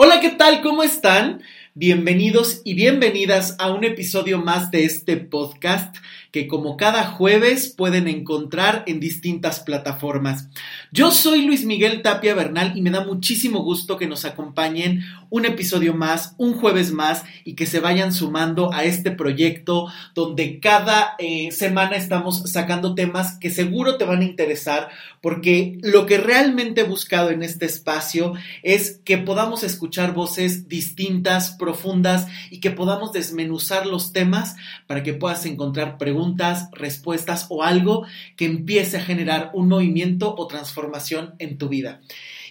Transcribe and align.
Hola, 0.00 0.20
¿qué 0.20 0.30
tal? 0.30 0.62
¿Cómo 0.62 0.84
están? 0.84 1.42
Bienvenidos 1.80 2.60
y 2.64 2.74
bienvenidas 2.74 3.54
a 3.60 3.70
un 3.70 3.84
episodio 3.84 4.42
más 4.42 4.72
de 4.72 4.84
este 4.84 5.16
podcast 5.16 5.94
que 6.32 6.48
como 6.48 6.76
cada 6.76 7.04
jueves 7.04 7.72
pueden 7.74 8.08
encontrar 8.08 8.82
en 8.86 8.98
distintas 9.00 9.60
plataformas. 9.60 10.48
Yo 10.90 11.10
soy 11.10 11.42
Luis 11.42 11.64
Miguel 11.64 12.02
Tapia 12.02 12.34
Bernal 12.34 12.76
y 12.76 12.82
me 12.82 12.90
da 12.90 13.04
muchísimo 13.04 13.62
gusto 13.62 13.96
que 13.96 14.08
nos 14.08 14.24
acompañen 14.24 15.04
un 15.30 15.44
episodio 15.44 15.94
más, 15.94 16.34
un 16.36 16.54
jueves 16.54 16.92
más 16.92 17.22
y 17.44 17.54
que 17.54 17.66
se 17.66 17.80
vayan 17.80 18.12
sumando 18.12 18.72
a 18.72 18.84
este 18.84 19.10
proyecto 19.10 19.86
donde 20.14 20.60
cada 20.60 21.14
eh, 21.18 21.50
semana 21.52 21.96
estamos 21.96 22.50
sacando 22.50 22.94
temas 22.94 23.38
que 23.38 23.50
seguro 23.50 23.96
te 23.96 24.04
van 24.04 24.20
a 24.20 24.24
interesar 24.24 24.88
porque 25.20 25.78
lo 25.82 26.06
que 26.06 26.18
realmente 26.18 26.82
he 26.82 26.84
buscado 26.84 27.30
en 27.30 27.42
este 27.42 27.66
espacio 27.66 28.34
es 28.62 29.00
que 29.04 29.18
podamos 29.18 29.62
escuchar 29.62 30.12
voces 30.12 30.68
distintas, 30.68 31.56
profundas 31.68 32.28
y 32.50 32.60
que 32.60 32.70
podamos 32.70 33.12
desmenuzar 33.12 33.84
los 33.84 34.14
temas 34.14 34.56
para 34.86 35.02
que 35.02 35.12
puedas 35.12 35.44
encontrar 35.44 35.98
preguntas, 35.98 36.70
respuestas 36.72 37.44
o 37.50 37.62
algo 37.62 38.06
que 38.36 38.46
empiece 38.46 38.96
a 38.96 39.02
generar 39.02 39.50
un 39.52 39.68
movimiento 39.68 40.34
o 40.34 40.46
transformación 40.46 41.34
en 41.38 41.58
tu 41.58 41.68
vida. 41.68 42.00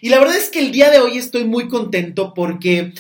Y 0.02 0.09
la 0.09 0.20
verdad 0.20 0.38
es 0.38 0.49
que 0.49 0.59
el 0.59 0.71
día 0.71 0.91
de 0.91 0.99
hoy 0.99 1.17
estoy 1.17 1.45
muy 1.45 1.67
contento 1.67 2.35
porque 2.35 2.93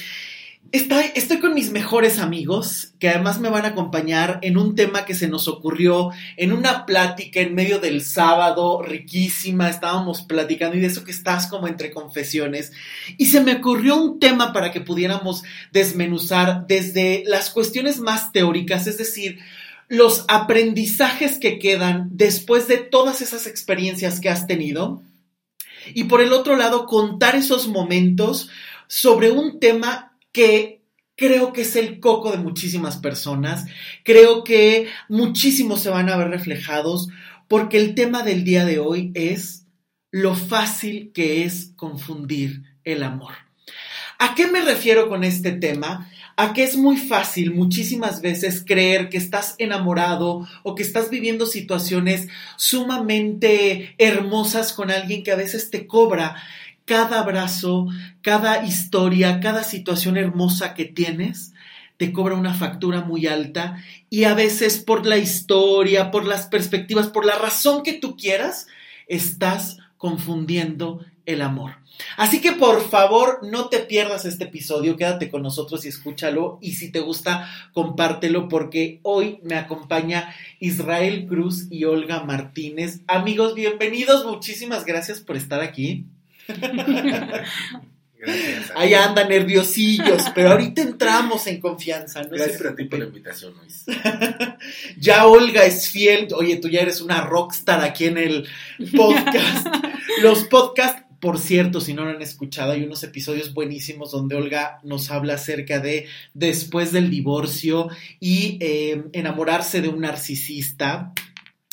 Estoy, 0.77 1.39
con 1.39 1.55
mis 1.55 1.71
mejores 1.71 2.19
amigos 2.19 2.93
que 2.99 3.09
además 3.09 3.39
me 3.39 3.49
van 3.49 3.65
a 3.65 3.69
acompañar 3.69 4.37
en 4.43 4.59
un 4.59 4.75
tema 4.75 5.05
que 5.05 5.15
se 5.15 5.27
nos 5.27 5.47
ocurrió 5.47 6.11
en 6.35 6.53
una 6.53 6.85
plática 6.85 7.39
en 7.39 7.55
medio 7.55 7.79
del 7.79 8.03
sábado, 8.03 8.83
riquísima, 8.83 9.69
estábamos 9.69 10.21
platicando 10.21 10.77
y 10.77 10.79
de 10.81 10.85
eso 10.85 11.03
que 11.03 11.09
estás 11.09 11.47
como 11.47 11.67
entre 11.67 11.89
confesiones. 11.89 12.73
Y 13.17 13.25
se 13.25 13.41
me 13.41 13.55
ocurrió 13.55 13.95
un 13.95 14.19
tema 14.19 14.53
para 14.53 14.71
que 14.71 14.79
pudiéramos 14.79 15.41
desmenuzar 15.71 16.67
desde 16.67 17.23
las 17.25 17.49
cuestiones 17.49 17.99
más 17.99 18.31
teóricas, 18.31 18.85
es 18.85 18.99
decir, 18.99 19.39
los 19.87 20.25
aprendizajes 20.27 21.39
que 21.39 21.57
quedan 21.57 22.09
después 22.11 22.67
de 22.67 22.77
todas 22.77 23.21
esas 23.21 23.47
experiencias 23.47 24.19
que 24.19 24.29
has 24.29 24.45
tenido. 24.45 25.01
Y 25.95 26.03
por 26.03 26.21
el 26.21 26.33
otro 26.33 26.55
lado, 26.55 26.85
contar 26.85 27.35
esos 27.35 27.67
momentos 27.67 28.51
sobre 28.85 29.31
un 29.31 29.59
tema 29.59 30.13
que 30.37 30.83
creo 31.15 31.51
que 31.51 31.61
es 31.61 31.75
el 31.75 31.99
coco 31.99 32.31
de 32.31 32.37
muchísimas 32.37 32.97
personas. 32.97 33.65
Creo 34.03 34.43
que 34.43 34.87
muchísimos 35.09 35.81
se 35.81 35.89
van 35.89 36.09
a 36.09 36.15
ver 36.15 36.29
reflejados 36.29 37.09
porque 37.47 37.77
el 37.77 37.95
tema 37.95 38.21
del 38.21 38.43
día 38.43 38.63
de 38.63 38.77
hoy 38.77 39.11
es 39.15 39.65
lo 40.11 40.35
fácil 40.35 41.11
que 41.11 41.43
es 41.43 41.73
confundir 41.75 42.61
el 42.83 43.01
amor. 43.01 43.33
¿A 44.19 44.35
qué 44.35 44.45
me 44.45 44.61
refiero 44.61 45.09
con 45.09 45.23
este 45.23 45.53
tema? 45.53 46.07
A 46.35 46.53
que 46.53 46.63
es 46.63 46.77
muy 46.77 46.97
fácil 46.97 47.51
muchísimas 47.51 48.21
veces 48.21 48.63
creer 48.63 49.09
que 49.09 49.17
estás 49.17 49.55
enamorado 49.57 50.47
o 50.61 50.75
que 50.75 50.83
estás 50.83 51.09
viviendo 51.09 51.47
situaciones 51.47 52.27
sumamente 52.57 53.95
hermosas 53.97 54.71
con 54.71 54.91
alguien 54.91 55.23
que 55.23 55.31
a 55.31 55.35
veces 55.35 55.71
te 55.71 55.87
cobra 55.87 56.35
cada 56.87 57.19
abrazo, 57.19 57.87
cada 58.21 58.65
historia, 58.65 59.41
cada 59.41 59.63
situación 59.63 60.15
hermosa 60.15 60.73
que 60.73 60.85
tienes, 60.85 61.51
te 61.97 62.13
cobra 62.13 62.35
una 62.35 62.53
factura 62.53 63.01
muy 63.01 63.27
alta 63.27 63.83
y 64.09 64.23
a 64.23 64.33
veces 64.33 64.79
por 64.79 65.05
la 65.05 65.17
historia, 65.17 66.11
por 66.11 66.25
las 66.25 66.47
perspectivas, 66.47 67.09
por 67.09 67.25
la 67.25 67.35
razón 67.35 67.83
que 67.83 67.91
tú 67.91 68.15
quieras, 68.15 68.67
estás 69.07 69.79
confundiendo 69.97 71.05
el 71.25 71.41
amor. 71.41 71.73
Así 72.15 72.39
que 72.39 72.53
por 72.53 72.81
favor 72.87 73.39
no 73.43 73.67
te 73.67 73.79
pierdas 73.79 74.23
este 74.23 74.45
episodio, 74.45 74.95
quédate 74.95 75.29
con 75.29 75.41
nosotros 75.41 75.83
y 75.83 75.89
escúchalo 75.89 76.57
y 76.61 76.73
si 76.73 76.89
te 76.89 77.01
gusta 77.01 77.49
compártelo 77.73 78.47
porque 78.47 79.01
hoy 79.03 79.39
me 79.43 79.55
acompaña 79.55 80.33
Israel 80.61 81.25
Cruz 81.27 81.67
y 81.69 81.83
Olga 81.83 82.23
Martínez. 82.23 83.01
Amigos, 83.07 83.55
bienvenidos, 83.55 84.25
muchísimas 84.25 84.85
gracias 84.85 85.19
por 85.19 85.35
estar 85.35 85.59
aquí. 85.59 86.05
Gracias. 88.19 88.71
Ahí 88.75 88.95
andan 88.95 89.29
nerviosillos, 89.29 90.23
pero 90.33 90.51
ahorita 90.51 90.81
entramos 90.81 91.45
en 91.45 91.59
confianza. 91.59 92.23
No 92.23 92.29
Gracias 92.29 92.65
a 92.65 92.75
ti 92.75 92.85
por 92.85 92.99
la 92.99 93.05
invitación, 93.05 93.53
Luis. 93.55 93.85
Ya 94.99 95.27
Olga 95.27 95.65
es 95.65 95.89
fiel. 95.89 96.27
Oye, 96.35 96.57
tú 96.57 96.67
ya 96.67 96.81
eres 96.81 97.01
una 97.01 97.21
rockstar 97.21 97.83
aquí 97.83 98.05
en 98.05 98.17
el 98.17 98.47
podcast. 98.95 99.67
Los 100.21 100.45
podcasts, 100.45 101.03
por 101.19 101.37
cierto, 101.37 101.79
si 101.79 101.93
no 101.93 102.05
lo 102.05 102.11
han 102.11 102.21
escuchado, 102.21 102.71
hay 102.71 102.83
unos 102.83 103.03
episodios 103.03 103.53
buenísimos 103.53 104.11
donde 104.11 104.35
Olga 104.35 104.79
nos 104.83 105.11
habla 105.11 105.35
acerca 105.35 105.79
de 105.79 106.07
después 106.33 106.91
del 106.91 107.11
divorcio 107.11 107.89
y 108.19 108.57
eh, 108.61 109.03
enamorarse 109.13 109.81
de 109.81 109.89
un 109.89 110.01
narcisista 110.01 111.13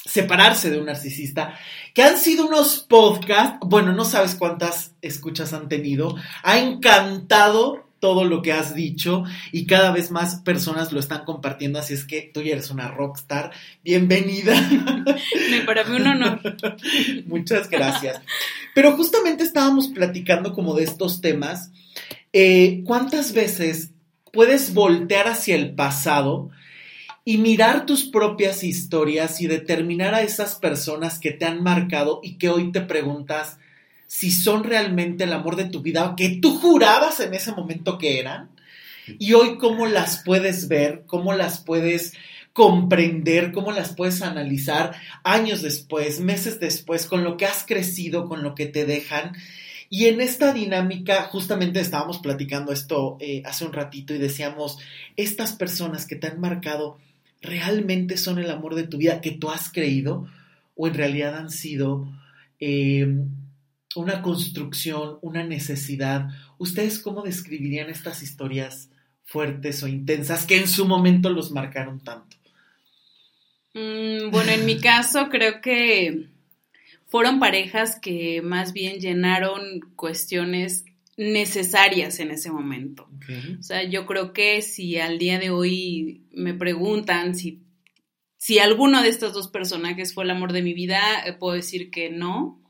separarse 0.06 0.70
de 0.70 0.78
un 0.78 0.86
narcisista, 0.86 1.58
que 1.94 2.02
han 2.02 2.18
sido 2.18 2.46
unos 2.46 2.80
podcasts, 2.80 3.58
bueno, 3.62 3.92
no 3.92 4.04
sabes 4.04 4.34
cuántas 4.34 4.94
escuchas 5.00 5.52
han 5.52 5.68
tenido, 5.68 6.16
ha 6.42 6.58
encantado 6.58 7.84
todo 8.00 8.24
lo 8.24 8.42
que 8.42 8.52
has 8.52 8.74
dicho 8.74 9.24
y 9.50 9.64
cada 9.64 9.90
vez 9.92 10.10
más 10.10 10.40
personas 10.40 10.92
lo 10.92 11.00
están 11.00 11.24
compartiendo, 11.24 11.78
así 11.78 11.94
es 11.94 12.04
que 12.04 12.30
tú 12.34 12.42
ya 12.42 12.52
eres 12.52 12.70
una 12.70 12.88
rockstar, 12.88 13.52
bienvenida. 13.82 14.60
Me 15.50 15.60
para 15.64 15.84
mí 15.84 15.96
un 15.96 16.06
honor. 16.08 16.40
Muchas 17.26 17.70
gracias. 17.70 18.20
Pero 18.74 18.92
justamente 18.96 19.44
estábamos 19.44 19.88
platicando 19.88 20.52
como 20.52 20.74
de 20.74 20.84
estos 20.84 21.20
temas, 21.22 21.70
eh, 22.32 22.82
¿cuántas 22.84 23.32
veces 23.32 23.92
puedes 24.32 24.74
voltear 24.74 25.28
hacia 25.28 25.54
el 25.54 25.74
pasado? 25.74 26.50
Y 27.24 27.38
mirar 27.38 27.86
tus 27.86 28.04
propias 28.04 28.62
historias 28.62 29.40
y 29.40 29.46
determinar 29.46 30.14
a 30.14 30.22
esas 30.22 30.56
personas 30.56 31.18
que 31.18 31.30
te 31.30 31.46
han 31.46 31.62
marcado 31.62 32.20
y 32.22 32.34
que 32.34 32.50
hoy 32.50 32.70
te 32.70 32.82
preguntas 32.82 33.58
si 34.06 34.30
son 34.30 34.64
realmente 34.64 35.24
el 35.24 35.32
amor 35.32 35.56
de 35.56 35.64
tu 35.64 35.80
vida 35.80 36.04
o 36.04 36.16
que 36.16 36.38
tú 36.40 36.58
jurabas 36.58 37.20
en 37.20 37.32
ese 37.32 37.52
momento 37.52 37.98
que 37.98 38.20
eran. 38.20 38.50
Y 39.18 39.32
hoy 39.32 39.58
cómo 39.58 39.86
las 39.86 40.22
puedes 40.22 40.68
ver, 40.68 41.04
cómo 41.06 41.32
las 41.32 41.60
puedes 41.60 42.12
comprender, 42.52 43.52
cómo 43.52 43.72
las 43.72 43.94
puedes 43.94 44.22
analizar 44.22 44.94
años 45.24 45.62
después, 45.62 46.20
meses 46.20 46.60
después, 46.60 47.06
con 47.06 47.24
lo 47.24 47.36
que 47.36 47.46
has 47.46 47.64
crecido, 47.66 48.28
con 48.28 48.42
lo 48.42 48.54
que 48.54 48.66
te 48.66 48.84
dejan. 48.84 49.32
Y 49.90 50.06
en 50.06 50.20
esta 50.20 50.52
dinámica, 50.52 51.24
justamente 51.24 51.80
estábamos 51.80 52.18
platicando 52.18 52.72
esto 52.72 53.16
eh, 53.20 53.42
hace 53.44 53.64
un 53.64 53.72
ratito 53.72 54.14
y 54.14 54.18
decíamos, 54.18 54.78
estas 55.16 55.52
personas 55.52 56.06
que 56.06 56.16
te 56.16 56.28
han 56.28 56.40
marcado, 56.40 56.98
realmente 57.44 58.16
son 58.16 58.38
el 58.38 58.50
amor 58.50 58.74
de 58.74 58.86
tu 58.86 58.98
vida 58.98 59.20
que 59.20 59.30
tú 59.30 59.50
has 59.50 59.70
creído 59.70 60.26
o 60.74 60.88
en 60.88 60.94
realidad 60.94 61.36
han 61.36 61.50
sido 61.50 62.08
eh, 62.58 63.06
una 63.94 64.22
construcción, 64.22 65.18
una 65.22 65.44
necesidad. 65.44 66.28
¿Ustedes 66.58 66.98
cómo 66.98 67.22
describirían 67.22 67.90
estas 67.90 68.22
historias 68.22 68.90
fuertes 69.24 69.82
o 69.82 69.88
intensas 69.88 70.46
que 70.46 70.56
en 70.56 70.68
su 70.68 70.86
momento 70.86 71.30
los 71.30 71.50
marcaron 71.52 72.00
tanto? 72.00 72.36
Mm, 73.74 74.30
bueno, 74.30 74.52
en 74.52 74.66
mi 74.66 74.80
caso 74.80 75.28
creo 75.28 75.60
que 75.60 76.28
fueron 77.06 77.38
parejas 77.38 77.98
que 78.00 78.40
más 78.42 78.72
bien 78.72 79.00
llenaron 79.00 79.80
cuestiones 79.96 80.84
necesarias 81.16 82.18
en 82.20 82.30
ese 82.30 82.50
momento. 82.50 83.08
Okay. 83.16 83.56
O 83.58 83.62
sea, 83.62 83.82
yo 83.84 84.06
creo 84.06 84.32
que 84.32 84.62
si 84.62 84.98
al 84.98 85.18
día 85.18 85.38
de 85.38 85.50
hoy 85.50 86.24
me 86.32 86.54
preguntan 86.54 87.34
si, 87.34 87.62
si 88.36 88.58
alguno 88.58 89.02
de 89.02 89.08
estos 89.08 89.32
dos 89.32 89.48
personajes 89.48 90.14
fue 90.14 90.24
el 90.24 90.30
amor 90.30 90.52
de 90.52 90.62
mi 90.62 90.74
vida, 90.74 91.00
eh, 91.24 91.32
puedo 91.32 91.54
decir 91.54 91.90
que 91.90 92.10
no. 92.10 92.60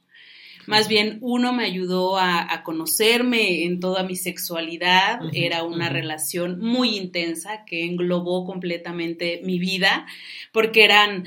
Más 0.66 0.88
bien, 0.88 1.19
uno 1.21 1.53
me 1.53 1.65
ayudó 1.65 2.16
a, 2.16 2.50
a 2.50 2.62
conocerme 2.62 3.65
en 3.65 3.81
toda 3.81 4.03
mi 4.03 4.16
sexualidad. 4.16 5.21
Era 5.34 5.62
una 5.62 5.91
relación 5.91 6.58
muy 6.58 6.96
intensa 6.96 7.67
que 7.67 7.85
englobó 7.85 8.46
completamente 8.46 9.43
mi 9.44 9.58
vida, 9.58 10.06
porque 10.52 10.85
eran 10.85 11.25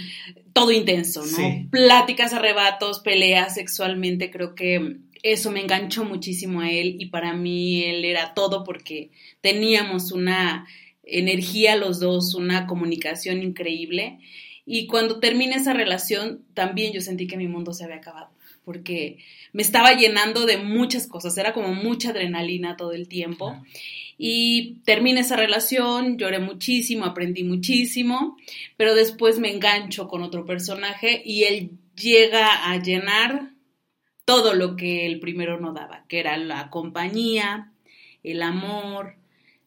todo 0.54 0.72
intenso, 0.72 1.22
¿no? 1.22 1.38
Sí. 1.38 1.68
Pláticas, 1.70 2.34
arrebatos, 2.34 3.00
peleas 3.02 3.54
sexualmente. 3.54 4.32
Creo 4.32 4.56
que 4.56 5.02
eso 5.24 5.52
me 5.52 5.62
enganchó 5.62 6.06
muchísimo 6.06 6.62
a 6.62 6.72
él 6.72 6.96
y 7.00 7.08
para 7.08 7.34
mí 7.34 7.84
él 7.84 8.06
era 8.06 8.34
todo 8.34 8.64
porque 8.64 9.12
teníamos 9.42 10.12
una 10.12 10.68
energía 11.04 11.76
los 11.76 12.00
dos, 12.00 12.34
una 12.36 12.68
comunicación 12.68 13.42
increíble. 13.44 14.20
Y 14.66 14.88
cuando 14.88 15.20
terminé 15.20 15.56
esa 15.56 15.74
relación, 15.74 16.44
también 16.54 16.92
yo 16.94 17.02
sentí 17.02 17.28
que 17.28 17.38
mi 17.38 17.48
mundo 17.48 17.74
se 17.74 17.86
había 17.86 17.98
acabado 17.98 18.38
porque 18.68 19.20
me 19.54 19.62
estaba 19.62 19.94
llenando 19.94 20.46
de 20.46 20.58
muchas 20.58 21.08
cosas, 21.08 21.38
era 21.38 21.54
como 21.54 21.74
mucha 21.74 22.10
adrenalina 22.10 22.76
todo 22.76 22.92
el 22.92 23.08
tiempo. 23.08 23.56
Y 24.18 24.80
terminé 24.84 25.22
esa 25.22 25.38
relación, 25.38 26.18
lloré 26.18 26.40
muchísimo, 26.40 27.06
aprendí 27.06 27.46
muchísimo, 27.46 28.36
pero 28.76 28.94
después 28.94 29.40
me 29.40 29.54
engancho 29.54 30.10
con 30.10 30.22
otro 30.22 30.46
personaje 30.46 31.22
y 31.24 31.44
él 31.46 31.72
llega 31.96 32.70
a 32.70 32.78
llenar 32.84 33.54
todo 34.28 34.54
lo 34.54 34.76
que 34.76 35.06
el 35.06 35.22
primero 35.22 35.58
no 35.58 35.72
daba, 35.72 36.04
que 36.10 36.20
era 36.20 36.36
la 36.36 36.70
compañía, 36.70 37.72
el 38.24 38.42
amor, 38.42 39.16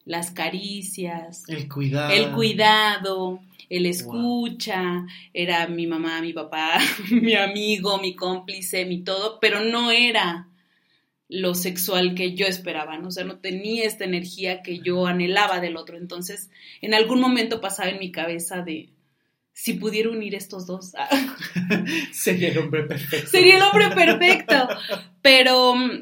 las 0.05 0.29
caricias, 0.29 1.45
el 1.49 1.67
cuidado, 1.67 2.13
el 2.13 2.31
cuidado, 2.31 3.39
el 3.69 3.87
escucha, 3.87 5.07
era 5.33 5.67
mi 5.67 5.87
mamá, 5.87 6.21
mi 6.21 6.31
papá, 6.31 6.77
mi 7.09 7.33
amigo, 7.33 7.97
mi 7.97 8.15
cómplice, 8.15 8.85
mi 8.85 9.01
todo, 9.01 9.39
pero 9.39 9.61
no 9.61 9.89
era 9.89 10.47
lo 11.27 11.55
sexual 11.55 12.13
que 12.13 12.35
yo 12.35 12.45
esperaba, 12.45 12.99
¿no? 12.99 13.07
o 13.07 13.11
sea, 13.11 13.23
no 13.23 13.39
tenía 13.39 13.85
esta 13.85 14.05
energía 14.05 14.61
que 14.61 14.77
yo 14.77 15.07
anhelaba 15.07 15.59
del 15.59 15.75
otro. 15.75 15.97
Entonces, 15.97 16.51
en 16.81 16.93
algún 16.93 17.19
momento 17.19 17.61
pasaba 17.61 17.89
en 17.89 17.97
mi 17.97 18.11
cabeza 18.11 18.61
de 18.61 18.89
si 19.61 19.73
pudiera 19.73 20.09
unir 20.09 20.33
estos 20.33 20.65
dos. 20.65 20.93
Sería 22.11 22.49
el 22.49 22.57
hombre 22.57 22.81
perfecto. 22.81 23.29
Sería 23.29 23.57
el 23.57 23.61
hombre 23.61 23.89
perfecto. 23.91 24.67
Pero 25.21 25.75
mm, 25.75 26.01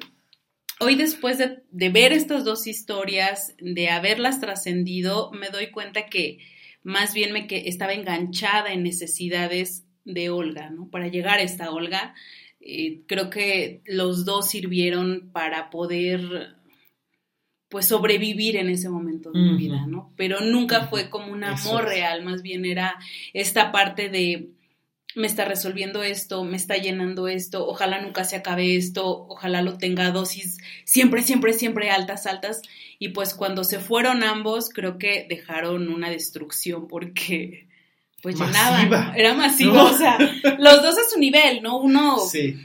hoy 0.80 0.96
después 0.96 1.40
de, 1.40 1.58
de 1.70 1.90
ver 1.90 2.14
estas 2.14 2.46
dos 2.46 2.68
historias, 2.68 3.54
de 3.60 3.90
haberlas 3.90 4.40
trascendido, 4.40 5.30
me 5.34 5.50
doy 5.50 5.72
cuenta 5.72 6.06
que 6.06 6.40
más 6.84 7.14
bien 7.14 7.34
me 7.34 7.48
que 7.48 7.68
estaba 7.68 7.92
enganchada 7.92 8.72
en 8.72 8.82
necesidades 8.82 9.84
de 10.06 10.30
Olga, 10.30 10.70
¿no? 10.70 10.90
Para 10.90 11.10
llegar 11.10 11.40
a 11.40 11.44
esta 11.44 11.70
Olga, 11.70 12.16
eh, 12.62 13.02
creo 13.08 13.30
que 13.30 13.82
los 13.84 14.24
dos 14.24 14.50
sirvieron 14.50 15.32
para 15.34 15.70
poder 15.70 16.56
pues 17.70 17.88
sobrevivir 17.88 18.58
en 18.58 18.70
ese 18.70 18.90
momento 18.90 19.32
de 19.32 19.40
mi 19.40 19.56
vida, 19.56 19.86
¿no? 19.88 20.12
Pero 20.18 20.42
nunca 20.42 20.88
fue 20.88 21.10
como 21.10 21.32
un 21.32 21.44
amor 21.44 21.86
real, 21.86 22.24
más 22.24 22.42
bien 22.42 22.66
era 22.66 22.98
esta 23.34 23.72
parte 23.72 24.10
de 24.10 24.50
me 25.16 25.28
está 25.28 25.46
resolviendo 25.46 26.04
esto, 26.04 26.44
me 26.44 26.56
está 26.56 26.78
llenando 26.78 27.28
esto, 27.28 27.68
ojalá 27.68 28.02
nunca 28.02 28.24
se 28.24 28.36
acabe 28.36 28.76
esto, 28.76 29.26
ojalá 29.28 29.62
lo 29.62 29.78
tenga 29.78 30.12
dosis 30.12 30.58
siempre, 30.86 31.24
siempre, 31.24 31.54
siempre 31.54 31.90
altas, 31.90 32.26
altas. 32.26 32.62
Y 33.00 33.10
pues 33.10 33.34
cuando 33.34 33.64
se 33.64 33.80
fueron 33.80 34.24
ambos, 34.24 34.70
creo 34.70 34.98
que 34.98 35.26
dejaron 35.28 35.90
una 35.90 36.10
destrucción 36.10 36.88
porque 36.88 37.68
pues 38.22 38.40
llenaba, 38.40 39.14
era 39.16 39.34
masivo, 39.34 39.82
o 39.82 39.94
sea, 39.94 40.18
los 40.20 40.82
dos 40.82 40.98
a 40.98 41.10
su 41.10 41.20
nivel, 41.20 41.64
¿no? 41.64 41.78
Uno, 41.80 42.20
sí. 42.20 42.58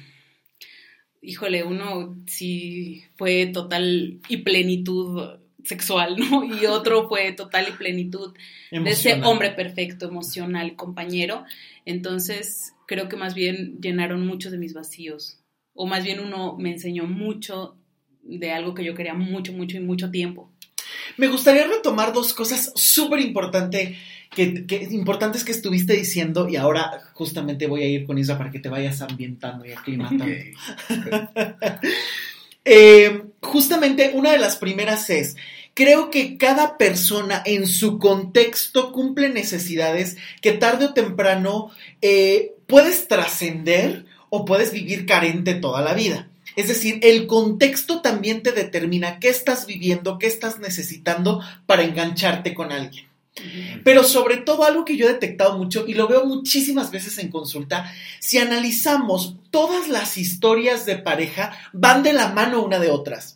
Híjole, 1.24 1.64
uno 1.64 2.16
sí 2.26 3.04
fue 3.16 3.46
total 3.46 4.20
y 4.28 4.36
plenitud 4.38 5.38
sexual, 5.64 6.16
¿no? 6.18 6.44
Y 6.60 6.66
otro 6.66 7.08
fue 7.08 7.32
total 7.32 7.66
y 7.68 7.72
plenitud 7.72 8.34
de 8.70 8.90
ese 8.90 9.14
hombre 9.22 9.50
perfecto, 9.50 10.08
emocional, 10.08 10.76
compañero. 10.76 11.44
Entonces, 11.84 12.74
creo 12.86 13.08
que 13.08 13.16
más 13.16 13.34
bien 13.34 13.80
llenaron 13.80 14.26
muchos 14.26 14.52
de 14.52 14.58
mis 14.58 14.74
vacíos, 14.74 15.40
o 15.74 15.86
más 15.86 16.04
bien 16.04 16.20
uno 16.20 16.56
me 16.58 16.70
enseñó 16.70 17.04
mucho 17.04 17.76
de 18.22 18.52
algo 18.52 18.74
que 18.74 18.84
yo 18.84 18.94
quería 18.94 19.14
mucho, 19.14 19.52
mucho 19.52 19.76
y 19.76 19.80
mucho 19.80 20.10
tiempo. 20.10 20.50
Me 21.16 21.28
gustaría 21.28 21.66
retomar 21.66 22.12
dos 22.12 22.32
cosas 22.34 22.72
súper 22.74 23.20
importantes 23.20 23.96
que, 24.34 24.88
importantes 24.90 25.44
que 25.44 25.52
estuviste 25.52 25.94
diciendo 25.94 26.48
y 26.48 26.56
ahora 26.56 27.02
justamente 27.12 27.66
voy 27.66 27.82
a 27.82 27.88
ir 27.88 28.06
con 28.06 28.18
Isra 28.18 28.36
para 28.36 28.50
que 28.50 28.58
te 28.58 28.68
vayas 28.68 29.00
ambientando 29.00 29.64
y 29.64 29.72
aclimatando. 29.72 30.26
Eh, 32.66 33.24
justamente 33.42 34.12
una 34.14 34.32
de 34.32 34.38
las 34.38 34.56
primeras 34.56 35.10
es, 35.10 35.36
creo 35.74 36.10
que 36.10 36.38
cada 36.38 36.78
persona 36.78 37.42
en 37.44 37.66
su 37.66 37.98
contexto 37.98 38.90
cumple 38.90 39.28
necesidades 39.28 40.16
que 40.40 40.52
tarde 40.52 40.86
o 40.86 40.94
temprano 40.94 41.70
eh, 42.00 42.52
puedes 42.66 43.06
trascender 43.06 44.06
o 44.30 44.46
puedes 44.46 44.72
vivir 44.72 45.04
carente 45.04 45.52
toda 45.52 45.82
la 45.82 45.92
vida. 45.92 46.30
Es 46.56 46.68
decir, 46.68 47.00
el 47.02 47.26
contexto 47.26 48.00
también 48.00 48.42
te 48.42 48.52
determina 48.52 49.18
qué 49.18 49.28
estás 49.28 49.66
viviendo, 49.66 50.18
qué 50.18 50.26
estás 50.26 50.58
necesitando 50.58 51.42
para 51.66 51.82
engancharte 51.82 52.54
con 52.54 52.72
alguien. 52.72 53.06
Pero 53.82 54.04
sobre 54.04 54.36
todo 54.36 54.64
algo 54.64 54.84
que 54.84 54.96
yo 54.96 55.06
he 55.06 55.12
detectado 55.12 55.58
mucho 55.58 55.86
y 55.88 55.94
lo 55.94 56.06
veo 56.06 56.24
muchísimas 56.24 56.90
veces 56.90 57.18
en 57.18 57.30
consulta, 57.30 57.92
si 58.20 58.38
analizamos 58.38 59.36
todas 59.50 59.88
las 59.88 60.16
historias 60.16 60.86
de 60.86 60.98
pareja, 60.98 61.56
van 61.72 62.02
de 62.02 62.12
la 62.12 62.28
mano 62.28 62.62
una 62.62 62.78
de 62.78 62.90
otras 62.90 63.33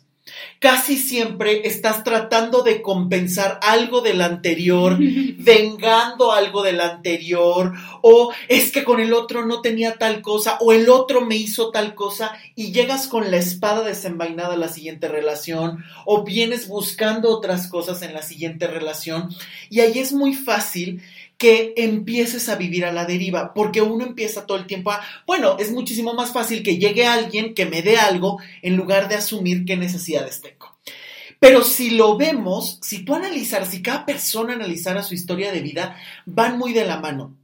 casi 0.59 0.97
siempre 0.97 1.67
estás 1.67 2.03
tratando 2.03 2.63
de 2.63 2.81
compensar 2.81 3.59
algo 3.61 4.01
del 4.01 4.21
anterior, 4.21 4.97
vengando 5.37 6.31
algo 6.31 6.63
del 6.63 6.81
anterior, 6.81 7.73
o 8.01 8.31
es 8.47 8.71
que 8.71 8.83
con 8.83 8.99
el 8.99 9.13
otro 9.13 9.45
no 9.45 9.61
tenía 9.61 9.97
tal 9.97 10.21
cosa, 10.21 10.57
o 10.59 10.73
el 10.73 10.89
otro 10.89 11.21
me 11.21 11.35
hizo 11.35 11.71
tal 11.71 11.95
cosa, 11.95 12.33
y 12.55 12.71
llegas 12.71 13.07
con 13.07 13.31
la 13.31 13.37
espada 13.37 13.83
desenvainada 13.83 14.53
a 14.53 14.57
la 14.57 14.69
siguiente 14.69 15.07
relación, 15.07 15.83
o 16.05 16.23
vienes 16.23 16.67
buscando 16.67 17.29
otras 17.29 17.67
cosas 17.67 18.01
en 18.01 18.13
la 18.13 18.21
siguiente 18.21 18.67
relación, 18.67 19.29
y 19.69 19.79
ahí 19.79 19.99
es 19.99 20.13
muy 20.13 20.33
fácil 20.33 21.01
que 21.39 21.73
empieces 21.77 22.49
a 22.49 22.57
vivir 22.57 22.85
a 22.85 22.91
la 22.91 23.05
deriva, 23.05 23.53
porque 23.53 23.81
uno 23.81 24.05
empieza 24.05 24.45
todo 24.45 24.57
el 24.57 24.67
tiempo 24.67 24.91
a, 24.91 25.01
bueno, 25.25 25.55
es 25.57 25.71
muchísimo 25.71 26.13
más 26.13 26.33
fácil 26.33 26.61
que 26.61 26.77
llegue 26.77 27.07
alguien 27.07 27.53
que 27.53 27.65
me 27.65 27.81
dé 27.81 27.97
algo 27.97 28.39
en 28.61 28.75
lugar 28.75 29.07
de 29.07 29.15
asumir 29.15 29.63
qué 29.63 29.77
necesidades 29.77 30.41
tengo. 30.41 30.77
Pero 31.39 31.63
si 31.63 31.91
lo 31.91 32.17
vemos, 32.17 32.77
si 32.81 33.05
tú 33.05 33.15
analizas, 33.15 33.69
si 33.69 33.81
cada 33.81 34.05
persona 34.05 34.53
analizara 34.53 35.01
su 35.01 35.13
historia 35.13 35.53
de 35.53 35.61
vida, 35.61 35.95
van 36.25 36.57
muy 36.57 36.73
de 36.73 36.85
la 36.85 36.99
mano. 36.99 37.37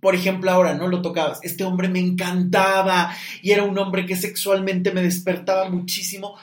Por 0.00 0.14
ejemplo, 0.14 0.50
ahora, 0.50 0.72
¿no? 0.72 0.88
Lo 0.88 1.02
tocabas. 1.02 1.40
Este 1.42 1.62
hombre 1.62 1.88
me 1.88 2.00
encantaba 2.00 3.14
y 3.42 3.50
era 3.50 3.64
un 3.64 3.78
hombre 3.78 4.06
que 4.06 4.16
sexualmente 4.16 4.92
me 4.92 5.02
despertaba 5.02 5.68
muchísimo 5.68 6.36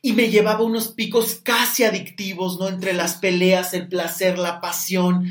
y 0.00 0.14
me 0.14 0.30
llevaba 0.30 0.64
unos 0.64 0.88
picos 0.88 1.40
casi 1.42 1.84
adictivos, 1.84 2.58
¿no? 2.58 2.68
Entre 2.68 2.94
las 2.94 3.16
peleas, 3.16 3.74
el 3.74 3.88
placer, 3.88 4.38
la 4.38 4.62
pasión 4.62 5.26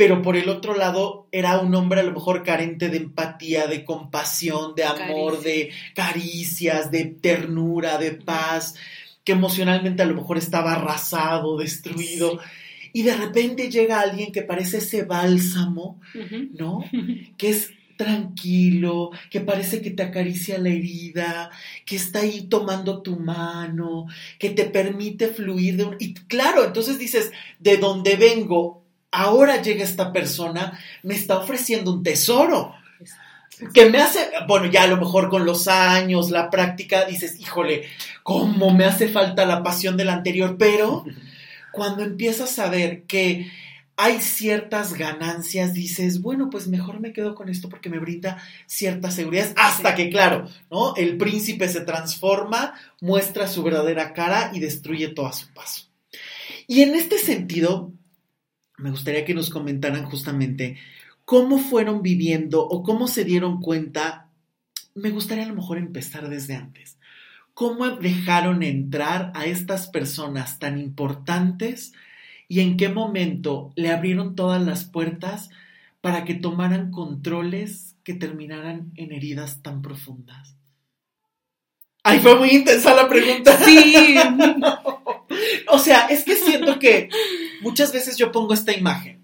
pero 0.00 0.22
por 0.22 0.34
el 0.38 0.48
otro 0.48 0.74
lado 0.74 1.28
era 1.30 1.58
un 1.58 1.74
hombre 1.74 2.00
a 2.00 2.02
lo 2.02 2.12
mejor 2.12 2.42
carente 2.42 2.88
de 2.88 2.96
empatía, 2.96 3.66
de 3.66 3.84
compasión, 3.84 4.74
de 4.74 4.84
amor, 4.84 5.42
de 5.42 5.72
caricias, 5.94 6.90
de 6.90 7.04
ternura, 7.04 7.98
de 7.98 8.12
paz, 8.12 8.76
que 9.24 9.32
emocionalmente 9.32 10.02
a 10.02 10.06
lo 10.06 10.14
mejor 10.14 10.38
estaba 10.38 10.72
arrasado, 10.72 11.58
destruido. 11.58 12.40
Y 12.94 13.02
de 13.02 13.14
repente 13.14 13.70
llega 13.70 14.00
alguien 14.00 14.32
que 14.32 14.40
parece 14.40 14.78
ese 14.78 15.02
bálsamo, 15.02 16.00
¿no? 16.54 16.82
Que 17.36 17.50
es 17.50 17.70
tranquilo, 17.98 19.10
que 19.28 19.42
parece 19.42 19.82
que 19.82 19.90
te 19.90 20.02
acaricia 20.02 20.56
la 20.56 20.70
herida, 20.70 21.50
que 21.84 21.96
está 21.96 22.20
ahí 22.20 22.46
tomando 22.48 23.02
tu 23.02 23.20
mano, 23.20 24.06
que 24.38 24.48
te 24.48 24.64
permite 24.64 25.28
fluir 25.28 25.76
de 25.76 25.84
un... 25.84 25.96
Y 25.98 26.14
claro, 26.14 26.64
entonces 26.64 26.98
dices, 26.98 27.30
de 27.58 27.76
dónde 27.76 28.16
vengo, 28.16 28.79
ahora 29.10 29.62
llega 29.62 29.84
esta 29.84 30.12
persona, 30.12 30.78
me 31.02 31.14
está 31.14 31.38
ofreciendo 31.38 31.92
un 31.92 32.02
tesoro. 32.02 32.74
Que 33.74 33.90
me 33.90 33.98
hace, 33.98 34.30
bueno, 34.48 34.66
ya 34.66 34.84
a 34.84 34.86
lo 34.86 34.96
mejor 34.96 35.28
con 35.28 35.44
los 35.44 35.68
años, 35.68 36.30
la 36.30 36.48
práctica, 36.48 37.04
dices, 37.04 37.38
híjole, 37.38 37.84
cómo 38.22 38.72
me 38.72 38.86
hace 38.86 39.08
falta 39.08 39.44
la 39.44 39.62
pasión 39.62 39.98
del 39.98 40.08
anterior, 40.08 40.56
pero 40.58 41.04
cuando 41.72 42.02
empiezas 42.02 42.58
a 42.58 42.70
ver 42.70 43.02
que 43.02 43.50
hay 43.96 44.22
ciertas 44.22 44.94
ganancias, 44.94 45.74
dices, 45.74 46.22
bueno, 46.22 46.48
pues 46.48 46.68
mejor 46.68 47.00
me 47.00 47.12
quedo 47.12 47.34
con 47.34 47.50
esto 47.50 47.68
porque 47.68 47.90
me 47.90 47.98
brinda 47.98 48.42
cierta 48.64 49.10
seguridad, 49.10 49.52
hasta 49.56 49.94
que, 49.94 50.08
claro, 50.08 50.48
¿no? 50.70 50.96
El 50.96 51.18
príncipe 51.18 51.68
se 51.68 51.82
transforma, 51.82 52.72
muestra 53.02 53.46
su 53.46 53.62
verdadera 53.62 54.14
cara 54.14 54.52
y 54.54 54.60
destruye 54.60 55.08
todo 55.08 55.26
a 55.26 55.34
su 55.34 55.52
paso. 55.52 55.84
Y 56.66 56.80
en 56.80 56.94
este 56.94 57.18
sentido, 57.18 57.92
me 58.80 58.90
gustaría 58.90 59.24
que 59.24 59.34
nos 59.34 59.50
comentaran 59.50 60.04
justamente 60.04 60.78
cómo 61.24 61.58
fueron 61.58 62.02
viviendo 62.02 62.66
o 62.66 62.82
cómo 62.82 63.06
se 63.08 63.24
dieron 63.24 63.60
cuenta. 63.60 64.28
Me 64.94 65.10
gustaría 65.10 65.44
a 65.44 65.48
lo 65.48 65.54
mejor 65.54 65.78
empezar 65.78 66.28
desde 66.28 66.56
antes. 66.56 66.98
¿Cómo 67.54 67.88
dejaron 67.88 68.62
entrar 68.62 69.32
a 69.34 69.44
estas 69.44 69.88
personas 69.88 70.58
tan 70.58 70.78
importantes 70.78 71.92
y 72.48 72.60
en 72.60 72.76
qué 72.76 72.88
momento 72.88 73.72
le 73.76 73.90
abrieron 73.90 74.34
todas 74.34 74.62
las 74.62 74.84
puertas 74.84 75.50
para 76.00 76.24
que 76.24 76.34
tomaran 76.34 76.90
controles 76.90 77.96
que 78.02 78.14
terminaran 78.14 78.92
en 78.96 79.12
heridas 79.12 79.62
tan 79.62 79.82
profundas? 79.82 80.56
Ay, 82.02 82.18
fue 82.20 82.38
muy 82.38 82.50
intensa 82.50 82.94
la 82.94 83.08
pregunta. 83.08 83.56
Sí. 83.58 84.16
o 85.68 85.78
sea, 85.78 86.06
es 86.06 86.24
que 86.24 86.36
siento 86.36 86.78
que 86.78 87.08
muchas 87.60 87.92
veces 87.92 88.16
yo 88.16 88.32
pongo 88.32 88.54
esta 88.54 88.72
imagen. 88.72 89.20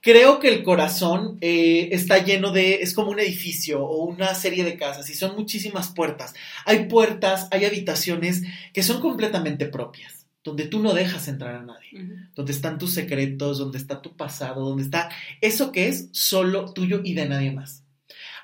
Creo 0.00 0.38
que 0.38 0.48
el 0.48 0.62
corazón 0.62 1.38
eh, 1.40 1.88
está 1.92 2.18
lleno 2.18 2.52
de, 2.52 2.82
es 2.82 2.92
como 2.92 3.10
un 3.10 3.20
edificio 3.20 3.82
o 3.82 4.04
una 4.04 4.34
serie 4.34 4.62
de 4.62 4.76
casas 4.76 5.08
y 5.08 5.14
son 5.14 5.34
muchísimas 5.34 5.88
puertas. 5.88 6.34
Hay 6.66 6.88
puertas, 6.88 7.48
hay 7.50 7.64
habitaciones 7.64 8.42
que 8.74 8.82
son 8.82 9.00
completamente 9.00 9.64
propias, 9.64 10.26
donde 10.42 10.66
tú 10.66 10.80
no 10.80 10.92
dejas 10.92 11.26
entrar 11.28 11.54
a 11.54 11.62
nadie, 11.62 12.28
donde 12.34 12.52
están 12.52 12.76
tus 12.76 12.92
secretos, 12.92 13.56
donde 13.56 13.78
está 13.78 14.02
tu 14.02 14.14
pasado, 14.14 14.68
donde 14.68 14.82
está 14.82 15.08
eso 15.40 15.72
que 15.72 15.88
es 15.88 16.10
solo 16.12 16.74
tuyo 16.74 17.00
y 17.02 17.14
de 17.14 17.26
nadie 17.26 17.52
más. 17.52 17.83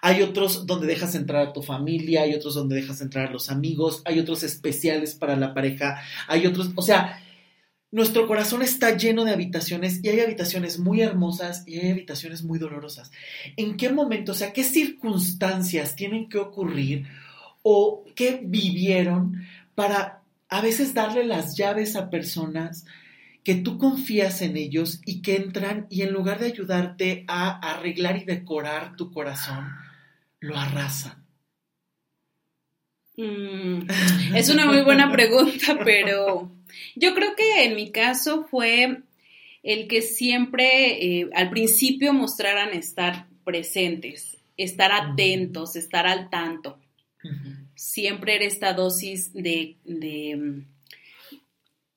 Hay 0.03 0.23
otros 0.23 0.67
donde 0.67 0.87
dejas 0.87 1.15
entrar 1.15 1.47
a 1.49 1.53
tu 1.53 1.63
familia, 1.63 2.23
hay 2.23 2.35
otros 2.35 2.55
donde 2.55 2.77
dejas 2.77 3.01
entrar 3.01 3.29
a 3.29 3.33
los 3.33 3.51
amigos, 3.51 4.03
hay 4.05 4.19
otros 4.19 4.43
especiales 4.43 5.15
para 5.15 5.37
la 5.37 5.55
pareja, 5.55 6.01
hay 6.27 6.47
otros, 6.47 6.71
o 6.75 6.83
sea, 6.83 7.23
nuestro 7.93 8.27
corazón 8.27 8.63
está 8.63 8.97
lleno 8.97 9.25
de 9.25 9.33
habitaciones 9.33 10.01
y 10.03 10.09
hay 10.09 10.21
habitaciones 10.21 10.79
muy 10.79 11.01
hermosas 11.01 11.65
y 11.67 11.79
hay 11.79 11.91
habitaciones 11.91 12.45
muy 12.45 12.59
dolorosas. 12.59 13.11
¿En 13.57 13.77
qué 13.77 13.91
momento, 13.91 14.33
o 14.33 14.35
sea, 14.35 14.53
qué 14.53 14.63
circunstancias 14.63 15.97
tienen 15.97 16.29
que 16.29 16.39
ocurrir 16.39 17.07
o 17.63 18.05
qué 18.15 18.41
vivieron 18.43 19.45
para 19.75 20.23
a 20.49 20.61
veces 20.61 20.95
darle 20.95 21.25
las 21.25 21.57
llaves 21.57 21.97
a 21.97 22.11
personas 22.11 22.85
que 23.45 23.55
tú 23.55 23.79
confías 23.79 24.43
en 24.43 24.57
ellos 24.57 25.01
y 25.07 25.23
que 25.23 25.37
entran 25.37 25.87
y 25.89 26.03
en 26.03 26.13
lugar 26.13 26.39
de 26.39 26.47
ayudarte 26.47 27.25
a 27.27 27.59
arreglar 27.73 28.19
y 28.19 28.25
decorar 28.25 28.97
tu 28.97 29.13
corazón, 29.13 29.67
lo 30.41 30.57
arrasan? 30.57 31.25
Mm, 33.17 33.83
es 34.35 34.49
una 34.49 34.67
muy 34.67 34.83
buena 34.83 35.13
pregunta, 35.13 35.79
pero 35.85 36.51
yo 36.97 37.15
creo 37.15 37.37
que 37.37 37.65
en 37.65 37.77
mi 37.77 37.91
caso 37.91 38.47
fue 38.51 39.03
el 39.63 39.89
que 39.89 40.03
siempre 40.03 41.21
eh, 41.21 41.31
al 41.35 41.51
principio 41.51 42.13
mostraran 42.13 42.73
estar 42.73 43.27
presentes, 43.45 44.39
estar 44.57 44.93
atentos, 44.93 45.77
estar 45.77 46.07
al 46.07 46.31
tanto. 46.31 46.79
Siempre 47.75 48.37
era 48.37 48.47
esta 48.47 48.73
dosis 48.73 49.35
de, 49.35 49.77
de, 49.85 50.65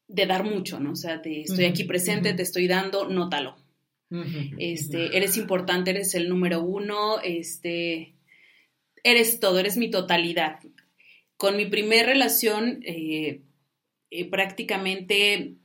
dar 0.08 0.44
mucho, 0.44 0.82
¿no? 0.82 0.92
O 0.92 0.96
sea, 0.98 1.22
estoy 1.24 1.64
aquí 1.64 1.86
presente, 1.86 2.34
te 2.34 2.44
estoy 2.44 2.68
dando, 2.68 3.08
nótalo. 3.08 3.56
Este, 4.60 5.16
eres 5.16 5.38
importante, 5.38 5.92
eres 5.92 6.14
el 6.14 6.28
número 6.28 6.62
uno, 6.62 7.20
este, 7.22 8.14
eres 9.04 9.40
todo, 9.40 9.60
eres 9.60 9.78
mi 9.78 9.90
totalidad. 9.92 10.60
Con 11.38 11.58
mi 11.58 11.66
primer 11.66 12.06
relación, 12.06 12.80
eh, 12.86 13.42
eh, 14.10 14.30
prácticamente 14.30 15.58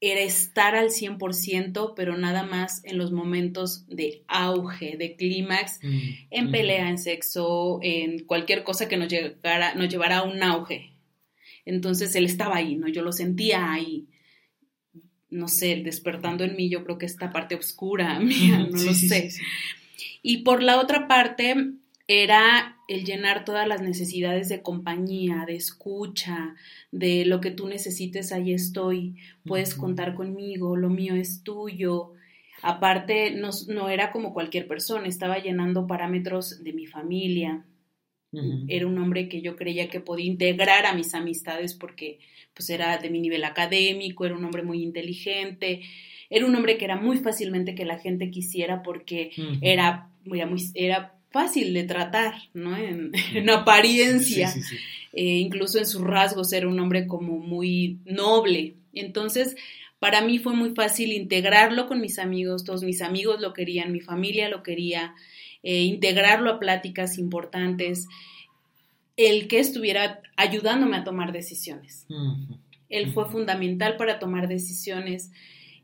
era 0.00 0.20
estar 0.20 0.74
al 0.74 0.90
100%, 0.90 1.94
pero 1.96 2.16
nada 2.18 2.42
más 2.42 2.84
en 2.84 2.98
los 2.98 3.12
momentos 3.12 3.86
de 3.86 4.22
auge, 4.26 4.96
de 4.98 5.16
clímax, 5.16 5.78
mm, 5.82 5.98
en 6.30 6.50
pelea, 6.50 6.90
en 6.90 6.98
sexo, 6.98 7.78
en 7.82 8.24
cualquier 8.24 8.64
cosa 8.64 8.88
que 8.88 8.96
nos, 8.96 9.08
llegara, 9.08 9.74
nos 9.74 9.88
llevara 9.88 10.18
a 10.18 10.22
un 10.24 10.42
auge. 10.42 10.92
Entonces 11.64 12.14
él 12.16 12.26
estaba 12.26 12.56
ahí, 12.56 12.76
¿no? 12.76 12.88
Yo 12.88 13.02
lo 13.02 13.12
sentía 13.12 13.72
ahí. 13.72 14.06
No 15.30 15.48
sé, 15.48 15.76
despertando 15.76 16.44
en 16.44 16.54
mí, 16.54 16.68
yo 16.68 16.84
creo 16.84 16.98
que 16.98 17.06
esta 17.06 17.32
parte 17.32 17.54
oscura 17.54 18.20
mía, 18.20 18.68
no 18.70 18.76
lo 18.76 18.94
sé. 18.94 19.30
y 20.22 20.38
por 20.38 20.62
la 20.62 20.80
otra 20.80 21.08
parte, 21.08 21.54
era 22.06 22.76
el 22.86 23.04
llenar 23.04 23.44
todas 23.44 23.66
las 23.66 23.80
necesidades 23.80 24.48
de 24.48 24.62
compañía, 24.62 25.44
de 25.46 25.56
escucha, 25.56 26.54
de 26.92 27.24
lo 27.24 27.40
que 27.40 27.50
tú 27.50 27.66
necesites, 27.66 28.32
ahí 28.32 28.52
estoy, 28.52 29.16
puedes 29.44 29.74
contar 29.74 30.14
conmigo, 30.14 30.76
lo 30.76 30.90
mío 30.90 31.14
es 31.14 31.42
tuyo. 31.42 32.12
Aparte, 32.62 33.30
no, 33.30 33.50
no, 33.68 33.88
era 33.88 34.12
como 34.12 34.34
cualquier 34.34 34.68
persona, 34.68 35.06
estaba 35.06 35.38
llenando 35.38 35.86
parámetros 35.86 36.62
de 36.62 36.72
mi 36.72 36.86
familia. 36.86 37.64
Era 38.66 38.88
un 38.88 38.98
hombre 38.98 39.28
que 39.28 39.42
yo 39.42 39.54
creía 39.54 39.88
que 39.88 40.00
podía 40.00 40.26
integrar 40.26 40.86
a 40.86 40.94
mis 40.94 41.14
amistades 41.14 41.72
porque 41.72 42.18
pues 42.52 42.68
era 42.68 42.98
de 42.98 43.08
mi 43.08 43.20
nivel 43.20 43.44
académico, 43.44 44.24
era 44.24 44.34
un 44.34 44.44
hombre 44.44 44.64
muy 44.64 44.82
inteligente, 44.82 45.82
era 46.30 46.44
un 46.44 46.56
hombre 46.56 46.76
que 46.76 46.84
era 46.84 46.96
muy 46.96 47.18
fácilmente 47.18 47.76
que 47.76 47.84
la 47.84 47.98
gente 47.98 48.32
quisiera 48.32 48.82
porque 48.82 49.30
era, 49.60 50.10
era, 50.24 50.46
muy, 50.46 50.60
era 50.74 51.14
fácil 51.34 51.74
de 51.74 51.82
tratar, 51.82 52.34
¿no? 52.54 52.76
En, 52.76 53.10
apariencia, 53.50 54.54
eh, 55.12 55.38
incluso 55.38 55.78
en 55.78 55.86
sus 55.86 56.00
rasgos 56.00 56.52
era 56.52 56.68
un 56.68 56.78
hombre 56.78 57.08
como 57.08 57.38
muy 57.40 57.98
noble. 58.04 58.74
Entonces, 58.92 59.56
para 59.98 60.20
mí 60.20 60.38
fue 60.38 60.54
muy 60.54 60.76
fácil 60.76 61.12
integrarlo 61.12 61.88
con 61.88 62.00
mis 62.00 62.20
amigos, 62.20 62.62
todos 62.62 62.84
mis 62.84 63.02
amigos 63.02 63.40
lo 63.40 63.52
querían, 63.52 63.90
mi 63.90 64.00
familia 64.00 64.48
lo 64.48 64.62
quería, 64.62 65.16
eh, 65.64 65.82
integrarlo 65.82 66.52
a 66.52 66.60
pláticas 66.60 67.18
importantes, 67.18 68.06
el 69.16 69.48
que 69.48 69.58
estuviera 69.58 70.20
ayudándome 70.36 70.98
a 70.98 71.04
tomar 71.04 71.32
decisiones. 71.32 72.06
Él 72.88 73.12
fue 73.12 73.28
fundamental 73.28 73.96
para 73.96 74.20
tomar 74.20 74.46
decisiones. 74.46 75.32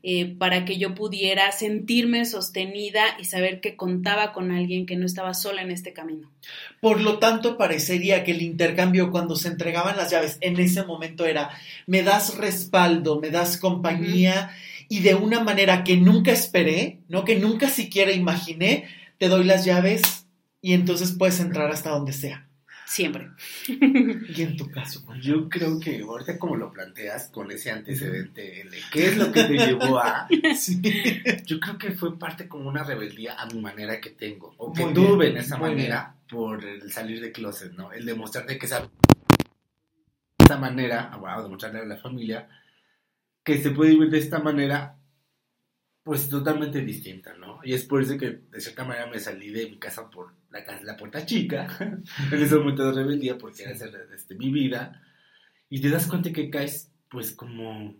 Eh, 0.03 0.33
para 0.35 0.65
que 0.65 0.79
yo 0.79 0.95
pudiera 0.95 1.51
sentirme 1.51 2.25
sostenida 2.25 3.03
y 3.19 3.25
saber 3.25 3.61
que 3.61 3.75
contaba 3.75 4.33
con 4.33 4.49
alguien 4.49 4.87
que 4.87 4.95
no 4.95 5.05
estaba 5.05 5.35
sola 5.35 5.61
en 5.61 5.69
este 5.69 5.93
camino. 5.93 6.31
Por 6.79 7.01
lo 7.01 7.19
tanto, 7.19 7.55
parecería 7.55 8.23
que 8.23 8.31
el 8.31 8.41
intercambio 8.41 9.11
cuando 9.11 9.35
se 9.35 9.49
entregaban 9.49 9.97
las 9.97 10.09
llaves 10.09 10.39
en 10.41 10.59
ese 10.59 10.83
momento 10.85 11.27
era, 11.27 11.51
me 11.85 12.01
das 12.01 12.39
respaldo, 12.39 13.19
me 13.19 13.29
das 13.29 13.57
compañía 13.57 14.49
y 14.89 15.01
de 15.01 15.13
una 15.13 15.39
manera 15.39 15.83
que 15.83 15.97
nunca 15.97 16.31
esperé, 16.31 17.01
¿no? 17.07 17.23
Que 17.23 17.35
nunca 17.35 17.69
siquiera 17.69 18.11
imaginé, 18.11 18.85
te 19.19 19.27
doy 19.27 19.43
las 19.43 19.65
llaves 19.65 20.25
y 20.61 20.73
entonces 20.73 21.11
puedes 21.11 21.39
entrar 21.39 21.69
hasta 21.69 21.91
donde 21.91 22.13
sea. 22.13 22.50
Siempre. 22.85 23.29
¿Y 23.67 24.41
en 24.41 24.57
tu 24.57 24.69
caso? 24.69 25.05
Yo 25.21 25.47
creo 25.47 25.79
que 25.79 26.01
ahorita 26.01 26.37
como 26.37 26.55
lo 26.55 26.71
planteas 26.71 27.29
con 27.29 27.49
ese 27.51 27.71
antecedente, 27.71 28.65
¿qué 28.91 29.07
es 29.07 29.17
lo 29.17 29.31
que 29.31 29.43
te 29.43 29.57
llevó 29.57 29.99
a? 29.99 30.27
Yo 31.45 31.59
creo 31.59 31.77
que 31.77 31.91
fue 31.91 32.17
parte 32.19 32.47
como 32.47 32.67
una 32.67 32.83
rebeldía 32.83 33.35
a 33.39 33.45
mi 33.45 33.61
manera 33.61 34.01
que 34.01 34.09
tengo, 34.09 34.53
o 34.57 34.73
que 34.73 34.85
tuve 34.87 35.29
en 35.29 35.37
esa 35.37 35.57
manera 35.57 36.15
por 36.29 36.63
el 36.63 36.91
salir 36.91 37.21
de 37.21 37.31
closet, 37.31 37.73
¿no? 37.73 37.91
El 37.91 38.05
demostrarte 38.05 38.57
que 38.57 38.65
esa, 38.65 38.89
esa 40.37 40.57
manera, 40.57 41.15
wow, 41.17 41.43
demostrarle 41.43 41.79
a 41.79 41.85
la 41.85 41.97
familia 41.97 42.49
que 43.43 43.57
se 43.57 43.71
puede 43.71 43.91
vivir 43.91 44.09
de 44.09 44.19
esta 44.19 44.39
manera 44.39 44.97
pues 46.11 46.27
totalmente 46.27 46.81
distinta, 46.81 47.33
¿no? 47.35 47.61
Y 47.63 47.73
es 47.73 47.85
por 47.85 48.01
eso 48.01 48.17
que 48.17 48.41
de 48.51 48.59
cierta 48.59 48.83
manera 48.83 49.07
me 49.07 49.17
salí 49.17 49.49
de 49.49 49.69
mi 49.69 49.79
casa 49.79 50.09
por 50.09 50.33
la, 50.49 50.65
casa, 50.65 50.83
la 50.83 50.97
puerta 50.97 51.25
chica, 51.25 51.77
en 51.79 52.43
ese 52.43 52.57
momento 52.57 52.83
de 52.83 52.91
rebeldía, 52.91 53.37
porque 53.37 53.63
era 53.63 53.71
este, 54.13 54.35
mi 54.35 54.51
vida, 54.51 55.01
y 55.69 55.79
te 55.79 55.89
das 55.89 56.07
cuenta 56.07 56.33
que 56.33 56.49
caes, 56.49 56.91
pues 57.07 57.31
como 57.31 57.95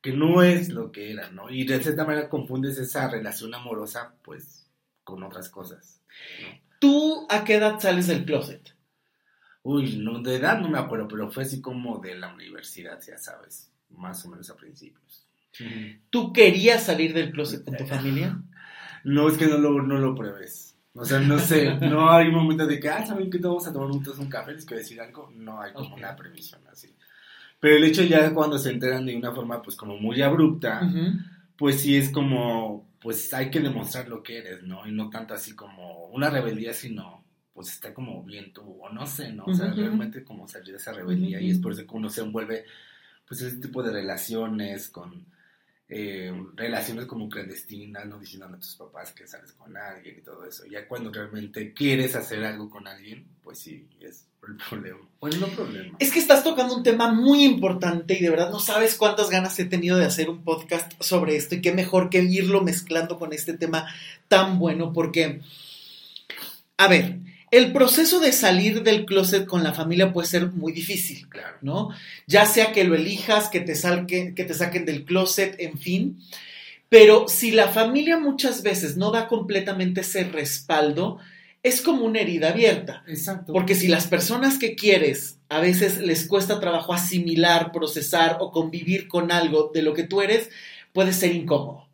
que 0.00 0.10
no 0.10 0.42
es 0.42 0.70
lo 0.70 0.90
que 0.90 1.12
era, 1.12 1.28
¿no? 1.32 1.50
Y 1.50 1.66
de 1.66 1.82
cierta 1.82 2.06
manera 2.06 2.30
confundes 2.30 2.78
esa 2.78 3.10
relación 3.10 3.54
amorosa, 3.54 4.14
pues, 4.24 4.66
con 5.04 5.22
otras 5.22 5.50
cosas. 5.50 6.00
¿Tú 6.78 7.26
a 7.28 7.44
qué 7.44 7.56
edad 7.56 7.78
sales 7.78 8.06
del 8.06 8.24
closet? 8.24 8.74
Uy, 9.62 9.98
no, 9.98 10.22
de 10.22 10.36
edad 10.36 10.58
no 10.60 10.70
me 10.70 10.78
acuerdo, 10.78 11.08
pero 11.08 11.30
fue 11.30 11.42
así 11.42 11.60
como 11.60 11.98
de 11.98 12.14
la 12.14 12.32
universidad, 12.32 12.98
ya 13.06 13.18
sabes, 13.18 13.70
más 13.90 14.24
o 14.24 14.30
menos 14.30 14.48
a 14.48 14.56
principios. 14.56 15.29
¿Tú 16.10 16.32
querías 16.32 16.84
salir 16.84 17.12
del 17.12 17.32
closet 17.32 17.64
con 17.64 17.76
tu 17.76 17.86
familia? 17.86 18.40
No, 19.04 19.28
es 19.28 19.36
que 19.36 19.46
no 19.46 19.58
lo, 19.58 19.82
no 19.82 19.98
lo 19.98 20.14
pruebes. 20.14 20.76
O 20.94 21.04
sea, 21.04 21.20
no 21.20 21.38
sé, 21.38 21.74
no 21.80 22.10
hay 22.10 22.28
un 22.28 22.34
momento 22.34 22.66
de 22.66 22.80
que, 22.80 22.88
ah, 22.88 23.06
¿saben 23.06 23.30
que 23.30 23.38
vamos 23.38 23.66
a 23.66 23.72
tomar 23.72 23.88
juntos 23.90 24.18
un 24.18 24.28
café? 24.28 24.52
Les 24.52 24.64
quiero 24.64 24.82
decir 24.82 25.00
algo. 25.00 25.30
No 25.34 25.60
hay 25.60 25.72
como 25.72 25.94
una 25.94 26.16
previsión 26.16 26.60
así. 26.70 26.94
Pero 27.60 27.76
el 27.76 27.84
hecho 27.84 28.02
ya 28.02 28.32
cuando 28.32 28.58
se 28.58 28.70
enteran 28.70 29.06
de 29.06 29.16
una 29.16 29.32
forma, 29.32 29.62
pues 29.62 29.76
como 29.76 29.96
muy 29.98 30.20
abrupta, 30.22 30.90
pues 31.56 31.80
sí 31.80 31.96
es 31.96 32.10
como, 32.10 32.88
pues 33.00 33.32
hay 33.34 33.50
que 33.50 33.60
demostrar 33.60 34.08
lo 34.08 34.22
que 34.22 34.38
eres, 34.38 34.62
¿no? 34.62 34.86
Y 34.86 34.92
no 34.92 35.10
tanto 35.10 35.34
así 35.34 35.54
como 35.54 36.06
una 36.06 36.30
rebeldía, 36.30 36.72
sino, 36.72 37.22
pues 37.52 37.68
está 37.68 37.92
como 37.92 38.24
bien 38.24 38.52
tú, 38.52 38.62
o 38.80 38.88
no 38.88 39.06
sé, 39.06 39.30
¿no? 39.32 39.44
O 39.44 39.54
sea, 39.54 39.72
realmente 39.72 40.24
como 40.24 40.48
salir 40.48 40.72
de 40.72 40.78
esa 40.78 40.92
rebeldía 40.92 41.40
y 41.40 41.50
es 41.50 41.58
por 41.58 41.72
eso 41.72 41.86
que 41.86 41.96
uno 41.96 42.08
se 42.08 42.22
envuelve, 42.22 42.64
pues 43.28 43.42
ese 43.42 43.58
tipo 43.58 43.82
de 43.82 43.92
relaciones 43.92 44.88
con 44.88 45.26
eh, 45.92 46.32
relaciones 46.54 47.06
como 47.06 47.28
clandestinas, 47.28 48.06
no 48.06 48.20
diciendo 48.20 48.46
a 48.46 48.56
tus 48.56 48.76
papás 48.76 49.12
que 49.12 49.26
sales 49.26 49.50
con 49.54 49.76
alguien 49.76 50.18
y 50.18 50.22
todo 50.22 50.44
eso. 50.44 50.64
Ya 50.66 50.86
cuando 50.86 51.12
realmente 51.12 51.74
quieres 51.74 52.14
hacer 52.14 52.44
algo 52.44 52.70
con 52.70 52.86
alguien, 52.86 53.26
pues 53.42 53.58
sí, 53.58 53.88
es 54.00 54.24
el 54.46 54.56
problema. 54.68 55.00
Bueno, 55.20 55.38
no 55.38 55.48
problema. 55.48 55.96
Es 55.98 56.12
que 56.12 56.20
estás 56.20 56.44
tocando 56.44 56.76
un 56.76 56.84
tema 56.84 57.12
muy 57.12 57.42
importante 57.42 58.16
y 58.16 58.22
de 58.22 58.30
verdad 58.30 58.52
no 58.52 58.60
sabes 58.60 58.94
cuántas 58.94 59.30
ganas 59.30 59.58
he 59.58 59.64
tenido 59.64 59.98
de 59.98 60.04
hacer 60.04 60.30
un 60.30 60.44
podcast 60.44 60.92
sobre 61.02 61.34
esto 61.34 61.56
y 61.56 61.60
qué 61.60 61.72
mejor 61.72 62.08
que 62.08 62.22
irlo 62.22 62.62
mezclando 62.62 63.18
con 63.18 63.32
este 63.32 63.54
tema 63.54 63.92
tan 64.28 64.60
bueno 64.60 64.92
porque, 64.92 65.40
a 66.76 66.86
ver, 66.86 67.18
el 67.50 67.72
proceso 67.72 68.20
de 68.20 68.32
salir 68.32 68.82
del 68.82 69.04
closet 69.04 69.46
con 69.46 69.64
la 69.64 69.72
familia 69.72 70.12
puede 70.12 70.28
ser 70.28 70.50
muy 70.52 70.72
difícil, 70.72 71.28
claro, 71.28 71.56
¿no? 71.62 71.90
Ya 72.26 72.46
sea 72.46 72.72
que 72.72 72.84
lo 72.84 72.94
elijas, 72.94 73.48
que 73.48 73.60
te, 73.60 73.74
salque, 73.74 74.34
que 74.34 74.44
te 74.44 74.54
saquen 74.54 74.84
del 74.84 75.04
closet, 75.04 75.56
en 75.58 75.78
fin. 75.78 76.18
Pero 76.88 77.28
si 77.28 77.50
la 77.50 77.68
familia 77.68 78.18
muchas 78.18 78.62
veces 78.62 78.96
no 78.96 79.10
da 79.10 79.28
completamente 79.28 80.02
ese 80.02 80.24
respaldo, 80.24 81.18
es 81.62 81.82
como 81.82 82.04
una 82.04 82.20
herida 82.20 82.50
abierta. 82.50 83.04
Exacto. 83.06 83.52
Porque 83.52 83.74
si 83.74 83.88
las 83.88 84.06
personas 84.06 84.58
que 84.58 84.74
quieres 84.74 85.38
a 85.48 85.60
veces 85.60 85.98
les 85.98 86.26
cuesta 86.26 86.60
trabajo 86.60 86.94
asimilar, 86.94 87.72
procesar 87.72 88.38
o 88.40 88.52
convivir 88.52 89.08
con 89.08 89.32
algo 89.32 89.70
de 89.74 89.82
lo 89.82 89.92
que 89.92 90.04
tú 90.04 90.22
eres, 90.22 90.48
puede 90.92 91.12
ser 91.12 91.34
incómodo. 91.34 91.88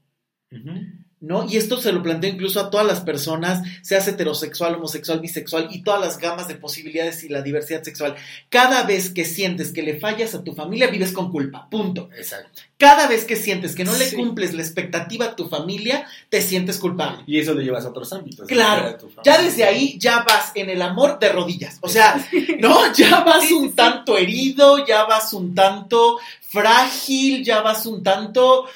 ¿No? 1.27 1.45
Y 1.49 1.57
esto 1.57 1.77
se 1.81 1.93
lo 1.93 2.03
planteo 2.03 2.31
incluso 2.31 2.61
a 2.61 2.71
todas 2.71 2.87
las 2.87 3.01
personas, 3.01 3.63
seas 3.83 4.07
heterosexual, 4.09 4.77
homosexual, 4.77 5.21
bisexual 5.21 5.69
y 5.71 5.83
todas 5.83 6.01
las 6.01 6.19
gamas 6.19 6.49
de 6.49 6.55
posibilidades 6.55 7.25
y 7.25 7.29
la 7.29 7.43
diversidad 7.43 7.83
sexual. 7.83 8.15
Cada 8.49 8.85
vez 8.85 9.11
que 9.11 9.25
sientes 9.25 9.73
que 9.73 9.83
le 9.83 9.99
fallas 9.99 10.35
a 10.35 10.45
tu 10.45 10.55
familia, 10.55 10.87
vives 10.87 11.13
con 11.13 11.31
culpa, 11.33 11.69
punto. 11.69 12.09
Exacto. 12.17 12.63
Cada 12.79 13.07
vez 13.09 13.25
que 13.25 13.37
sientes 13.37 13.75
que 13.75 13.85
no 13.85 13.97
le 13.97 14.07
Sí. 14.11 14.17
cumples 14.17 14.53
la 14.55 14.63
expectativa 14.63 15.27
a 15.27 15.37
tu 15.37 15.49
familia, 15.49 16.07
te 16.29 16.43
sientes 16.43 16.79
culpable. 16.79 17.25
Y 17.27 17.41
eso 17.41 17.55
lo 17.55 17.61
llevas 17.63 17.85
a 17.87 17.89
otros 17.89 18.13
ámbitos. 18.13 18.47
Claro, 18.47 18.97
ya 19.25 19.41
desde 19.43 19.65
ahí 19.65 19.99
ya 19.99 20.23
vas 20.25 20.53
en 20.55 20.69
el 20.71 20.83
amor 20.83 21.19
de 21.19 21.31
rodillas. 21.31 21.79
O 21.81 21.89
sea, 21.89 22.23
no, 22.61 22.93
ya 22.95 23.21
vas 23.25 23.51
un 23.51 23.73
tanto 23.75 24.17
herido, 24.17 24.87
ya 24.87 25.05
vas 25.05 25.33
un 25.33 25.55
tanto 25.55 26.19
frágil, 26.67 27.45
ya 27.45 27.63
vas 27.63 27.87
un 27.87 28.03
tanto, 28.03 28.67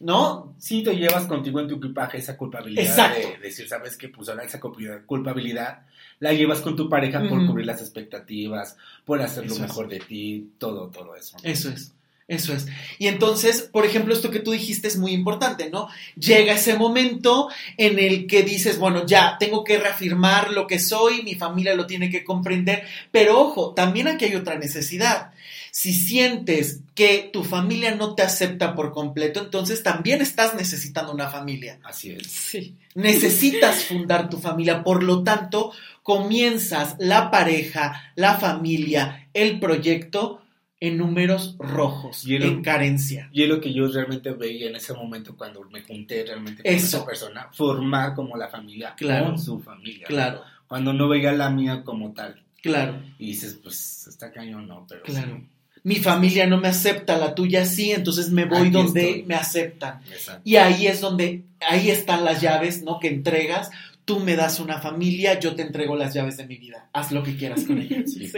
¿no? 0.00 0.54
Sí, 0.58 0.82
te 0.82 0.94
llevas 0.96 1.24
contigo 1.26 1.60
en 1.60 1.68
tu 1.68 1.76
equipaje 1.76 2.18
esa 2.18 2.36
culpabilidad 2.36 2.84
Exacto. 2.84 3.28
de 3.28 3.38
decir, 3.38 3.68
¿sabes 3.68 3.96
qué? 3.96 4.08
Pues 4.08 4.28
ahora 4.28 4.44
esa 4.44 4.60
culp- 4.60 5.04
culpabilidad 5.06 5.80
la 6.20 6.32
llevas 6.32 6.60
con 6.60 6.76
tu 6.76 6.88
pareja 6.88 7.20
por 7.28 7.44
cubrir 7.46 7.66
las 7.66 7.80
expectativas, 7.80 8.76
por 9.04 9.20
hacer 9.20 9.46
lo 9.46 9.54
es. 9.54 9.60
mejor 9.60 9.88
de 9.88 10.00
ti, 10.00 10.50
todo, 10.58 10.88
todo 10.88 11.16
eso. 11.16 11.36
Eso 11.42 11.70
es. 11.70 11.92
Eso 12.26 12.54
es. 12.54 12.66
Y 12.98 13.08
entonces, 13.08 13.68
por 13.70 13.84
ejemplo, 13.84 14.14
esto 14.14 14.30
que 14.30 14.40
tú 14.40 14.52
dijiste 14.52 14.88
es 14.88 14.96
muy 14.96 15.12
importante, 15.12 15.68
¿no? 15.68 15.88
Llega 16.16 16.54
ese 16.54 16.74
momento 16.78 17.50
en 17.76 17.98
el 17.98 18.26
que 18.26 18.42
dices, 18.42 18.78
bueno, 18.78 19.04
ya, 19.04 19.36
tengo 19.38 19.62
que 19.62 19.78
reafirmar 19.78 20.50
lo 20.52 20.66
que 20.66 20.78
soy, 20.78 21.22
mi 21.22 21.34
familia 21.34 21.74
lo 21.74 21.86
tiene 21.86 22.08
que 22.08 22.24
comprender, 22.24 22.84
pero 23.10 23.38
ojo, 23.38 23.74
también 23.74 24.08
aquí 24.08 24.24
hay 24.24 24.36
otra 24.36 24.58
necesidad. 24.58 25.32
Si 25.76 25.92
sientes 25.92 26.82
que 26.94 27.30
tu 27.32 27.42
familia 27.42 27.96
no 27.96 28.14
te 28.14 28.22
acepta 28.22 28.76
por 28.76 28.92
completo, 28.92 29.40
entonces 29.40 29.82
también 29.82 30.22
estás 30.22 30.54
necesitando 30.54 31.12
una 31.12 31.28
familia. 31.28 31.80
Así 31.82 32.12
es. 32.12 32.28
Sí. 32.28 32.76
Necesitas 32.94 33.82
fundar 33.86 34.30
tu 34.30 34.38
familia, 34.38 34.84
por 34.84 35.02
lo 35.02 35.24
tanto, 35.24 35.72
comienzas 36.04 36.94
la 37.00 37.28
pareja, 37.28 38.12
la 38.14 38.36
familia, 38.36 39.28
el 39.34 39.58
proyecto 39.58 40.40
en 40.78 40.96
números 40.96 41.56
rojos, 41.58 42.24
Y 42.24 42.36
en 42.36 42.62
carencia. 42.62 43.28
Y 43.32 43.42
es 43.42 43.48
lo 43.48 43.60
que 43.60 43.74
yo 43.74 43.88
realmente 43.88 44.30
veía 44.30 44.68
en 44.68 44.76
ese 44.76 44.92
momento 44.94 45.36
cuando 45.36 45.60
me 45.70 45.82
junté 45.82 46.24
realmente 46.24 46.62
con 46.62 46.72
Eso. 46.72 46.98
esa 46.98 47.04
persona, 47.06 47.48
formar 47.52 48.14
como 48.14 48.36
la 48.36 48.46
familia 48.48 48.94
Claro. 48.96 49.26
con 49.26 49.40
su 49.40 49.58
familia. 49.60 50.06
Claro, 50.06 50.42
Cuando 50.68 50.92
no 50.92 51.08
veía 51.08 51.32
la 51.32 51.50
mía 51.50 51.82
como 51.84 52.12
tal. 52.12 52.40
claro, 52.62 53.02
Y 53.18 53.26
dices, 53.32 53.58
pues 53.60 54.06
está 54.06 54.30
cañón, 54.30 54.68
no, 54.68 54.86
pero 54.88 55.02
claro. 55.02 55.42
Mi 55.84 55.96
familia 55.96 56.46
no 56.46 56.58
me 56.60 56.68
acepta, 56.68 57.16
la 57.18 57.34
tuya 57.34 57.64
sí, 57.66 57.92
entonces 57.92 58.30
me 58.30 58.46
voy 58.46 58.62
Aquí 58.62 58.70
donde 58.70 59.00
estoy. 59.06 59.22
me 59.24 59.34
aceptan. 59.36 60.00
exacto. 60.10 60.40
Y 60.44 60.56
ahí 60.56 60.86
es 60.88 61.00
donde, 61.00 61.44
ahí 61.68 61.90
están 61.90 62.24
las 62.24 62.40
llaves, 62.40 62.82
¿no? 62.82 62.98
Que 62.98 63.08
entregas. 63.08 63.70
Tú 64.06 64.18
me 64.20 64.34
das 64.36 64.60
una 64.60 64.80
familia, 64.80 65.38
yo 65.40 65.54
te 65.54 65.62
entrego 65.62 65.94
las 65.96 66.12
llaves 66.12 66.36
de 66.36 66.46
mi 66.46 66.56
vida. 66.58 66.88
Haz 66.92 67.10
lo 67.12 67.22
que 67.22 67.36
quieras 67.36 67.64
con 67.64 67.78
ella. 67.80 68.02
Sí. 68.06 68.30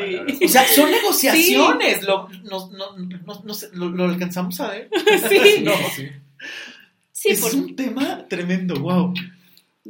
O 0.45 0.49
sea, 0.49 0.65
son 0.67 0.91
negociaciones. 0.91 2.03
Lo, 2.05 2.29
no, 2.45 2.69
no, 2.71 2.97
no, 2.97 3.43
no 3.45 3.55
sé, 3.55 3.69
¿lo, 3.73 3.88
lo 3.88 4.05
alcanzamos 4.05 4.61
a 4.61 4.69
ver? 4.71 4.88
Sí. 5.29 5.38
No. 5.65 5.73
Sí. 5.95 6.09
Sí, 7.12 7.29
es 7.31 7.41
por- 7.41 7.55
un 7.55 7.75
tema 7.75 8.26
tremendo, 8.29 8.79
wow. 8.81 9.12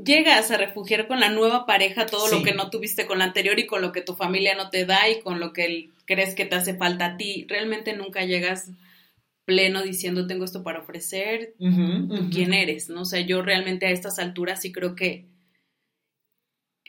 Llegas 0.04 0.50
a 0.50 0.56
refugiar 0.56 1.06
con 1.08 1.20
la 1.20 1.30
nueva 1.30 1.66
pareja 1.66 2.06
todo 2.06 2.26
Sí. 2.28 2.36
lo 2.36 2.42
que 2.42 2.52
no 2.54 2.70
tuviste 2.70 3.06
con 3.06 3.18
la 3.18 3.24
anterior 3.24 3.58
y 3.58 3.66
con 3.66 3.80
lo 3.82 3.92
que 3.92 4.02
tu 4.02 4.14
familia 4.14 4.54
no 4.54 4.70
te 4.70 4.84
da 4.84 5.08
y 5.08 5.20
con 5.20 5.40
lo 5.40 5.52
que 5.52 5.90
crees 6.04 6.34
que 6.34 6.44
te 6.44 6.54
hace 6.56 6.74
falta 6.76 7.06
a 7.06 7.16
ti. 7.16 7.46
Realmente 7.48 7.94
nunca 7.96 8.24
llegas 8.24 8.70
pleno 9.44 9.82
diciendo 9.82 10.26
tengo 10.26 10.44
esto 10.44 10.62
para 10.64 10.80
ofrecer, 10.80 11.54
tú 11.58 12.30
quién 12.32 12.52
eres, 12.52 12.88
¿no? 12.88 13.02
O 13.02 13.04
sea, 13.04 13.20
yo 13.20 13.42
realmente 13.42 13.86
a 13.86 13.90
estas 13.90 14.18
alturas 14.18 14.60
sí 14.60 14.72
creo 14.72 14.96
que 14.96 15.26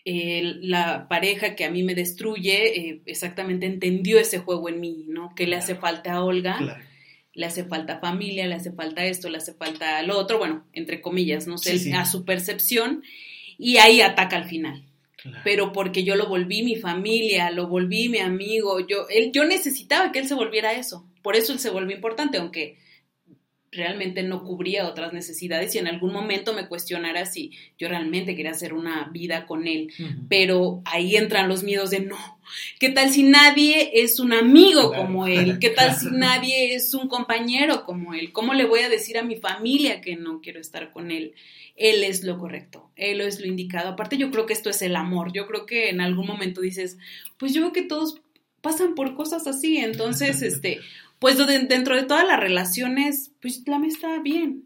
eh, 0.05 0.41
la 0.61 1.07
pareja 1.09 1.55
que 1.55 1.65
a 1.65 1.69
mí 1.71 1.83
me 1.83 1.93
destruye 1.93 2.79
eh, 2.79 3.01
exactamente 3.05 3.65
entendió 3.65 4.19
ese 4.19 4.39
juego 4.39 4.69
en 4.69 4.79
mí, 4.79 5.05
¿no? 5.07 5.33
¿Qué 5.35 5.45
le 5.47 5.57
hace 5.57 5.75
falta 5.75 6.13
a 6.13 6.23
Olga? 6.23 6.57
Claro. 6.57 6.83
Le 7.37 7.45
hace 7.45 7.63
falta 7.63 7.99
familia, 7.99 8.45
le 8.47 8.55
hace 8.55 8.73
falta 8.73 9.05
esto, 9.05 9.29
le 9.29 9.37
hace 9.37 9.53
falta 9.53 10.01
lo 10.01 10.17
otro, 10.17 10.37
bueno, 10.39 10.65
entre 10.73 10.99
comillas, 10.99 11.47
no 11.47 11.57
sé, 11.57 11.77
Sí, 11.77 11.85
sí. 11.85 11.91
a 11.93 12.03
su 12.05 12.25
percepción, 12.25 13.03
y 13.57 13.77
ahí 13.77 14.01
ataca 14.01 14.35
al 14.35 14.45
final 14.45 14.83
claro. 15.15 15.37
pero 15.43 15.71
porque 15.71 16.03
yo 16.03 16.15
lo 16.15 16.27
volví 16.27 16.63
mi 16.63 16.75
familia, 16.75 17.49
lo 17.51 17.67
volví 17.67 18.09
mi 18.09 18.19
amigo, 18.19 18.85
yo, 18.85 19.07
él, 19.09 19.31
yo 19.31 19.45
necesitaba 19.45 20.11
que 20.11 20.19
él 20.19 20.27
se 20.27 20.33
volviera 20.35 20.73
eso, 20.73 21.07
por 21.21 21.35
eso 21.37 21.53
él 21.53 21.59
se 21.59 21.69
volvió 21.69 21.95
importante, 21.95 22.37
aunque 22.37 22.77
realmente 23.77 24.23
no 24.23 24.43
cubría 24.43 24.87
otras 24.87 25.13
necesidades 25.13 25.73
y 25.75 25.77
en 25.77 25.87
algún 25.87 26.11
momento 26.11 26.53
me 26.53 26.67
cuestionara 26.67 27.25
si 27.25 27.51
yo 27.77 27.87
realmente 27.87 28.35
quería 28.35 28.51
hacer 28.51 28.73
una 28.73 29.09
vida 29.13 29.45
con 29.45 29.67
él, 29.67 29.93
pero 30.27 30.81
ahí 30.85 31.15
entran 31.15 31.47
los 31.47 31.63
miedos 31.63 31.91
de 31.91 32.01
no, 32.01 32.17
¿qué 32.79 32.89
tal 32.89 33.11
si 33.11 33.23
nadie 33.23 33.91
es 33.93 34.19
un 34.19 34.33
amigo 34.33 34.89
Claro, 34.89 35.05
como 35.05 35.27
él? 35.27 35.59
¿Qué 35.59 35.69
tal 35.69 35.95
si 35.95 36.07
nadie 36.11 36.75
es 36.75 36.93
un 36.93 37.07
compañero 37.07 37.85
como 37.85 38.13
él? 38.13 38.33
¿Cómo 38.33 38.53
le 38.53 38.65
voy 38.65 38.81
a 38.81 38.89
decir 38.89 39.17
a 39.17 39.23
mi 39.23 39.37
familia 39.37 40.01
que 40.01 40.15
no 40.15 40.41
quiero 40.41 40.59
estar 40.59 40.91
con 40.91 41.11
él? 41.11 41.33
Él 41.75 42.03
es 42.03 42.23
lo 42.23 42.39
correcto, 42.39 42.89
él 42.95 43.21
es 43.21 43.39
lo 43.39 43.45
indicado. 43.45 43.89
Aparte 43.89 44.17
yo 44.17 44.31
creo 44.31 44.47
que 44.47 44.53
esto 44.53 44.69
es 44.71 44.81
el 44.81 44.95
amor, 44.95 45.31
yo 45.31 45.45
creo 45.47 45.67
que 45.67 45.89
en 45.89 46.01
algún 46.01 46.25
momento 46.25 46.59
dices, 46.59 46.97
pues 47.37 47.53
yo 47.53 47.61
veo 47.61 47.71
que 47.71 47.83
todos 47.83 48.19
pasan 48.61 48.95
por 48.95 49.15
cosas 49.15 49.47
así, 49.47 49.77
entonces, 49.77 50.41
este, 50.41 50.79
pues 51.19 51.37
de- 51.37 51.65
dentro 51.65 51.95
de 51.95 52.03
todas 52.03 52.25
las 52.27 52.39
relaciones, 52.39 53.31
pues 53.41 53.63
la 53.65 53.79
mía 53.79 53.89
está 53.91 54.19
bien. 54.21 54.63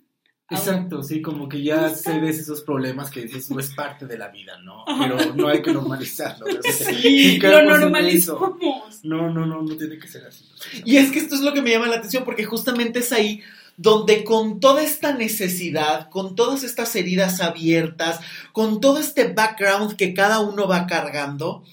Exacto, 0.49 1.01
sí, 1.01 1.21
como 1.21 1.47
que 1.47 1.63
ya 1.63 1.87
Exacto. 1.87 2.11
cedes 2.19 2.39
esos 2.39 2.61
problemas 2.61 3.09
que 3.09 3.21
dices, 3.21 3.49
no 3.51 3.59
es 3.61 3.69
parte 3.73 4.05
de 4.05 4.17
la 4.17 4.27
vida, 4.27 4.57
¿no? 4.61 4.83
Pero 4.99 5.33
no 5.33 5.47
hay 5.47 5.61
que 5.61 5.71
normalizarlo. 5.71 6.45
realmente. 6.45 6.71
Sí, 7.01 7.37
lo 7.39 7.61
normalizamos. 7.63 8.59
No, 9.03 9.29
no, 9.29 9.45
no, 9.45 9.61
no 9.61 9.77
tiene 9.77 9.97
que 9.97 10.09
ser 10.09 10.25
así. 10.25 10.43
Y 10.83 10.97
es 10.97 11.09
que 11.11 11.19
esto 11.19 11.35
es 11.35 11.41
lo 11.41 11.53
que 11.53 11.61
me 11.61 11.69
llama 11.71 11.87
la 11.87 11.95
atención, 11.97 12.25
porque 12.25 12.43
justamente 12.43 12.99
es 12.99 13.13
ahí 13.13 13.41
donde 13.77 14.25
con 14.25 14.59
toda 14.59 14.83
esta 14.83 15.13
necesidad, 15.13 16.09
con 16.09 16.35
todas 16.35 16.63
estas 16.65 16.93
heridas 16.97 17.39
abiertas, 17.39 18.19
con 18.51 18.81
todo 18.81 18.99
este 18.99 19.29
background 19.31 19.95
que 19.95 20.13
cada 20.13 20.41
uno 20.41 20.67
va 20.67 20.85
cargando, 20.85 21.63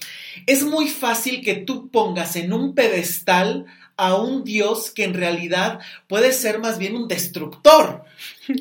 es 0.47 0.63
muy 0.63 0.87
fácil 0.87 1.41
que 1.43 1.55
tú 1.55 1.89
pongas 1.89 2.37
en 2.37 2.53
un 2.53 2.73
pedestal 2.73 3.65
a 3.99 4.15
un 4.15 4.43
Dios 4.43 4.91
que 4.91 5.03
en 5.03 5.13
realidad 5.13 5.79
puede 6.07 6.31
ser 6.33 6.59
más 6.59 6.77
bien 6.79 6.95
un 6.95 7.07
destructor. 7.07 8.03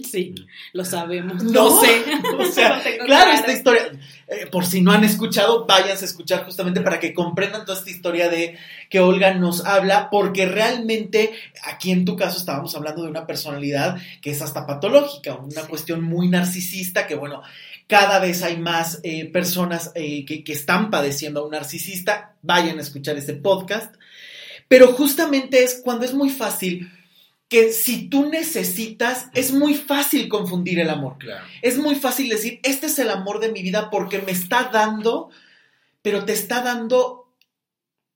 Sí, 0.04 0.34
lo 0.74 0.84
sabemos. 0.84 1.42
No, 1.42 1.50
No 1.70 1.80
sé. 1.80 2.02
O 2.38 2.44
sea, 2.44 2.82
claro, 3.06 3.30
esta 3.32 3.52
historia, 3.52 3.90
eh, 4.28 4.46
por 4.52 4.66
si 4.66 4.82
no 4.82 4.92
han 4.92 5.02
escuchado, 5.02 5.64
váyanse 5.64 6.04
a 6.04 6.08
escuchar 6.08 6.44
justamente 6.44 6.82
para 6.82 7.00
que 7.00 7.14
comprendan 7.14 7.64
toda 7.64 7.78
esta 7.78 7.90
historia 7.90 8.28
de 8.28 8.58
que 8.90 9.00
Olga 9.00 9.32
nos 9.32 9.64
habla, 9.64 10.10
porque 10.10 10.44
realmente 10.46 11.32
aquí 11.64 11.90
en 11.90 12.04
tu 12.04 12.16
caso 12.16 12.36
estábamos 12.38 12.74
hablando 12.76 13.02
de 13.02 13.08
una 13.08 13.26
personalidad 13.26 13.96
que 14.20 14.30
es 14.30 14.42
hasta 14.42 14.66
patológica, 14.66 15.36
una 15.36 15.62
Sí. 15.62 15.68
cuestión 15.68 16.02
muy 16.02 16.28
narcisista 16.28 17.06
que, 17.06 17.14
bueno, 17.14 17.40
cada 17.86 18.18
vez 18.18 18.42
hay 18.42 18.58
más 18.58 19.00
eh, 19.04 19.24
personas 19.24 19.92
eh, 19.94 20.26
que, 20.26 20.44
que 20.44 20.52
están 20.52 20.90
padeciendo 20.90 21.40
a 21.40 21.44
un 21.46 21.52
narcisista, 21.52 22.34
vayan 22.42 22.78
a 22.78 22.82
escuchar 22.82 23.16
ese 23.16 23.32
podcast, 23.32 23.94
pero 24.68 24.92
justamente 24.92 25.64
es 25.64 25.80
cuando 25.82 26.04
es 26.04 26.14
muy 26.14 26.30
fácil 26.30 26.90
que 27.48 27.72
si 27.72 28.08
tú 28.08 28.28
necesitas, 28.28 29.28
es 29.32 29.52
muy 29.52 29.74
fácil 29.74 30.28
confundir 30.28 30.78
el 30.80 30.90
amor. 30.90 31.16
Claro. 31.18 31.44
Es 31.62 31.78
muy 31.78 31.94
fácil 31.94 32.28
decir, 32.28 32.60
este 32.62 32.86
es 32.86 32.98
el 32.98 33.10
amor 33.10 33.40
de 33.40 33.50
mi 33.50 33.62
vida 33.62 33.88
porque 33.90 34.20
me 34.20 34.32
está 34.32 34.68
dando, 34.70 35.30
pero 36.02 36.26
te 36.26 36.34
está 36.34 36.62
dando 36.62 37.17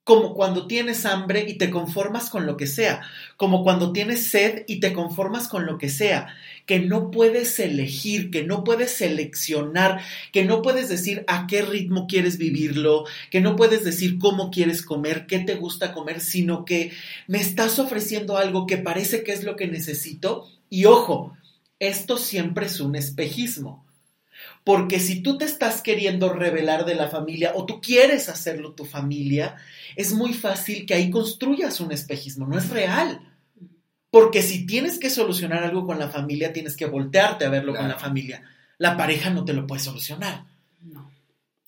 como 0.05 0.35
cuando 0.35 0.67
tienes 0.67 1.07
hambre 1.07 1.45
y 1.49 1.55
te 1.59 1.71
conformas 1.71 2.29
con 2.29 2.45
lo 2.45 2.57
que 2.57 2.67
sea, 2.67 3.03
como 3.37 3.63
cuando 3.63 3.93
tienes 3.93 4.27
sed 4.27 4.65
y 4.67 4.81
te 4.81 4.93
conformas 4.93 5.47
con 5.47 5.65
lo 5.65 5.79
que 5.79 5.89
sea, 5.89 6.35
que 6.67 6.81
no 6.81 7.11
puedes 7.11 7.59
elegir, 7.61 8.31
que 8.31 8.43
no 8.43 8.65
puedes 8.65 8.93
seleccionar, 8.93 10.01
que 10.33 10.45
no 10.45 10.61
puedes 10.63 10.89
decir 10.89 11.25
a 11.29 11.47
qué 11.47 11.63
ritmo 11.63 12.07
quieres 12.09 12.37
vivirlo, 12.37 13.05
que 13.31 13.41
no 13.41 13.55
puedes 13.55 13.85
decir 13.85 14.19
cómo 14.19 14.51
quieres 14.51 14.83
comer, 14.83 15.27
qué 15.27 15.39
te 15.39 15.55
gusta 15.55 15.93
comer, 15.93 16.21
sino 16.21 16.65
que 16.65 16.93
me 17.29 17.39
estás 17.39 17.79
ofreciendo 17.79 18.37
algo 18.37 18.67
que 18.67 18.79
parece 18.79 19.23
que 19.23 19.33
es 19.33 19.45
lo 19.45 19.55
que 19.55 19.69
necesito 19.69 20.49
y 20.69 20.87
ojo, 20.87 21.37
esto 21.79 22.17
siempre 22.17 22.67
es 22.67 22.81
un 22.81 22.97
espejismo. 22.97 23.82
Porque 24.65 25.01
si 25.01 25.23
tú 25.23 25.39
te 25.39 25.45
estás 25.45 25.83
queriendo 25.83 26.33
revelar 26.33 26.85
de 26.85 26.95
la 26.95 27.09
familia 27.09 27.53
o 27.55 27.67
tú 27.67 27.81
quieres 27.81 28.29
hacerlo 28.29 28.75
tu 28.75 28.85
familia, 28.85 29.57
es 29.97 30.13
muy 30.13 30.35
fácil 30.35 30.87
que 30.87 30.95
ahí 30.95 31.11
construyas 31.11 31.81
un 31.81 31.91
espejismo, 31.91 32.47
no 32.47 32.57
es 32.57 32.71
real. 32.71 33.21
Porque 34.11 34.43
si 34.43 34.67
tienes 34.67 34.99
que 34.99 35.11
solucionar 35.11 35.65
algo 35.65 35.87
con 35.87 35.99
la 35.99 36.09
familia, 36.09 36.53
tienes 36.53 36.77
que 36.77 36.87
voltearte 36.87 37.45
a 37.45 37.49
verlo 37.49 37.75
con 37.75 37.89
la 37.89 37.99
familia. 37.99 38.43
La 38.79 38.97
pareja 38.97 39.31
no 39.31 39.45
te 39.45 39.53
lo 39.55 39.67
puede 39.67 39.81
solucionar. 39.81 40.45
No, 40.81 41.11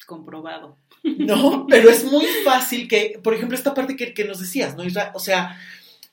comprobado. 0.06 0.78
No, 1.18 1.66
pero 1.68 1.90
es 1.90 2.04
muy 2.04 2.26
fácil 2.44 2.88
que, 2.88 3.20
por 3.22 3.34
ejemplo, 3.34 3.56
esta 3.56 3.74
parte 3.74 3.96
que, 3.96 4.14
que 4.14 4.24
nos 4.24 4.40
decías, 4.40 4.76
¿no? 4.76 4.84
Isra? 4.84 5.12
O 5.14 5.18
sea, 5.18 5.58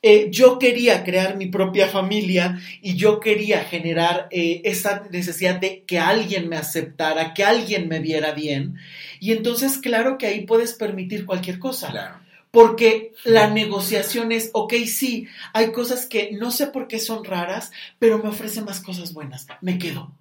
eh, 0.03 0.29
yo 0.31 0.57
quería 0.57 1.03
crear 1.03 1.37
mi 1.37 1.47
propia 1.47 1.87
familia 1.87 2.59
y 2.81 2.95
yo 2.95 3.19
quería 3.19 3.63
generar 3.63 4.27
eh, 4.31 4.61
esa 4.65 5.07
necesidad 5.11 5.59
de 5.59 5.83
que 5.83 5.99
alguien 5.99 6.49
me 6.49 6.57
aceptara, 6.57 7.35
que 7.35 7.43
alguien 7.43 7.87
me 7.87 7.99
viera 7.99 8.31
bien. 8.31 8.77
Y 9.19 9.31
entonces, 9.31 9.77
claro 9.77 10.17
que 10.17 10.25
ahí 10.25 10.45
puedes 10.45 10.73
permitir 10.73 11.25
cualquier 11.25 11.59
cosa. 11.59 11.91
Claro. 11.91 12.19
Porque 12.49 13.13
la 13.23 13.49
negociación 13.49 14.31
es, 14.31 14.49
ok, 14.53 14.73
sí, 14.85 15.27
hay 15.53 15.71
cosas 15.71 16.05
que 16.07 16.31
no 16.33 16.51
sé 16.51 16.67
por 16.67 16.87
qué 16.87 16.99
son 16.99 17.23
raras, 17.23 17.71
pero 17.97 18.17
me 18.17 18.29
ofrecen 18.29 18.65
más 18.65 18.81
cosas 18.81 19.13
buenas. 19.13 19.47
Me 19.61 19.77
quedo. 19.77 20.13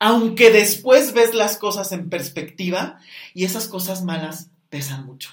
Aunque 0.00 0.50
después 0.50 1.12
ves 1.12 1.34
las 1.34 1.56
cosas 1.56 1.92
en 1.92 2.08
perspectiva 2.08 2.98
y 3.32 3.44
esas 3.44 3.68
cosas 3.68 4.02
malas 4.02 4.50
pesan 4.70 5.06
mucho. 5.06 5.30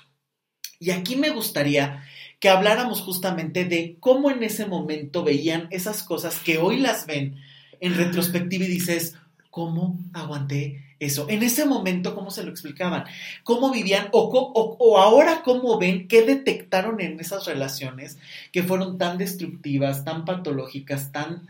Y 0.80 0.92
aquí 0.92 1.16
me 1.16 1.32
gustaría 1.32 2.04
que 2.42 2.50
habláramos 2.50 3.02
justamente 3.02 3.66
de 3.66 3.98
cómo 4.00 4.32
en 4.32 4.42
ese 4.42 4.66
momento 4.66 5.24
veían 5.24 5.68
esas 5.70 6.02
cosas 6.02 6.40
que 6.40 6.58
hoy 6.58 6.78
las 6.78 7.06
ven 7.06 7.36
en 7.80 7.96
retrospectiva 7.96 8.66
y 8.66 8.68
dices, 8.68 9.16
¿cómo 9.52 10.00
aguanté 10.12 10.84
eso? 11.00 11.28
En 11.30 11.44
ese 11.44 11.66
momento, 11.66 12.16
¿cómo 12.16 12.32
se 12.32 12.44
lo 12.44 12.50
explicaban? 12.50 13.04
¿Cómo 13.44 13.72
vivían? 13.72 14.08
O, 14.12 14.76
o, 14.80 14.98
ahora, 14.98 15.44
¿cómo 15.44 15.78
ven? 15.78 16.08
¿Qué 16.08 16.24
detectaron 16.24 17.00
en 17.00 17.20
esas 17.20 17.46
relaciones 17.46 18.18
que 18.52 18.64
fueron 18.64 18.98
tan 18.98 19.20
destructivas, 19.20 20.04
tan 20.04 20.26
patológicas, 20.26 21.12
tan 21.12 21.48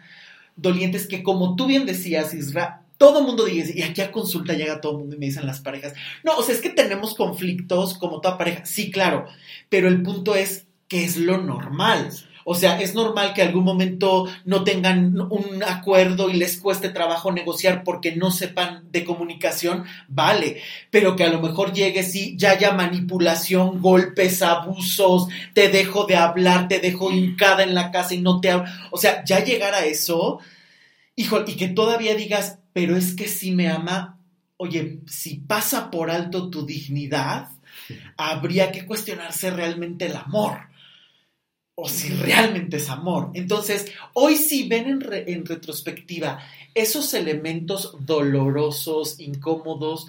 dolientes, 0.57 1.07
que 1.07 1.23
como 1.23 1.55
tú 1.55 1.67
bien 1.67 1.85
decías, 1.85 2.33
Isra, 2.33 2.81
todo 2.97 3.19
el 3.19 3.25
mundo 3.25 3.45
dice, 3.45 3.73
y 3.73 3.83
aquí 3.83 4.01
a 4.01 4.11
consulta 4.11 4.55
llega 4.55 4.81
todo 4.81 4.91
el 4.91 4.97
mundo 4.99 5.15
y 5.15 5.19
me 5.19 5.27
dicen 5.27 5.47
las 5.47 5.61
parejas, 5.61 5.93
no, 6.25 6.35
o 6.35 6.43
sea, 6.43 6.53
es 6.53 6.59
que 6.59 6.69
tenemos 6.69 7.15
conflictos 7.15 7.97
como 7.97 8.19
toda 8.19 8.37
pareja, 8.37 8.65
sí, 8.65 8.91
claro, 8.91 9.25
pero 9.69 9.87
el 9.87 10.03
punto 10.03 10.35
es 10.35 10.65
que 10.91 11.05
es 11.05 11.15
lo 11.15 11.37
normal. 11.37 12.11
O 12.43 12.53
sea, 12.53 12.81
es 12.81 12.95
normal 12.95 13.33
que 13.33 13.41
algún 13.41 13.63
momento 13.63 14.27
no 14.43 14.65
tengan 14.65 15.21
un 15.21 15.63
acuerdo 15.63 16.29
y 16.29 16.33
les 16.33 16.57
cueste 16.57 16.89
trabajo 16.89 17.31
negociar 17.31 17.85
porque 17.85 18.17
no 18.17 18.29
sepan 18.29 18.91
de 18.91 19.05
comunicación, 19.05 19.85
vale, 20.09 20.61
pero 20.89 21.15
que 21.15 21.23
a 21.23 21.29
lo 21.29 21.39
mejor 21.39 21.71
llegue 21.71 22.05
y 22.13 22.35
ya 22.35 22.51
haya 22.51 22.73
manipulación, 22.73 23.81
golpes, 23.81 24.41
abusos, 24.41 25.29
te 25.53 25.69
dejo 25.69 26.03
de 26.03 26.17
hablar, 26.17 26.67
te 26.67 26.79
dejo 26.79 27.09
hincada 27.09 27.63
en 27.63 27.73
la 27.73 27.89
casa 27.91 28.13
y 28.13 28.21
no 28.21 28.41
te 28.41 28.51
hablo. 28.51 28.69
O 28.89 28.97
sea, 28.97 29.23
ya 29.23 29.41
llegar 29.45 29.73
a 29.73 29.85
eso, 29.85 30.39
hijo, 31.15 31.41
y 31.47 31.55
que 31.55 31.69
todavía 31.69 32.15
digas, 32.15 32.59
pero 32.73 32.97
es 32.97 33.13
que 33.13 33.29
si 33.29 33.51
me 33.51 33.69
ama, 33.69 34.19
oye, 34.57 34.99
si 35.07 35.35
pasa 35.35 35.89
por 35.89 36.11
alto 36.11 36.49
tu 36.49 36.65
dignidad, 36.65 37.47
habría 38.17 38.73
que 38.73 38.85
cuestionarse 38.85 39.51
realmente 39.51 40.07
el 40.07 40.17
amor 40.17 40.70
o 41.75 41.87
si 41.87 42.09
realmente 42.09 42.77
es 42.77 42.89
amor. 42.89 43.31
Entonces, 43.33 43.91
hoy 44.13 44.35
si 44.35 44.67
ven 44.67 45.01
en, 45.11 45.45
retrospectiva 45.45 46.39
esos 46.73 47.13
elementos 47.13 47.95
dolorosos, 47.99 49.19
incómodos, 49.19 50.07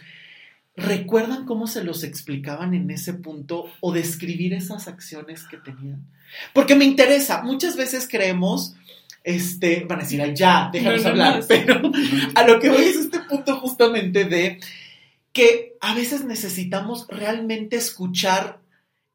¿recuerdan 0.77 1.45
cómo 1.45 1.67
se 1.67 1.85
los 1.85 2.05
explicaban 2.05 2.75
en 2.75 2.91
ese 2.91 3.15
punto 3.15 3.67
o 3.81 3.93
describir 3.93 4.55
esas 4.55 4.89
acciones 4.89 5.45
que 5.45 5.59
tenían? 5.59 6.07
Porque 6.53 6.75
me 6.75 6.85
interesa, 6.85 7.43
muchas 7.43 7.77
veces 7.77 8.09
creemos, 8.11 8.75
este, 9.23 9.85
van 9.89 10.01
a 10.01 10.03
decir, 10.03 10.35
ya, 10.35 10.71
déjanos 10.73 11.05
hablar, 11.05 11.45
pero 11.47 11.81
a 12.35 12.47
lo 12.47 12.59
que 12.59 12.71
voy 12.71 12.85
es 12.85 12.97
este 12.97 13.21
punto 13.21 13.57
justamente 13.61 14.25
de 14.25 14.61
que 15.33 15.77
a 15.81 15.95
veces 15.95 16.25
necesitamos 16.25 17.07
realmente 17.09 17.77
escuchar 17.77 18.62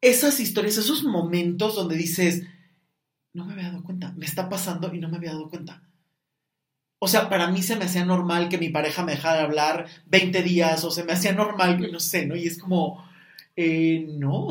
esas 0.01 0.39
historias, 0.39 0.77
esos 0.77 1.03
momentos 1.03 1.75
donde 1.75 1.95
dices, 1.95 2.43
no 3.33 3.45
me 3.45 3.53
había 3.53 3.69
dado 3.69 3.83
cuenta, 3.83 4.13
me 4.13 4.25
está 4.25 4.49
pasando 4.49 4.93
y 4.93 4.99
no 4.99 5.09
me 5.09 5.17
había 5.17 5.31
dado 5.31 5.49
cuenta. 5.49 5.83
O 6.99 7.07
sea, 7.07 7.29
para 7.29 7.47
mí 7.47 7.61
se 7.61 7.75
me 7.75 7.85
hacía 7.85 8.05
normal 8.05 8.49
que 8.49 8.57
mi 8.57 8.69
pareja 8.69 9.03
me 9.03 9.11
dejara 9.11 9.43
hablar 9.43 9.85
20 10.07 10.41
días 10.41 10.83
o 10.83 10.89
se 10.89 11.03
me 11.03 11.13
hacía 11.13 11.31
normal 11.31 11.77
que 11.79 11.91
no 11.91 11.99
sé, 11.99 12.25
¿no? 12.25 12.35
Y 12.35 12.47
es 12.47 12.57
como, 12.57 13.07
eh, 13.55 14.07
no. 14.17 14.47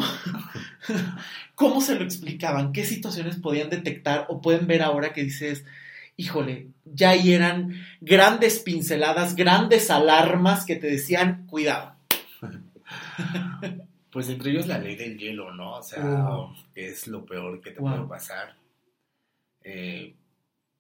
¿Cómo 1.57 1.81
se 1.81 1.97
lo 1.97 2.05
explicaban? 2.05 2.73
¿Qué 2.73 2.85
situaciones 2.85 3.37
podían 3.37 3.71
detectar 3.71 4.27
o 4.29 4.41
pueden 4.41 4.69
ver 4.69 4.83
ahora 4.83 5.13
que 5.13 5.25
dices, 5.25 5.65
híjole, 6.17 6.69
ya 6.85 7.11
ahí 7.11 7.33
eran 7.33 7.75
grandes 8.01 8.61
pinceladas, 8.61 9.35
grandes 9.35 9.91
alarmas 9.91 10.65
que 10.65 10.77
te 10.77 10.87
decían, 10.87 11.47
cuidado? 11.49 11.97
Pues 14.17 14.31
entre 14.31 14.51
ellos 14.51 14.67
la 14.67 14.79
ley 14.79 14.97
del 14.97 15.19
hielo, 15.19 15.53
¿no? 15.53 15.75
O 15.75 15.83
sea, 15.83 16.49
es 16.75 17.07
lo 17.07 17.27
peor 17.27 17.61
que 17.61 17.73
te 17.73 17.83
puede 17.83 18.03
pasar. 18.05 18.57
Eh, 19.63 20.15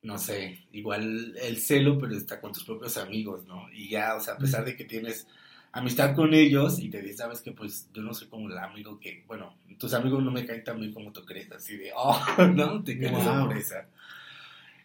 no 0.01 0.16
sé, 0.16 0.64
igual 0.72 1.37
el 1.37 1.59
celo, 1.59 1.99
pero 1.99 2.16
está 2.16 2.40
con 2.40 2.53
tus 2.53 2.64
propios 2.64 2.96
amigos, 2.96 3.44
¿no? 3.44 3.70
Y 3.75 3.90
ya, 3.90 4.14
o 4.14 4.20
sea, 4.20 4.33
a 4.33 4.38
pesar 4.38 4.64
de 4.64 4.75
que 4.75 4.87
tienes 4.87 5.29
amistad 5.70 6.16
con 6.16 6.33
ellos 6.33 6.79
y 6.79 6.88
te 6.88 7.03
dices, 7.03 7.18
sabes 7.18 7.42
que 7.42 7.53
pues 7.53 7.90
yo 7.92 8.01
no 8.01 8.14
soy 8.14 8.29
como 8.29 8.49
el 8.49 8.57
amigo 8.57 8.99
que, 8.99 9.22
bueno, 9.27 9.55
tus 9.79 9.92
amigos 9.92 10.25
no 10.25 10.31
me 10.31 10.46
caen 10.46 10.64
tan 10.64 10.81
bien 10.81 10.94
como 10.94 11.12
tú 11.12 11.22
crees, 11.27 11.53
así 11.53 11.77
de, 11.77 11.92
oh, 11.94 12.18
no, 12.55 12.83
te 12.83 12.99
quedas 12.99 13.22
sorpresa. 13.22 13.87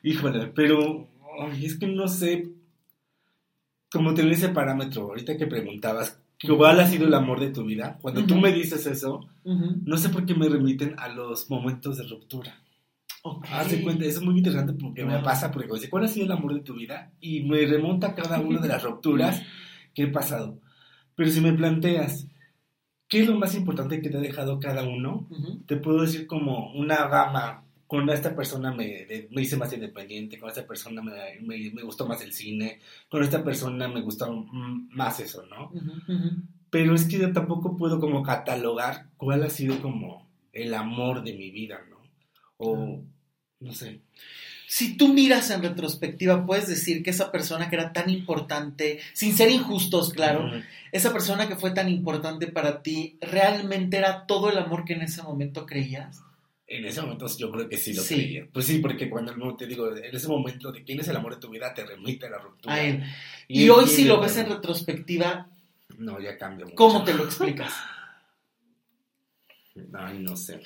Híjole, 0.04 0.48
pero 0.48 1.08
es 1.54 1.80
que 1.80 1.88
no 1.88 2.10
sé, 2.10 2.50
como 3.90 4.14
tener 4.14 4.34
ese 4.34 4.50
parámetro, 4.50 5.04
ahorita 5.04 5.38
que 5.38 5.48
preguntabas, 5.48 6.21
¿Cuál 6.48 6.80
ha 6.80 6.88
sido 6.88 7.08
el 7.08 7.14
amor 7.14 7.40
de 7.40 7.50
tu 7.50 7.64
vida? 7.64 7.98
Cuando 8.02 8.26
tú 8.26 8.36
me 8.36 8.52
dices 8.52 8.86
eso, 8.86 9.28
no 9.44 9.98
sé 9.98 10.10
por 10.10 10.26
qué 10.26 10.34
me 10.34 10.50
remiten 10.50 10.96
a 10.98 11.08
los 11.08 11.50
momentos 11.50 11.98
de 11.98 12.08
ruptura. 12.08 12.62
De 13.70 13.84
cuenta, 13.84 14.06
eso 14.06 14.20
es 14.20 14.26
muy 14.26 14.38
interesante 14.38 14.74
porque 14.74 15.06
me 15.06 15.20
pasa, 15.20 15.52
porque 15.52 15.72
dice, 15.74 15.90
¿cuál 15.90 16.06
ha 16.06 16.08
sido 16.08 16.26
el 16.26 16.32
amor 16.32 16.56
de 16.56 16.62
tu 16.62 16.74
vida? 16.76 17.12
Y 17.20 17.44
me 17.44 17.66
remonta 17.66 18.08
a 18.08 18.16
cada 18.16 18.40
una 18.40 18.60
de 18.60 18.68
las 18.68 18.82
rupturas 18.84 19.42
que 19.94 20.04
he 20.04 20.08
pasado. 20.08 20.58
Pero 21.16 21.30
si 21.30 21.42
me 21.42 21.54
planteas, 21.54 22.28
¿qué 23.08 23.22
es 23.22 23.28
lo 23.28 23.38
más 23.38 23.54
importante 23.54 24.02
que 24.02 24.10
te 24.10 24.18
ha 24.18 24.22
dejado 24.22 24.60
cada 24.60 24.84
uno? 24.84 25.28
Te 25.68 25.78
puedo 25.78 26.02
decir 26.02 26.26
como 26.26 26.74
una 26.74 27.08
gama 27.08 27.64
con 27.92 28.10
esta 28.10 28.34
persona 28.34 28.72
me, 28.72 29.06
me 29.32 29.42
hice 29.42 29.58
más 29.58 29.74
independiente, 29.74 30.40
con 30.40 30.48
esta 30.48 30.66
persona 30.66 31.02
me, 31.02 31.42
me, 31.42 31.84
gustó 31.84 32.06
más 32.06 32.22
el 32.22 32.32
cine, 32.32 32.80
con 33.10 33.22
esta 33.22 33.44
persona 33.44 33.90
me 33.90 34.00
gustó 34.00 34.32
más 34.32 35.20
eso, 35.20 35.46
¿no? 35.48 35.74
Pero 36.70 36.96
es 36.96 37.04
que 37.04 37.20
yo 37.20 37.34
tampoco 37.34 37.76
puedo 37.76 38.00
como 38.00 38.24
catalogar 38.24 39.08
cuál 39.18 39.44
ha 39.44 39.50
sido 39.50 39.82
como 39.82 40.26
el 40.54 40.74
amor 40.74 41.22
de 41.22 41.34
mi 41.34 41.52
vida, 41.52 41.82
¿no? 41.90 41.98
O, 42.56 43.04
no 43.60 43.74
sé. 43.74 44.00
Si 44.68 44.96
tú 44.96 45.10
miras 45.10 45.52
en 45.52 45.62
retrospectiva, 45.62 46.46
puedes 46.46 46.70
decir 46.70 47.04
que 47.04 47.10
esa 47.10 47.30
persona 47.30 47.70
que 47.70 47.76
era 47.76 47.92
tan 47.92 48.10
importante, 48.10 49.02
sin 49.12 49.36
ser 49.36 49.52
injustos, 49.52 50.14
claro, 50.14 50.50
esa 50.94 51.12
persona 51.12 51.50
que 51.50 51.58
fue 51.58 51.72
tan 51.72 51.90
importante 51.90 52.48
para 52.48 52.84
ti, 52.84 53.18
¿realmente 53.20 53.98
era 53.98 54.26
todo 54.28 54.50
el 54.50 54.58
amor 54.58 54.86
que 54.86 54.94
en 54.94 55.02
ese 55.02 55.24
momento 55.24 55.66
creías? 55.66 56.22
En 56.74 56.86
ese 56.86 57.02
momento 57.02 57.28
yo 57.38 57.52
creo 57.52 57.68
que 57.68 57.76
sí 57.76 57.94
lo 57.94 58.02
creía. 58.02 58.48
Pues 58.50 58.66
sí, 58.66 58.80
porque 58.80 59.10
cuando 59.10 59.58
te 59.58 59.68
digo, 59.68 59.94
en 59.94 60.16
ese 60.16 60.30
momento 60.30 60.72
de 60.72 60.86
quién 60.86 61.02
es 61.02 61.08
el 61.10 61.18
amor 61.18 61.34
de 61.34 61.42
tu 61.42 61.50
vida, 61.50 61.74
te 61.74 61.86
remite 61.86 62.28
a 62.28 62.30
la 62.30 62.38
ruptura. 62.38 62.82
Y, 63.50 63.68
hoy 63.68 63.88
si 63.88 64.06
lo 64.06 64.22
ves 64.22 64.38
en 64.38 64.48
retrospectiva... 64.48 65.50
No, 65.98 66.18
ya 66.22 66.38
cambia 66.38 66.64
mucho. 66.64 66.78
¿Cómo 66.78 67.04
te 67.04 67.14
lo 67.14 67.26
explicas? 67.26 67.74
Ay, 69.94 70.20
no 70.20 70.38
sé. 70.38 70.62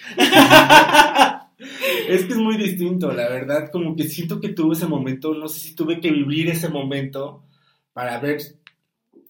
es 2.08 2.26
que 2.26 2.34
es 2.34 2.38
muy 2.38 2.58
distinto, 2.58 3.12
la 3.12 3.28
verdad, 3.28 3.72
como 3.72 3.96
que 3.96 4.04
siento 4.04 4.40
que 4.40 4.50
tuve 4.50 4.76
ese 4.76 4.86
momento, 4.86 5.34
no 5.34 5.48
sé 5.48 5.60
si 5.60 5.74
tuve 5.76 6.00
que 6.00 6.12
vivir 6.12 6.50
ese 6.50 6.70
momento 6.70 7.46
para 7.94 8.20
ver 8.20 8.42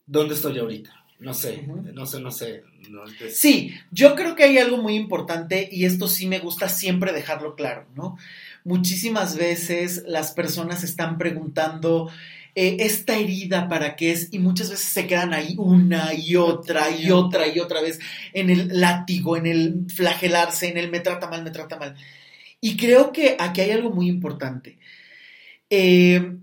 dónde 0.06 0.34
estoy 0.34 0.60
ahorita. 0.60 1.05
No 1.26 1.34
sé, 1.34 1.64
no 1.92 2.06
sé, 2.06 2.20
no 2.20 2.30
sé. 2.30 2.64
Sí, 3.32 3.74
yo 3.90 4.14
creo 4.14 4.36
que 4.36 4.44
hay 4.44 4.60
algo 4.60 4.78
muy 4.78 4.94
importante 4.94 5.68
y 5.72 5.86
esto 5.86 6.08
sí 6.08 6.28
me 6.28 6.38
gusta 6.38 6.70
siempre 6.70 7.14
dejarlo 7.14 7.56
claro, 7.56 7.88
¿no? 7.96 8.16
Muchísimas 8.64 9.36
veces 9.36 10.04
las 10.06 10.34
personas 10.34 10.84
están 10.84 11.18
preguntando 11.18 12.12
eh, 12.54 12.78
esta 12.82 13.18
herida 13.18 13.68
para 13.68 13.96
qué 13.96 14.12
es 14.12 14.30
y 14.32 14.38
muchas 14.38 14.70
veces 14.70 14.86
se 14.86 15.08
quedan 15.08 15.34
ahí 15.34 15.56
una 15.58 16.14
y 16.14 16.36
otra 16.36 16.92
y 16.92 17.10
otra 17.10 17.48
y 17.48 17.60
otra 17.60 17.82
vez 17.82 18.00
en 18.32 18.52
el 18.52 18.80
látigo, 18.80 19.36
en 19.36 19.48
el 19.48 19.86
flagelarse, 19.94 20.70
en 20.70 20.78
el 20.78 20.92
me 20.92 21.00
trata 21.00 21.28
mal, 21.28 21.44
me 21.44 21.50
trata 21.50 21.80
mal. 21.80 21.96
Y 22.62 22.78
creo 22.78 23.12
que 23.12 23.36
aquí 23.40 23.62
hay 23.62 23.72
algo 23.72 23.90
muy 23.90 24.10
importante. 24.10 24.78
Eh, 25.72 26.38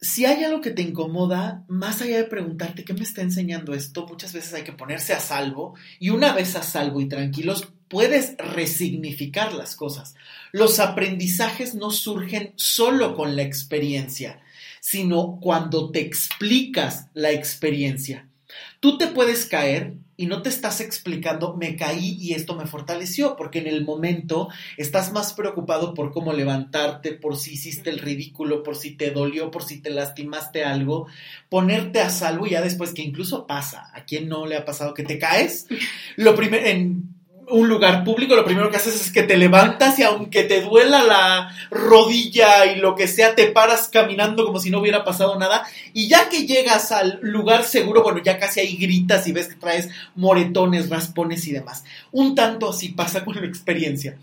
si 0.00 0.26
hay 0.26 0.44
algo 0.44 0.60
que 0.60 0.70
te 0.70 0.82
incomoda, 0.82 1.64
más 1.68 2.02
allá 2.02 2.18
de 2.18 2.24
preguntarte 2.24 2.84
qué 2.84 2.92
me 2.92 3.02
está 3.02 3.22
enseñando 3.22 3.72
esto, 3.72 4.06
muchas 4.06 4.32
veces 4.32 4.52
hay 4.54 4.62
que 4.62 4.72
ponerse 4.72 5.14
a 5.14 5.20
salvo 5.20 5.74
y 5.98 6.10
una 6.10 6.34
vez 6.34 6.54
a 6.54 6.62
salvo 6.62 7.00
y 7.00 7.08
tranquilos, 7.08 7.68
puedes 7.88 8.36
resignificar 8.36 9.54
las 9.54 9.74
cosas. 9.74 10.14
Los 10.52 10.80
aprendizajes 10.80 11.74
no 11.74 11.90
surgen 11.90 12.52
solo 12.56 13.14
con 13.14 13.36
la 13.36 13.42
experiencia, 13.42 14.40
sino 14.80 15.38
cuando 15.40 15.90
te 15.90 16.00
explicas 16.00 17.08
la 17.14 17.30
experiencia. 17.30 18.28
Tú 18.80 18.98
te 18.98 19.06
puedes 19.06 19.46
caer 19.46 19.94
y 20.16 20.26
no 20.26 20.42
te 20.42 20.48
estás 20.48 20.80
explicando, 20.80 21.54
me 21.56 21.76
caí 21.76 22.16
y 22.20 22.34
esto 22.34 22.56
me 22.56 22.66
fortaleció, 22.66 23.36
porque 23.36 23.58
en 23.58 23.66
el 23.66 23.84
momento 23.84 24.48
estás 24.76 25.12
más 25.12 25.32
preocupado 25.32 25.94
por 25.94 26.12
cómo 26.12 26.32
levantarte, 26.32 27.12
por 27.12 27.36
si 27.36 27.54
hiciste 27.54 27.90
el 27.90 27.98
ridículo, 27.98 28.62
por 28.62 28.76
si 28.76 28.92
te 28.92 29.10
dolió, 29.10 29.50
por 29.50 29.64
si 29.64 29.80
te 29.80 29.90
lastimaste 29.90 30.64
algo, 30.64 31.06
ponerte 31.48 32.00
a 32.00 32.10
salvo 32.10 32.46
y 32.46 32.50
ya 32.50 32.62
después 32.62 32.92
que 32.92 33.02
incluso 33.02 33.46
pasa, 33.46 33.90
a 33.94 34.04
quien 34.04 34.28
no 34.28 34.46
le 34.46 34.56
ha 34.56 34.64
pasado 34.64 34.94
que 34.94 35.02
te 35.02 35.18
caes, 35.18 35.66
lo 36.16 36.34
primero, 36.34 36.66
en 36.66 37.15
un 37.48 37.68
lugar 37.68 38.04
público, 38.04 38.34
lo 38.34 38.44
primero 38.44 38.70
que 38.70 38.76
haces 38.76 39.00
es 39.00 39.12
que 39.12 39.22
te 39.22 39.36
levantas 39.36 39.98
y 39.98 40.02
aunque 40.02 40.42
te 40.42 40.62
duela 40.62 41.04
la 41.04 41.56
rodilla 41.70 42.66
y 42.66 42.80
lo 42.80 42.94
que 42.96 43.06
sea, 43.06 43.34
te 43.34 43.46
paras 43.48 43.88
caminando 43.88 44.44
como 44.44 44.58
si 44.58 44.70
no 44.70 44.80
hubiera 44.80 45.04
pasado 45.04 45.38
nada. 45.38 45.66
Y 45.92 46.08
ya 46.08 46.28
que 46.28 46.46
llegas 46.46 46.90
al 46.92 47.18
lugar 47.22 47.64
seguro, 47.64 48.02
bueno, 48.02 48.20
ya 48.22 48.38
casi 48.38 48.60
ahí 48.60 48.76
gritas 48.76 49.26
y 49.26 49.32
ves 49.32 49.48
que 49.48 49.54
traes 49.54 49.88
moretones, 50.14 50.90
raspones 50.90 51.46
y 51.46 51.52
demás. 51.52 51.84
Un 52.10 52.34
tanto 52.34 52.70
así 52.70 52.88
pasa 52.90 53.24
con 53.24 53.36
la 53.36 53.46
experiencia. 53.46 54.16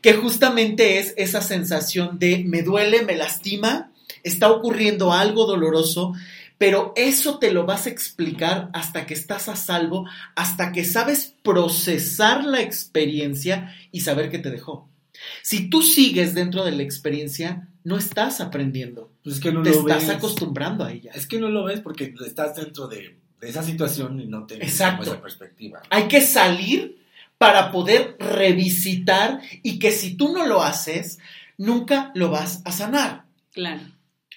Que 0.00 0.14
justamente 0.14 0.98
es 0.98 1.14
esa 1.16 1.42
sensación 1.42 2.18
de 2.18 2.42
me 2.44 2.62
duele, 2.62 3.02
me 3.02 3.16
lastima, 3.16 3.90
está 4.22 4.50
ocurriendo 4.50 5.12
algo 5.12 5.46
doloroso 5.46 6.14
pero 6.62 6.92
eso 6.94 7.40
te 7.40 7.52
lo 7.52 7.66
vas 7.66 7.86
a 7.86 7.90
explicar 7.90 8.70
hasta 8.72 9.04
que 9.04 9.14
estás 9.14 9.48
a 9.48 9.56
salvo, 9.56 10.06
hasta 10.36 10.70
que 10.70 10.84
sabes 10.84 11.34
procesar 11.42 12.44
la 12.44 12.60
experiencia 12.60 13.74
y 13.90 14.02
saber 14.02 14.30
qué 14.30 14.38
te 14.38 14.52
dejó. 14.52 14.88
Si 15.42 15.68
tú 15.68 15.82
sigues 15.82 16.36
dentro 16.36 16.64
de 16.64 16.70
la 16.70 16.84
experiencia, 16.84 17.66
no 17.82 17.98
estás 17.98 18.40
aprendiendo. 18.40 19.10
Pues 19.24 19.40
que 19.40 19.50
no 19.50 19.62
te 19.62 19.70
lo 19.70 19.80
estás 19.80 20.06
ves. 20.06 20.16
acostumbrando 20.16 20.84
a 20.84 20.92
ella. 20.92 21.10
Es 21.16 21.26
que 21.26 21.40
no 21.40 21.48
lo 21.48 21.64
ves 21.64 21.80
porque 21.80 22.14
estás 22.24 22.54
dentro 22.54 22.86
de, 22.86 23.16
de 23.40 23.48
esa 23.48 23.64
situación 23.64 24.20
y 24.20 24.28
no 24.28 24.46
tienes 24.46 24.72
esa 24.72 24.96
perspectiva. 25.20 25.82
Hay 25.90 26.06
que 26.06 26.20
salir 26.20 26.96
para 27.38 27.72
poder 27.72 28.14
revisitar 28.20 29.40
y 29.64 29.80
que 29.80 29.90
si 29.90 30.14
tú 30.14 30.32
no 30.32 30.46
lo 30.46 30.62
haces, 30.62 31.18
nunca 31.58 32.12
lo 32.14 32.30
vas 32.30 32.62
a 32.64 32.70
sanar. 32.70 33.24
Claro. 33.52 33.80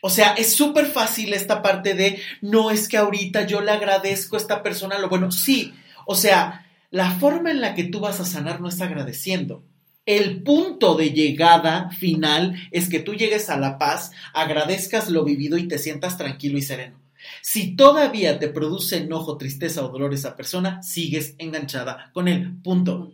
O 0.06 0.10
sea, 0.12 0.34
es 0.34 0.54
súper 0.54 0.86
fácil 0.86 1.34
esta 1.34 1.64
parte 1.64 1.96
de, 1.96 2.22
no 2.40 2.70
es 2.70 2.88
que 2.88 2.96
ahorita 2.96 3.48
yo 3.48 3.62
le 3.62 3.72
agradezco 3.72 4.36
a 4.36 4.40
esta 4.40 4.62
persona 4.62 5.00
lo 5.00 5.10
bueno. 5.10 5.32
Sí, 5.32 5.74
o 6.06 6.14
sea, 6.14 6.68
la 6.92 7.10
forma 7.10 7.50
en 7.50 7.60
la 7.60 7.74
que 7.74 7.86
tú 7.86 8.02
vas 8.02 8.20
a 8.20 8.26
sanar 8.26 8.62
no 8.62 8.70
es 8.70 8.80
agradeciendo. 8.82 9.64
El 10.06 10.44
punto 10.44 10.94
de 10.94 11.10
llegada 11.10 11.90
final 11.90 12.56
es 12.70 12.88
que 12.88 13.00
tú 13.00 13.16
llegues 13.16 13.50
a 13.50 13.58
la 13.58 13.80
paz, 13.80 14.12
agradezcas 14.36 15.10
lo 15.10 15.24
vivido 15.24 15.58
y 15.58 15.68
te 15.68 15.80
sientas 15.80 16.20
tranquilo 16.20 16.60
y 16.60 16.62
sereno. 16.62 17.02
Si 17.42 17.76
todavía 17.76 18.38
te 18.38 18.50
produce 18.50 18.98
enojo, 18.98 19.38
tristeza 19.38 19.84
o 19.84 19.90
dolor 19.90 20.14
esa 20.14 20.36
persona, 20.36 20.84
sigues 20.84 21.34
enganchada 21.40 22.12
con 22.14 22.28
él. 22.28 22.54
Punto. 22.64 23.12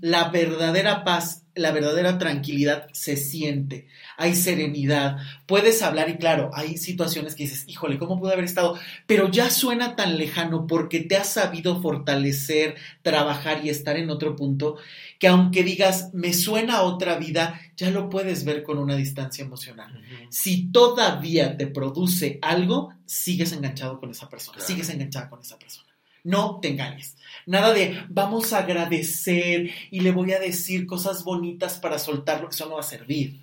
La 0.00 0.30
verdadera 0.30 1.04
paz, 1.04 1.41
la 1.54 1.70
verdadera 1.72 2.18
tranquilidad 2.18 2.88
se 2.92 3.16
siente. 3.16 3.86
Hay 4.16 4.34
serenidad. 4.34 5.18
Puedes 5.46 5.82
hablar 5.82 6.08
y 6.08 6.16
claro, 6.16 6.50
hay 6.54 6.76
situaciones 6.78 7.34
que 7.34 7.44
dices, 7.44 7.64
híjole, 7.68 7.98
¿cómo 7.98 8.18
pude 8.18 8.32
haber 8.32 8.44
estado? 8.44 8.78
Pero 9.06 9.30
ya 9.30 9.50
suena 9.50 9.96
tan 9.96 10.16
lejano 10.18 10.66
porque 10.66 11.00
te 11.00 11.16
has 11.16 11.28
sabido 11.28 11.80
fortalecer, 11.82 12.76
trabajar 13.02 13.64
y 13.64 13.68
estar 13.70 13.96
en 13.96 14.10
otro 14.10 14.36
punto 14.36 14.76
que 15.18 15.28
aunque 15.28 15.62
digas, 15.62 16.10
me 16.12 16.32
suena 16.32 16.78
a 16.78 16.82
otra 16.82 17.16
vida, 17.16 17.60
ya 17.76 17.90
lo 17.90 18.08
puedes 18.10 18.44
ver 18.44 18.62
con 18.64 18.78
una 18.78 18.96
distancia 18.96 19.44
emocional. 19.44 20.02
Si 20.30 20.72
todavía 20.72 21.56
te 21.56 21.68
produce 21.68 22.38
algo, 22.42 22.92
sigues 23.06 23.52
enganchado 23.52 24.00
con 24.00 24.10
esa 24.10 24.28
persona, 24.28 24.56
Claro. 24.56 24.66
sigues 24.66 24.88
enganchada 24.90 25.30
con 25.30 25.40
esa 25.40 25.58
persona. 25.58 25.88
No 26.24 26.58
te 26.60 26.68
engañes. 26.68 27.16
Nada 27.46 27.72
de 27.72 27.98
vamos 28.08 28.52
a 28.52 28.58
agradecer 28.58 29.70
y 29.90 30.00
le 30.00 30.12
voy 30.12 30.32
a 30.32 30.40
decir 30.40 30.86
cosas 30.86 31.24
bonitas 31.24 31.78
para 31.78 31.98
soltarlo, 31.98 32.48
eso 32.48 32.66
no 32.66 32.74
va 32.74 32.80
a 32.80 32.84
servir. 32.84 33.40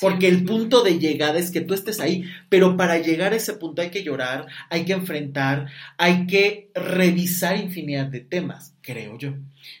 Porque 0.00 0.28
el 0.28 0.44
punto 0.44 0.82
de 0.82 0.98
llegada 0.98 1.38
es 1.38 1.50
que 1.50 1.60
tú 1.60 1.74
estés 1.74 2.00
ahí, 2.00 2.24
pero 2.48 2.76
para 2.76 2.98
llegar 2.98 3.32
a 3.32 3.36
ese 3.36 3.54
punto 3.54 3.80
hay 3.80 3.90
que 3.90 4.02
llorar, 4.02 4.46
hay 4.68 4.84
que 4.84 4.92
enfrentar, 4.92 5.68
hay 5.96 6.26
que 6.26 6.70
revisar 6.74 7.56
infinidad 7.58 8.06
de 8.06 8.20
temas, 8.20 8.74
creo 8.80 9.16
yo. 9.18 9.34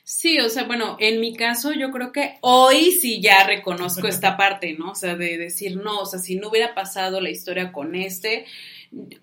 Sí, 0.04 0.38
o 0.38 0.48
sea, 0.48 0.64
bueno, 0.64 0.96
en 1.00 1.20
mi 1.20 1.34
caso 1.34 1.72
yo 1.72 1.90
creo 1.90 2.12
que 2.12 2.36
hoy 2.42 2.92
sí 2.92 3.20
ya 3.20 3.46
reconozco 3.46 4.06
esta 4.08 4.36
parte, 4.36 4.74
¿no? 4.78 4.92
O 4.92 4.94
sea, 4.94 5.16
de 5.16 5.36
decir, 5.36 5.76
no, 5.76 5.98
o 6.00 6.06
sea, 6.06 6.20
si 6.20 6.36
no 6.36 6.48
hubiera 6.48 6.74
pasado 6.74 7.20
la 7.20 7.30
historia 7.30 7.72
con 7.72 7.94
este, 7.94 8.46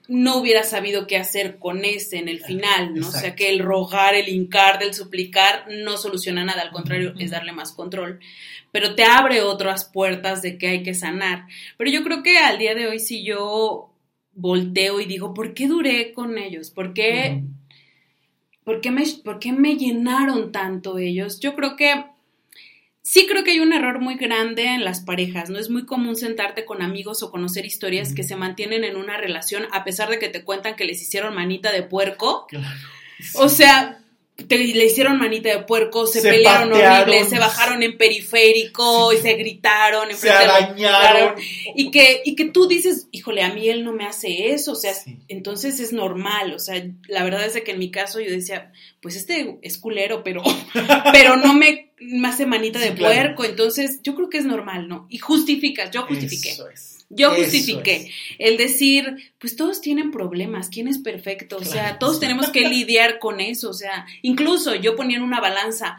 no 0.08 0.38
hubiera 0.38 0.64
sabido 0.64 1.08
qué 1.08 1.18
hacer 1.18 1.58
con 1.58 1.86
ese 1.86 2.18
en 2.18 2.28
el 2.28 2.42
final, 2.42 2.94
¿no? 2.96 3.08
O 3.08 3.12
sea, 3.12 3.22
Exacto. 3.22 3.36
que 3.38 3.50
el 3.50 3.60
rogar, 3.60 4.16
el 4.16 4.30
hincar, 4.30 4.82
el 4.84 4.94
suplicar 4.94 5.66
no 5.70 5.98
soluciona 5.98 6.44
nada, 6.44 6.62
al 6.62 6.72
contrario, 6.72 7.14
es 7.18 7.32
darle 7.32 7.54
más 7.54 7.72
control. 7.72 8.20
Pero 8.72 8.96
te 8.96 9.04
abre 9.04 9.42
otras 9.42 9.86
puertas 9.86 10.42
de 10.42 10.58
que 10.58 10.68
hay 10.68 10.84
que 10.84 10.94
sanar. 10.94 11.46
Pero 11.78 11.90
yo 11.90 12.04
creo 12.04 12.24
que 12.24 12.38
al 12.38 12.58
día 12.58 12.76
de 12.76 12.88
hoy 12.88 13.00
si 13.00 13.24
yo 13.24 13.92
volteo 14.34 15.00
y 15.00 15.06
digo, 15.06 15.34
¿por 15.34 15.54
qué 15.54 15.68
duré 15.68 16.14
con 16.14 16.38
ellos? 16.38 16.72
¿Por 16.72 16.94
qué. 16.94 17.44
¿Por 18.64 18.80
qué, 18.80 18.92
me, 18.92 19.04
¿Por 19.24 19.40
qué 19.40 19.52
me 19.52 19.76
llenaron 19.76 20.52
tanto 20.52 21.00
ellos? 21.00 21.40
Yo 21.40 21.56
creo 21.56 21.76
que 21.76 22.06
sí 23.02 23.26
creo 23.28 23.44
que 23.44 23.52
hay 23.52 23.60
un 23.60 23.74
error 23.74 24.00
muy 24.00 24.16
grande 24.16 24.66
en 24.66 24.84
las 24.84 25.02
parejas. 25.02 25.50
No 25.50 25.60
es 25.60 25.70
muy 25.70 25.86
común 25.86 26.16
sentarte 26.16 26.66
con 26.66 26.82
amigos 26.82 27.24
o 27.24 27.32
conocer 27.32 27.66
historias 27.66 28.14
que 28.14 28.24
se 28.24 28.36
mantienen 28.36 28.84
en 28.84 28.96
una 28.96 29.18
relación 29.18 29.68
a 29.72 29.84
pesar 29.84 30.10
de 30.10 30.20
que 30.20 30.30
te 30.30 30.44
cuentan 30.44 30.76
que 30.76 30.86
les 30.86 31.02
hicieron 31.02 31.36
manita 31.36 31.72
de 31.72 31.84
puerco. 31.84 32.46
Claro. 32.48 32.68
O 33.36 33.50
sea, 33.50 34.01
te, 34.48 34.58
le 34.58 34.86
hicieron 34.86 35.20
manita 35.20 35.50
de 35.50 35.60
puerco, 35.64 36.08
se, 36.08 36.22
Se 36.22 36.30
pelearon 36.32 36.70
patearon. 36.72 37.10
horrible, 37.10 37.30
se 37.30 37.38
bajaron 37.38 37.84
en 37.84 37.98
periférico 37.98 39.14
y 39.14 39.18
se 39.18 39.34
gritaron. 39.34 40.08
se 40.16 40.28
de 40.28 40.34
los- 40.34 40.42
arañaron. 40.42 41.36
y 41.76 41.92
que, 41.92 42.22
y 42.26 42.36
que 42.36 42.46
tú 42.46 42.68
dices, 42.68 43.08
híjole, 43.12 43.44
a 43.44 43.54
mí 43.54 43.70
él 43.70 43.84
no 43.84 43.94
me 43.94 44.06
hace 44.06 44.52
eso, 44.54 44.72
o 44.72 44.76
sea, 44.76 44.94
Sí. 44.94 45.18
entonces 45.28 45.80
es 45.80 45.94
normal, 45.94 46.54
o 46.54 46.60
sea, 46.60 46.84
la 47.08 47.24
verdad 47.24 47.46
es 47.46 47.62
que 47.62 47.72
en 47.72 47.80
mi 47.80 47.92
caso 47.92 48.20
yo 48.20 48.32
decía, 48.32 48.72
pues 49.02 49.16
este 49.16 49.58
es 49.62 49.78
culero, 49.78 50.24
pero, 50.24 50.42
pero 51.14 51.36
no 51.38 51.54
me, 51.54 51.92
me 52.00 52.28
hace 52.28 52.46
manita 52.46 52.80
Sí, 52.80 52.90
de 52.90 52.96
claro. 52.96 53.14
puerco, 53.36 53.46
entonces 53.46 54.00
yo 54.02 54.16
creo 54.16 54.30
que 54.30 54.40
es 54.40 54.46
normal, 54.46 54.88
¿no? 54.88 55.06
Y 55.10 55.20
justificas, 55.20 55.92
yo 55.92 56.04
justifiqué. 56.04 56.52
Eso 56.52 56.68
es. 56.70 57.01
Yo 57.14 57.34
Eso 57.34 57.44
justifiqué 57.44 57.96
es. 57.96 58.10
el 58.40 58.58
decir, 58.58 59.34
pues 59.38 59.56
todos 59.56 59.82
tienen 59.82 60.12
problemas, 60.12 60.70
¿quién 60.70 60.88
es 60.88 60.98
perfecto? 60.98 61.58
O 61.58 61.66
sea, 61.66 62.00
todos 62.00 62.20
tenemos 62.20 62.50
que 62.50 62.68
lidiar 62.68 63.20
con 63.20 63.42
eso, 63.42 63.70
o 63.70 63.74
sea, 63.74 64.06
incluso 64.22 64.76
yo 64.76 64.96
ponía 64.96 65.18
en 65.18 65.24
una 65.24 65.42
balanza, 65.42 65.98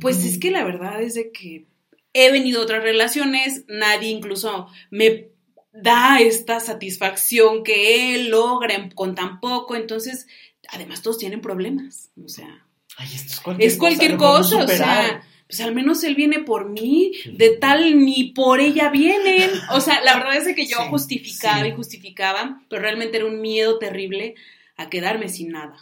pues 0.00 0.24
es 0.24 0.38
que 0.38 0.50
la 0.50 0.64
verdad 0.64 1.02
es 1.02 1.14
de 1.14 1.32
que 1.32 1.64
he 2.12 2.30
venido 2.30 2.60
a 2.60 2.64
otras 2.64 2.82
relaciones, 2.82 3.64
nadie 3.68 4.10
incluso 4.10 4.68
me 4.90 5.28
da 5.72 6.20
esta 6.20 6.60
satisfacción 6.60 7.62
que 7.62 8.14
él 8.14 8.28
logra 8.28 8.90
con 8.94 9.14
tan 9.14 9.40
poco, 9.40 9.76
entonces, 9.76 10.26
además 10.68 11.00
todos 11.00 11.18
tienen 11.18 11.40
problemas, 11.40 12.10
o 12.22 12.28
sea, 12.28 12.66
Ay, 12.96 13.08
esto 13.14 13.32
es 13.32 13.40
cualquier 13.40 13.70
es 13.70 13.78
cualquier 13.78 14.16
podemos 14.18 14.50
cosa, 14.50 14.64
o 14.64 14.68
sea, 14.68 15.22
pues 15.50 15.60
al 15.62 15.74
menos 15.74 16.04
él 16.04 16.14
viene 16.14 16.38
por 16.38 16.68
mí, 16.70 17.12
de 17.32 17.50
tal 17.50 17.98
ni 18.04 18.32
por 18.32 18.60
ella 18.60 18.88
vienen, 18.88 19.50
o 19.72 19.80
sea, 19.80 20.00
la 20.04 20.14
verdad 20.16 20.36
es 20.36 20.54
que 20.54 20.64
yo 20.64 20.76
Sí, 20.78 20.88
justificaba 20.88 21.62
sí. 21.62 21.68
y 21.68 21.72
justificaba, 21.72 22.62
pero 22.68 22.82
realmente 22.82 23.16
era 23.16 23.26
un 23.26 23.40
miedo 23.40 23.78
terrible 23.78 24.36
a 24.76 24.88
quedarme 24.88 25.28
sin 25.28 25.50
nada. 25.50 25.76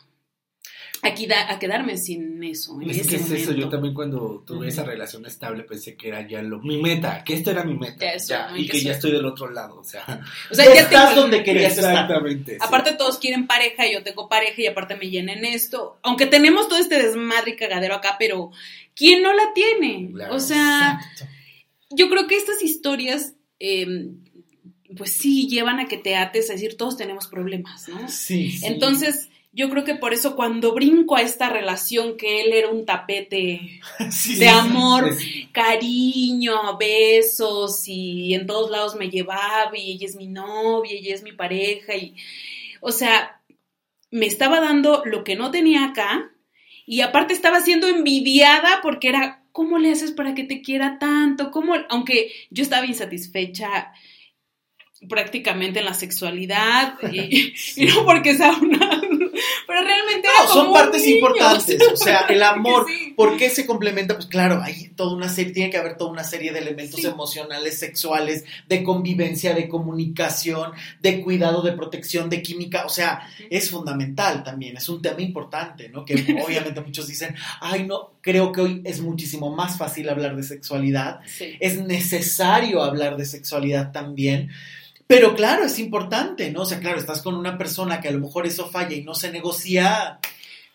A, 1.00 1.14
queda- 1.14 1.50
a 1.52 1.58
quedarme 1.60 1.96
sin 1.96 2.42
eso. 2.42 2.80
En 2.82 2.90
Es 2.90 2.98
ese 2.98 3.08
que 3.10 3.16
es 3.16 3.30
eso, 3.30 3.52
yo 3.52 3.68
también 3.68 3.94
cuando 3.94 4.42
tuve 4.44 4.68
esa 4.68 4.82
relación 4.82 5.24
estable 5.26 5.62
pensé 5.62 5.96
que 5.96 6.08
era 6.08 6.26
ya 6.26 6.42
lo, 6.42 6.60
mi 6.60 6.82
meta, 6.82 7.22
que 7.22 7.34
esto 7.34 7.52
era 7.52 7.62
mi 7.62 7.74
meta, 7.78 7.98
Ya 8.06 8.10
eso, 8.12 8.28
ya, 8.30 8.50
¿no? 8.50 8.56
y 8.56 8.66
que 8.66 8.72
que 8.72 8.80
ya 8.82 8.92
estoy 8.92 9.12
del 9.12 9.24
otro 9.24 9.48
lado, 9.50 9.78
o 9.78 9.84
sea, 9.84 10.04
O 10.50 10.54
sea, 10.56 10.64
ya, 10.64 10.80
estás 10.80 11.10
tengo- 11.10 11.20
donde 11.22 11.44
querías 11.44 11.72
estar. 11.76 11.92
exactamente. 11.92 12.52
sí. 12.54 12.58
Aparte 12.60 12.94
todos 12.94 13.18
quieren 13.18 13.46
pareja 13.46 13.86
y 13.86 13.92
yo 13.94 14.02
tengo 14.02 14.28
pareja 14.28 14.60
y 14.60 14.66
aparte 14.66 14.96
me 14.96 15.08
llenen 15.08 15.44
esto. 15.44 16.00
Aunque 16.02 16.26
tenemos 16.26 16.68
todo 16.68 16.78
este 16.80 17.00
desmadre 17.00 17.52
y 17.52 17.56
cagadero 17.56 17.94
acá, 17.94 18.16
pero 18.18 18.50
¿quién 18.96 19.22
no 19.22 19.32
la 19.34 19.52
tiene? 19.54 20.10
Claro, 20.12 20.34
o 20.34 20.40
sea, 20.40 20.98
Exacto. 21.12 21.32
yo 21.90 22.08
creo 22.10 22.26
que 22.26 22.36
estas 22.36 22.60
historias, 22.62 23.34
eh, 23.60 23.86
pues 24.96 25.12
sí, 25.12 25.48
llevan 25.48 25.78
a 25.78 25.86
que 25.86 25.98
te 25.98 26.16
ates 26.16 26.50
a 26.50 26.54
decir 26.54 26.76
todos 26.76 26.96
tenemos 26.96 27.28
problemas, 27.28 27.88
¿no? 27.88 28.08
Sí, 28.08 28.50
sí. 28.50 28.66
Entonces, 28.66 29.28
yo 29.58 29.68
creo 29.68 29.82
que 29.82 29.96
por 29.96 30.14
eso 30.14 30.36
cuando 30.36 30.72
brinco 30.72 31.16
a 31.16 31.22
esta 31.22 31.50
relación 31.50 32.16
que 32.16 32.42
él 32.42 32.52
era 32.52 32.68
un 32.68 32.86
tapete 32.86 33.80
Sí, 34.10 34.36
de 34.36 34.48
amor, 34.48 35.16
cariño, 35.50 36.78
besos 36.78 37.82
y 37.88 38.34
en 38.34 38.46
todos 38.46 38.70
lados 38.70 38.94
me 38.94 39.10
llevaba 39.10 39.76
y 39.76 39.90
ella 39.90 40.06
es 40.06 40.14
mi 40.14 40.28
novia 40.28 40.92
ella 40.92 41.12
es 41.12 41.24
mi 41.24 41.32
pareja 41.32 41.96
y 41.96 42.14
o 42.80 42.92
sea, 42.92 43.42
me 44.12 44.26
estaba 44.26 44.60
dando 44.60 45.02
lo 45.04 45.24
que 45.24 45.34
no 45.34 45.50
tenía 45.50 45.86
acá 45.86 46.30
y 46.86 47.00
aparte 47.00 47.34
estaba 47.34 47.60
siendo 47.60 47.88
envidiada 47.88 48.78
porque 48.80 49.08
era 49.08 49.42
¿cómo 49.50 49.78
le 49.78 49.90
haces 49.90 50.12
para 50.12 50.36
que 50.36 50.44
te 50.44 50.62
quiera 50.62 51.00
tanto? 51.00 51.50
¿Cómo? 51.50 51.74
Aunque 51.88 52.30
yo 52.50 52.62
estaba 52.62 52.86
insatisfecha 52.86 53.92
prácticamente 55.08 55.80
en 55.80 55.84
la 55.84 55.94
sexualidad 55.94 56.94
y, 57.10 57.54
y 57.76 57.86
no 57.86 58.04
porque 58.04 58.36
sea 58.36 58.52
una 58.52 58.97
Pero 59.66 59.82
realmente 59.82 60.28
no, 60.38 60.52
son 60.52 60.72
partes 60.72 61.06
importantes. 61.06 61.80
O 61.92 61.96
sea, 61.96 62.20
el 62.28 62.42
amor, 62.42 62.86
¿por 63.16 63.36
qué 63.36 63.50
se 63.50 63.66
complementa? 63.66 64.14
Pues 64.14 64.26
claro, 64.26 64.60
hay 64.62 64.88
toda 64.96 65.14
una 65.14 65.28
serie, 65.28 65.52
tiene 65.52 65.70
que 65.70 65.76
haber 65.76 65.96
toda 65.96 66.10
una 66.10 66.24
serie 66.24 66.52
de 66.52 66.60
elementos 66.60 67.04
emocionales, 67.04 67.78
sexuales, 67.78 68.44
de 68.68 68.82
convivencia, 68.82 69.54
de 69.54 69.68
comunicación, 69.68 70.72
de 71.00 71.20
cuidado, 71.20 71.62
de 71.62 71.72
protección, 71.72 72.28
de 72.28 72.42
química. 72.42 72.84
O 72.86 72.88
sea, 72.88 73.28
es 73.50 73.70
fundamental 73.70 74.42
también, 74.42 74.76
es 74.76 74.88
un 74.88 75.02
tema 75.02 75.20
importante, 75.20 75.88
¿no? 75.88 76.04
Que 76.04 76.14
obviamente 76.46 76.80
muchos 76.80 77.06
dicen, 77.06 77.34
ay, 77.60 77.84
no, 77.84 78.12
creo 78.20 78.52
que 78.52 78.60
hoy 78.60 78.82
es 78.84 79.00
muchísimo 79.00 79.54
más 79.54 79.78
fácil 79.78 80.08
hablar 80.08 80.36
de 80.36 80.42
sexualidad. 80.42 81.20
Es 81.60 81.78
necesario 81.78 82.82
hablar 82.82 83.16
de 83.16 83.24
sexualidad 83.24 83.92
también. 83.92 84.50
Pero 85.08 85.34
claro, 85.34 85.64
es 85.64 85.78
importante, 85.78 86.50
¿no? 86.50 86.62
O 86.62 86.64
sea, 86.66 86.80
claro, 86.80 86.98
estás 86.98 87.22
con 87.22 87.34
una 87.34 87.56
persona 87.56 87.98
que 87.98 88.08
a 88.08 88.12
lo 88.12 88.20
mejor 88.20 88.46
eso 88.46 88.70
falla 88.70 88.94
y 88.94 89.02
no 89.02 89.14
se 89.14 89.32
negocia. 89.32 90.20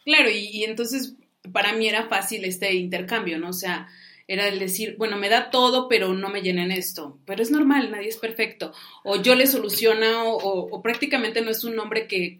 Claro, 0.03 0.29
y, 0.31 0.63
entonces 0.63 1.13
para 1.51 1.73
mí 1.73 1.87
era 1.87 2.07
fácil 2.07 2.43
este 2.43 2.73
intercambio, 2.73 3.37
¿no? 3.37 3.49
O 3.49 3.53
sea, 3.53 3.87
era 4.27 4.47
el 4.47 4.57
decir, 4.57 4.95
bueno, 4.97 5.17
me 5.17 5.29
da 5.29 5.51
todo, 5.51 5.87
pero 5.87 6.13
no 6.15 6.29
me 6.29 6.41
llenen 6.41 6.71
esto. 6.71 7.19
Pero 7.25 7.43
es 7.43 7.51
normal, 7.51 7.91
nadie 7.91 8.07
es 8.07 8.17
perfecto. 8.17 8.73
O 9.03 9.21
yo 9.21 9.35
le 9.35 9.45
soluciono, 9.45 10.33
o, 10.33 10.81
prácticamente 10.81 11.41
no 11.41 11.51
es 11.51 11.63
un 11.63 11.77
hombre 11.77 12.07
que, 12.07 12.39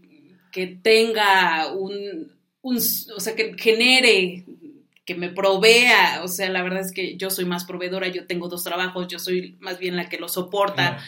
que 0.51 0.65
tenga 0.65 1.71
un, 1.73 2.32
un, 2.63 2.77
o 2.77 3.19
sea, 3.19 3.36
que 3.36 3.56
genere 3.56 4.45
que 5.06 5.13
me 5.13 5.29
provea, 5.29 6.21
o 6.23 6.27
sea, 6.27 6.49
la 6.49 6.63
verdad 6.63 6.79
es 6.79 6.91
que 6.91 7.17
yo 7.17 7.29
soy 7.29 7.45
más 7.45 7.65
proveedora, 7.65 8.08
yo 8.08 8.25
tengo 8.25 8.47
dos 8.47 8.63
trabajos, 8.63 9.08
yo 9.10 9.19
soy 9.19 9.58
más 9.60 9.77
bien 9.77 9.95
la 9.95 10.10
que 10.10 10.17
lo 10.17 10.27
soporta. 10.27 11.03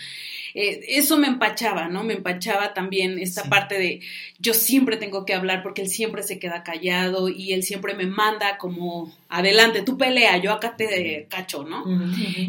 Eh, 0.55 0.85
eso 0.87 1.17
me 1.17 1.27
empachaba, 1.27 1.89
¿no? 1.89 2.05
Me 2.05 2.13
empachaba 2.13 2.73
también 2.73 3.19
esta 3.19 3.43
parte 3.43 3.77
de 3.77 3.99
yo 4.39 4.53
siempre 4.53 4.95
tengo 4.95 5.25
que 5.25 5.33
hablar 5.33 5.61
porque 5.61 5.81
él 5.81 5.89
siempre 5.89 6.23
se 6.23 6.39
queda 6.39 6.63
callado 6.63 7.27
y 7.27 7.51
él 7.51 7.63
siempre 7.63 7.93
me 7.93 8.05
manda 8.05 8.57
como 8.57 9.13
adelante, 9.27 9.81
tú 9.81 9.97
pelea, 9.97 10.37
yo 10.37 10.53
acá 10.53 10.75
te 10.77 11.27
cacho, 11.29 11.63
¿no? 11.63 11.83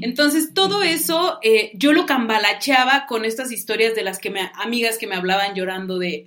Entonces, 0.03 0.55
todo 0.55 0.83
eso 0.83 1.38
eh, 1.42 1.73
yo 1.75 1.92
lo 1.92 2.07
cambalacheaba 2.07 3.07
con 3.07 3.25
estas 3.25 3.51
historias 3.51 3.95
de 3.95 4.05
las 4.05 4.19
que 4.19 4.31
me, 4.31 4.51
amigas 4.55 4.99
que 4.99 5.07
me 5.07 5.16
hablaban 5.16 5.55
llorando 5.55 5.99
de, 5.99 6.27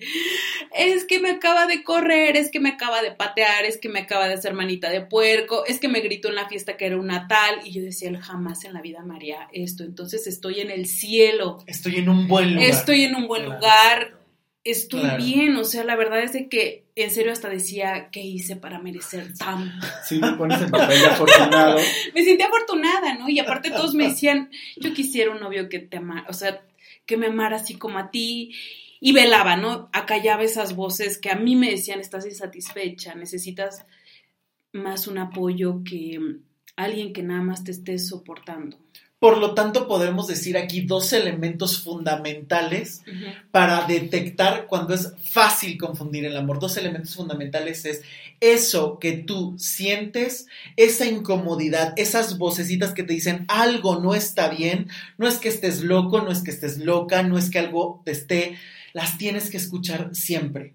es 0.76 1.06
que 1.06 1.20
me 1.20 1.32
acaba 1.32 1.66
de 1.66 1.84
correr, 1.84 2.36
es 2.36 2.52
que 2.52 2.60
me 2.60 2.70
acaba 2.70 3.02
de 3.02 3.12
patear, 3.12 3.64
es 3.64 3.78
que 3.78 3.88
me 3.88 4.00
acaba 4.00 4.28
de 4.28 4.34
hacer 4.34 4.54
manita 4.54 4.90
de 4.90 5.02
puerco, 5.02 5.66
es 5.66 5.80
que 5.80 5.88
me 5.88 6.02
gritó 6.02 6.28
en 6.28 6.36
la 6.36 6.50
fiesta 6.50 6.76
que 6.76 6.88
era 6.88 6.98
una 6.98 7.28
tal, 7.28 7.66
y 7.66 7.72
yo 7.72 7.82
decía, 7.82 8.12
jamás 8.20 8.66
en 8.66 8.74
la 8.74 8.82
vida 8.82 9.02
María 9.04 9.48
esto, 9.54 9.84
entonces 9.84 10.28
estoy 10.28 10.60
en 10.60 10.72
el 10.72 10.88
cielo. 10.88 11.64
Estoy 11.70 11.98
en 11.98 12.10
un 12.10 12.28
buen 12.28 12.56
lugar. 12.56 12.70
Estoy 12.70 13.04
en 13.04 13.16
un 13.16 13.28
buen 13.28 13.46
lugar 13.46 14.20
estoy 14.64 15.10
bien, 15.18 15.56
o 15.56 15.64
sea, 15.64 15.84
la 15.84 15.96
verdad 15.96 16.22
es 16.22 16.34
de 16.34 16.50
que 16.50 16.86
en 16.96 17.12
serio 17.12 17.32
hasta 17.32 17.50
decía, 17.50 18.10
¿qué 18.12 18.22
hice 18.22 18.56
para 18.56 18.80
merecer 18.80 19.34
tan? 19.38 19.80
Sí, 20.06 20.20
me 20.20 20.34
pones 20.34 20.62
en 20.62 20.70
papel 20.70 21.00
de 21.00 21.08
afortunado. 21.08 21.78
me 22.16 22.24
sentí 22.24 22.44
afortunada, 22.44 23.16
¿no? 23.16 23.30
Y 23.30 23.40
aparte 23.40 23.72
todos 23.72 23.94
me 23.94 24.10
decían, 24.10 24.50
yo 24.78 24.94
quisiera 24.94 25.32
un 25.32 25.40
novio 25.40 25.70
que 25.70 25.80
te 25.80 25.98
amara, 25.98 26.26
o 26.30 26.34
sea, 26.34 26.62
que 27.06 27.18
me 27.18 27.28
amara 27.28 27.58
así 27.58 27.76
como 27.76 28.00
a 28.00 28.12
ti. 28.12 28.56
Y 29.02 29.14
velaba, 29.14 29.56
¿no? 29.56 29.90
Acallaba 29.94 30.44
esas 30.44 30.76
voces 30.76 31.18
que 31.18 31.30
a 31.30 31.36
mí 31.36 31.56
me 31.56 31.72
decían, 31.72 32.02
estás 32.02 32.26
insatisfecha, 32.26 33.16
necesitas 33.16 33.86
más 34.74 35.08
un 35.08 35.20
apoyo 35.20 35.86
que 35.86 36.20
alguien 36.76 37.14
que 37.14 37.24
nada 37.24 37.42
más 37.42 37.64
te 37.64 37.72
esté 37.72 37.98
soportando. 37.98 38.78
Por 39.20 39.38
lo 39.38 39.54
tanto, 39.54 39.86
podemos 39.86 40.28
decir 40.28 40.58
aquí 40.58 40.80
dos 40.80 41.12
elementos 41.12 41.84
fundamentales 41.84 43.02
para 43.52 43.86
detectar 43.86 44.66
cuando 44.68 44.94
es 44.94 45.14
fácil 45.30 45.78
confundir 45.78 46.24
el 46.24 46.38
amor. 46.38 46.60
Dos 46.60 46.78
elementos 46.78 47.16
fundamentales 47.16 47.84
es 47.84 48.02
eso 48.40 48.98
que 48.98 49.12
tú 49.12 49.56
sientes, 49.58 50.48
esa 50.78 51.06
incomodidad, 51.06 51.94
esas 51.98 52.38
vocecitas 52.38 52.94
que 52.94 53.04
te 53.04 53.14
dicen 53.14 53.44
algo 53.50 54.00
no 54.00 54.16
está 54.16 54.48
bien, 54.48 54.88
no 55.18 55.28
es 55.28 55.40
que 55.40 55.50
estés 55.50 55.82
loco, 55.82 56.22
no 56.22 56.32
es 56.32 56.42
que 56.42 56.52
estés 56.52 56.78
loca, 56.78 57.22
no 57.22 57.38
es 57.38 57.50
que 57.50 57.60
algo 57.60 58.02
te 58.06 58.12
esté 58.12 58.58
las 58.94 59.18
tienes 59.18 59.50
que 59.50 59.58
escuchar 59.58 60.10
siempre. 60.14 60.74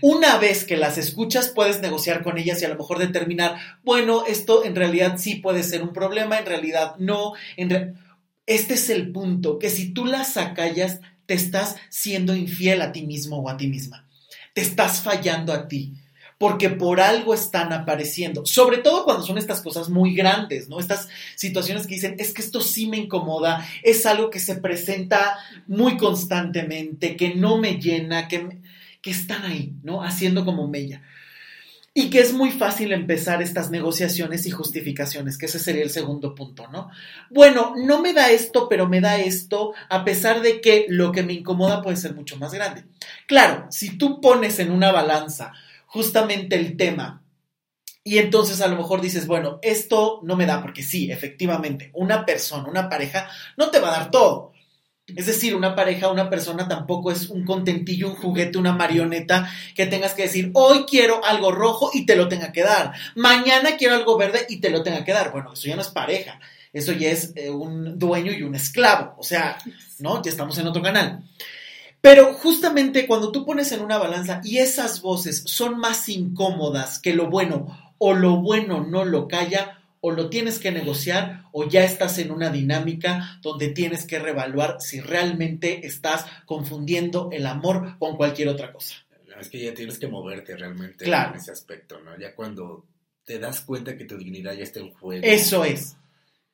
Una 0.00 0.38
vez 0.38 0.64
que 0.64 0.76
las 0.76 0.98
escuchas, 0.98 1.48
puedes 1.48 1.80
negociar 1.80 2.22
con 2.22 2.38
ellas 2.38 2.60
y 2.60 2.64
a 2.64 2.68
lo 2.68 2.76
mejor 2.76 2.98
determinar, 2.98 3.56
bueno, 3.82 4.24
esto 4.26 4.64
en 4.64 4.74
realidad 4.74 5.16
sí 5.18 5.36
puede 5.36 5.62
ser 5.62 5.82
un 5.82 5.92
problema, 5.92 6.38
en 6.38 6.46
realidad 6.46 6.96
no. 6.98 7.32
este 7.56 8.74
es 8.74 8.90
el 8.90 9.12
punto, 9.12 9.58
que 9.58 9.70
si 9.70 9.92
tú 9.92 10.04
las 10.04 10.36
acallas, 10.36 11.00
te 11.26 11.34
estás 11.34 11.76
siendo 11.88 12.36
infiel 12.36 12.82
a 12.82 12.92
ti 12.92 13.02
mismo 13.02 13.38
o 13.38 13.48
a 13.48 13.56
ti 13.56 13.66
misma. 13.66 14.06
Te 14.52 14.60
estás 14.60 15.00
fallando 15.00 15.52
a 15.52 15.68
ti 15.68 15.94
porque 16.38 16.70
por 16.70 17.00
algo 17.00 17.32
están 17.32 17.72
apareciendo, 17.72 18.44
sobre 18.44 18.78
todo 18.78 19.04
cuando 19.04 19.24
son 19.24 19.38
estas 19.38 19.60
cosas 19.60 19.88
muy 19.88 20.14
grandes, 20.14 20.68
¿no? 20.68 20.80
Estas 20.80 21.08
situaciones 21.36 21.86
que 21.86 21.94
dicen, 21.94 22.16
es 22.18 22.34
que 22.34 22.42
esto 22.42 22.60
sí 22.60 22.86
me 22.86 22.96
incomoda, 22.96 23.66
es 23.82 24.04
algo 24.06 24.30
que 24.30 24.40
se 24.40 24.56
presenta 24.56 25.38
muy 25.66 25.96
constantemente, 25.96 27.16
que 27.16 27.34
no 27.34 27.58
me 27.58 27.80
llena, 27.80 28.28
que, 28.28 28.58
que 29.00 29.10
están 29.10 29.44
ahí, 29.44 29.74
¿no? 29.82 30.02
Haciendo 30.02 30.44
como 30.44 30.66
mella. 30.66 31.02
Y 31.96 32.10
que 32.10 32.18
es 32.18 32.32
muy 32.32 32.50
fácil 32.50 32.92
empezar 32.92 33.40
estas 33.40 33.70
negociaciones 33.70 34.46
y 34.46 34.50
justificaciones, 34.50 35.38
que 35.38 35.46
ese 35.46 35.60
sería 35.60 35.84
el 35.84 35.90
segundo 35.90 36.34
punto, 36.34 36.66
¿no? 36.66 36.90
Bueno, 37.30 37.74
no 37.76 38.02
me 38.02 38.12
da 38.12 38.32
esto, 38.32 38.68
pero 38.68 38.88
me 38.88 39.00
da 39.00 39.20
esto, 39.20 39.74
a 39.88 40.04
pesar 40.04 40.42
de 40.42 40.60
que 40.60 40.86
lo 40.88 41.12
que 41.12 41.22
me 41.22 41.34
incomoda 41.34 41.82
puede 41.82 41.96
ser 41.96 42.12
mucho 42.12 42.36
más 42.36 42.52
grande. 42.52 42.82
Claro, 43.28 43.68
si 43.70 43.96
tú 43.96 44.20
pones 44.20 44.58
en 44.58 44.72
una 44.72 44.90
balanza 44.90 45.52
justamente 45.94 46.56
el 46.56 46.76
tema. 46.76 47.22
Y 48.02 48.18
entonces 48.18 48.60
a 48.60 48.66
lo 48.66 48.76
mejor 48.76 49.00
dices, 49.00 49.28
bueno, 49.28 49.60
esto 49.62 50.18
no 50.24 50.34
me 50.34 50.44
da, 50.44 50.60
porque 50.60 50.82
sí, 50.82 51.10
efectivamente, 51.10 51.90
una 51.94 52.26
persona, 52.26 52.68
una 52.68 52.88
pareja, 52.88 53.30
no 53.56 53.70
te 53.70 53.78
va 53.78 53.88
a 53.88 53.98
dar 54.00 54.10
todo. 54.10 54.52
Es 55.06 55.26
decir, 55.26 55.54
una 55.54 55.76
pareja, 55.76 56.10
una 56.10 56.28
persona 56.28 56.66
tampoco 56.66 57.12
es 57.12 57.30
un 57.30 57.44
contentillo, 57.44 58.08
un 58.08 58.16
juguete, 58.16 58.58
una 58.58 58.72
marioneta 58.72 59.48
que 59.76 59.86
tengas 59.86 60.14
que 60.14 60.22
decir, 60.22 60.50
hoy 60.54 60.84
quiero 60.84 61.24
algo 61.24 61.52
rojo 61.52 61.90
y 61.94 62.06
te 62.06 62.16
lo 62.16 62.26
tenga 62.26 62.50
que 62.50 62.62
dar. 62.62 62.92
Mañana 63.14 63.76
quiero 63.76 63.94
algo 63.94 64.18
verde 64.18 64.46
y 64.48 64.60
te 64.60 64.70
lo 64.70 64.82
tenga 64.82 65.04
que 65.04 65.12
dar. 65.12 65.30
Bueno, 65.30 65.52
eso 65.52 65.68
ya 65.68 65.76
no 65.76 65.82
es 65.82 65.88
pareja. 65.88 66.40
Eso 66.72 66.90
ya 66.90 67.10
es 67.10 67.32
eh, 67.36 67.50
un 67.50 68.00
dueño 68.00 68.32
y 68.32 68.42
un 68.42 68.56
esclavo. 68.56 69.14
O 69.16 69.22
sea, 69.22 69.58
¿no? 70.00 70.20
Ya 70.22 70.30
estamos 70.32 70.58
en 70.58 70.66
otro 70.66 70.82
canal. 70.82 71.22
Pero 72.04 72.34
justamente 72.34 73.06
cuando 73.06 73.32
tú 73.32 73.46
pones 73.46 73.72
en 73.72 73.80
una 73.80 73.96
balanza 73.96 74.42
y 74.44 74.58
esas 74.58 75.00
voces 75.00 75.42
son 75.46 75.78
más 75.78 76.06
incómodas 76.10 76.98
que 76.98 77.14
lo 77.14 77.30
bueno, 77.30 77.94
o 77.96 78.12
lo 78.12 78.42
bueno 78.42 78.84
no 78.84 79.06
lo 79.06 79.26
calla, 79.26 79.80
o 80.02 80.10
lo 80.10 80.28
tienes 80.28 80.58
que 80.58 80.70
negociar, 80.70 81.44
o 81.50 81.66
ya 81.66 81.82
estás 81.82 82.18
en 82.18 82.30
una 82.30 82.50
dinámica 82.50 83.38
donde 83.40 83.70
tienes 83.70 84.04
que 84.04 84.18
revaluar 84.18 84.82
si 84.82 85.00
realmente 85.00 85.86
estás 85.86 86.26
confundiendo 86.44 87.30
el 87.32 87.46
amor 87.46 87.98
con 87.98 88.18
cualquier 88.18 88.48
otra 88.48 88.70
cosa. 88.70 88.96
es 89.40 89.48
que 89.48 89.64
ya 89.64 89.72
tienes 89.72 89.98
que 89.98 90.06
moverte 90.06 90.54
realmente 90.58 91.06
en 91.06 91.34
ese 91.34 91.52
aspecto, 91.52 92.00
¿no? 92.00 92.18
Ya 92.18 92.34
cuando 92.34 92.84
te 93.24 93.38
das 93.38 93.62
cuenta 93.62 93.96
que 93.96 94.04
tu 94.04 94.18
dignidad 94.18 94.52
ya 94.52 94.64
está 94.64 94.80
en 94.80 94.92
juego. 94.92 95.24
Eso 95.24 95.64
es. 95.64 95.96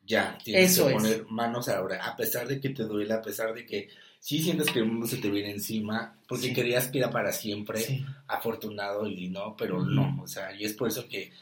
Ya, 0.05 0.39
tienes 0.45 0.79
que 0.79 0.93
poner 0.93 1.27
manos 1.29 1.69
ahora, 1.69 2.05
a 2.07 2.17
pesar 2.17 2.47
de 2.47 2.61
que 2.61 2.69
te 2.69 2.85
duele, 2.85 3.15
a 3.15 3.21
pesar 3.21 3.53
de 3.53 3.67
que 3.67 3.89
sí 4.21 4.43
sientes 4.43 4.71
que 4.71 4.79
el 4.79 4.87
mundo 4.87 5.07
se 5.07 5.17
te 5.17 5.31
viene 5.31 5.51
encima, 5.51 6.15
porque 6.29 6.53
querías 6.53 6.89
que 6.89 6.99
era 6.99 7.11
para 7.11 7.33
siempre, 7.33 8.05
afortunado 8.29 9.09
y 9.09 9.29
no, 9.29 9.57
pero 9.57 9.83
no, 9.83 10.23
o 10.23 10.29
sea, 10.29 10.55
y 10.55 10.65
es 10.65 10.75
por 10.75 10.89
eso 10.89 11.09
que 11.09 11.33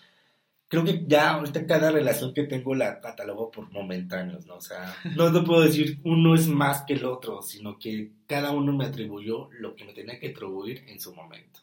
creo 0.68 0.84
que 0.84 1.04
ya 1.06 1.30
ahorita 1.30 1.66
cada 1.66 1.90
relación 1.90 2.32
que 2.32 2.44
tengo 2.44 2.74
la 2.74 3.00
catalogo 3.00 3.50
por 3.50 3.70
momentáneos, 3.72 4.46
¿no? 4.46 4.56
O 4.56 4.60
sea, 4.60 4.96
no, 5.16 5.30
no 5.30 5.44
puedo 5.44 5.62
decir 5.62 5.98
uno 6.04 6.34
es 6.34 6.46
más 6.46 6.84
que 6.84 6.94
el 6.94 7.04
otro, 7.04 7.42
sino 7.42 7.78
que 7.78 8.12
cada 8.26 8.52
uno 8.52 8.72
me 8.72 8.84
atribuyó 8.84 9.50
lo 9.52 9.74
que 9.74 9.84
me 9.84 9.92
tenía 9.92 10.18
que 10.20 10.28
atribuir 10.28 10.84
en 10.86 11.00
su 11.00 11.14
momento. 11.14 11.60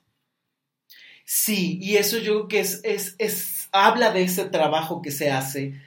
Sí, 1.23 1.79
y 1.81 1.95
eso 1.95 2.19
yo 2.19 2.33
creo 2.33 2.47
que 2.47 2.59
es, 2.59 2.81
es, 2.83 3.15
es 3.17 3.69
habla 3.71 4.11
de 4.11 4.23
ese 4.23 4.45
trabajo 4.45 5.01
que 5.01 5.09
se 5.09 5.31
hace 5.31 5.81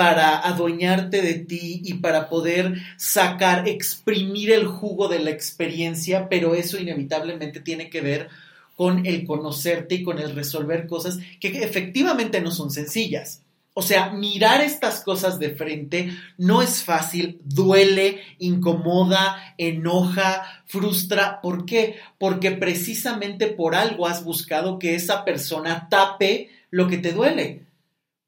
para 0.00 0.38
adueñarte 0.38 1.20
de 1.20 1.34
ti 1.34 1.82
y 1.84 1.92
para 1.92 2.30
poder 2.30 2.80
sacar, 2.96 3.68
exprimir 3.68 4.50
el 4.50 4.66
jugo 4.66 5.08
de 5.08 5.18
la 5.18 5.28
experiencia, 5.28 6.30
pero 6.30 6.54
eso 6.54 6.78
inevitablemente 6.78 7.60
tiene 7.60 7.90
que 7.90 8.00
ver 8.00 8.30
con 8.76 9.04
el 9.04 9.26
conocerte 9.26 9.96
y 9.96 10.02
con 10.02 10.18
el 10.18 10.34
resolver 10.34 10.86
cosas 10.86 11.18
que 11.38 11.48
efectivamente 11.62 12.40
no 12.40 12.50
son 12.50 12.70
sencillas. 12.70 13.42
O 13.74 13.82
sea, 13.82 14.08
mirar 14.08 14.62
estas 14.62 15.04
cosas 15.04 15.38
de 15.38 15.50
frente 15.50 16.16
no 16.38 16.62
es 16.62 16.82
fácil, 16.82 17.38
duele, 17.44 18.22
incomoda, 18.38 19.54
enoja, 19.58 20.62
frustra. 20.64 21.42
¿Por 21.42 21.66
qué? 21.66 21.96
Porque 22.16 22.52
precisamente 22.52 23.48
por 23.48 23.74
algo 23.74 24.06
has 24.06 24.24
buscado 24.24 24.78
que 24.78 24.94
esa 24.94 25.26
persona 25.26 25.88
tape 25.90 26.48
lo 26.70 26.88
que 26.88 26.96
te 26.96 27.12
duele 27.12 27.68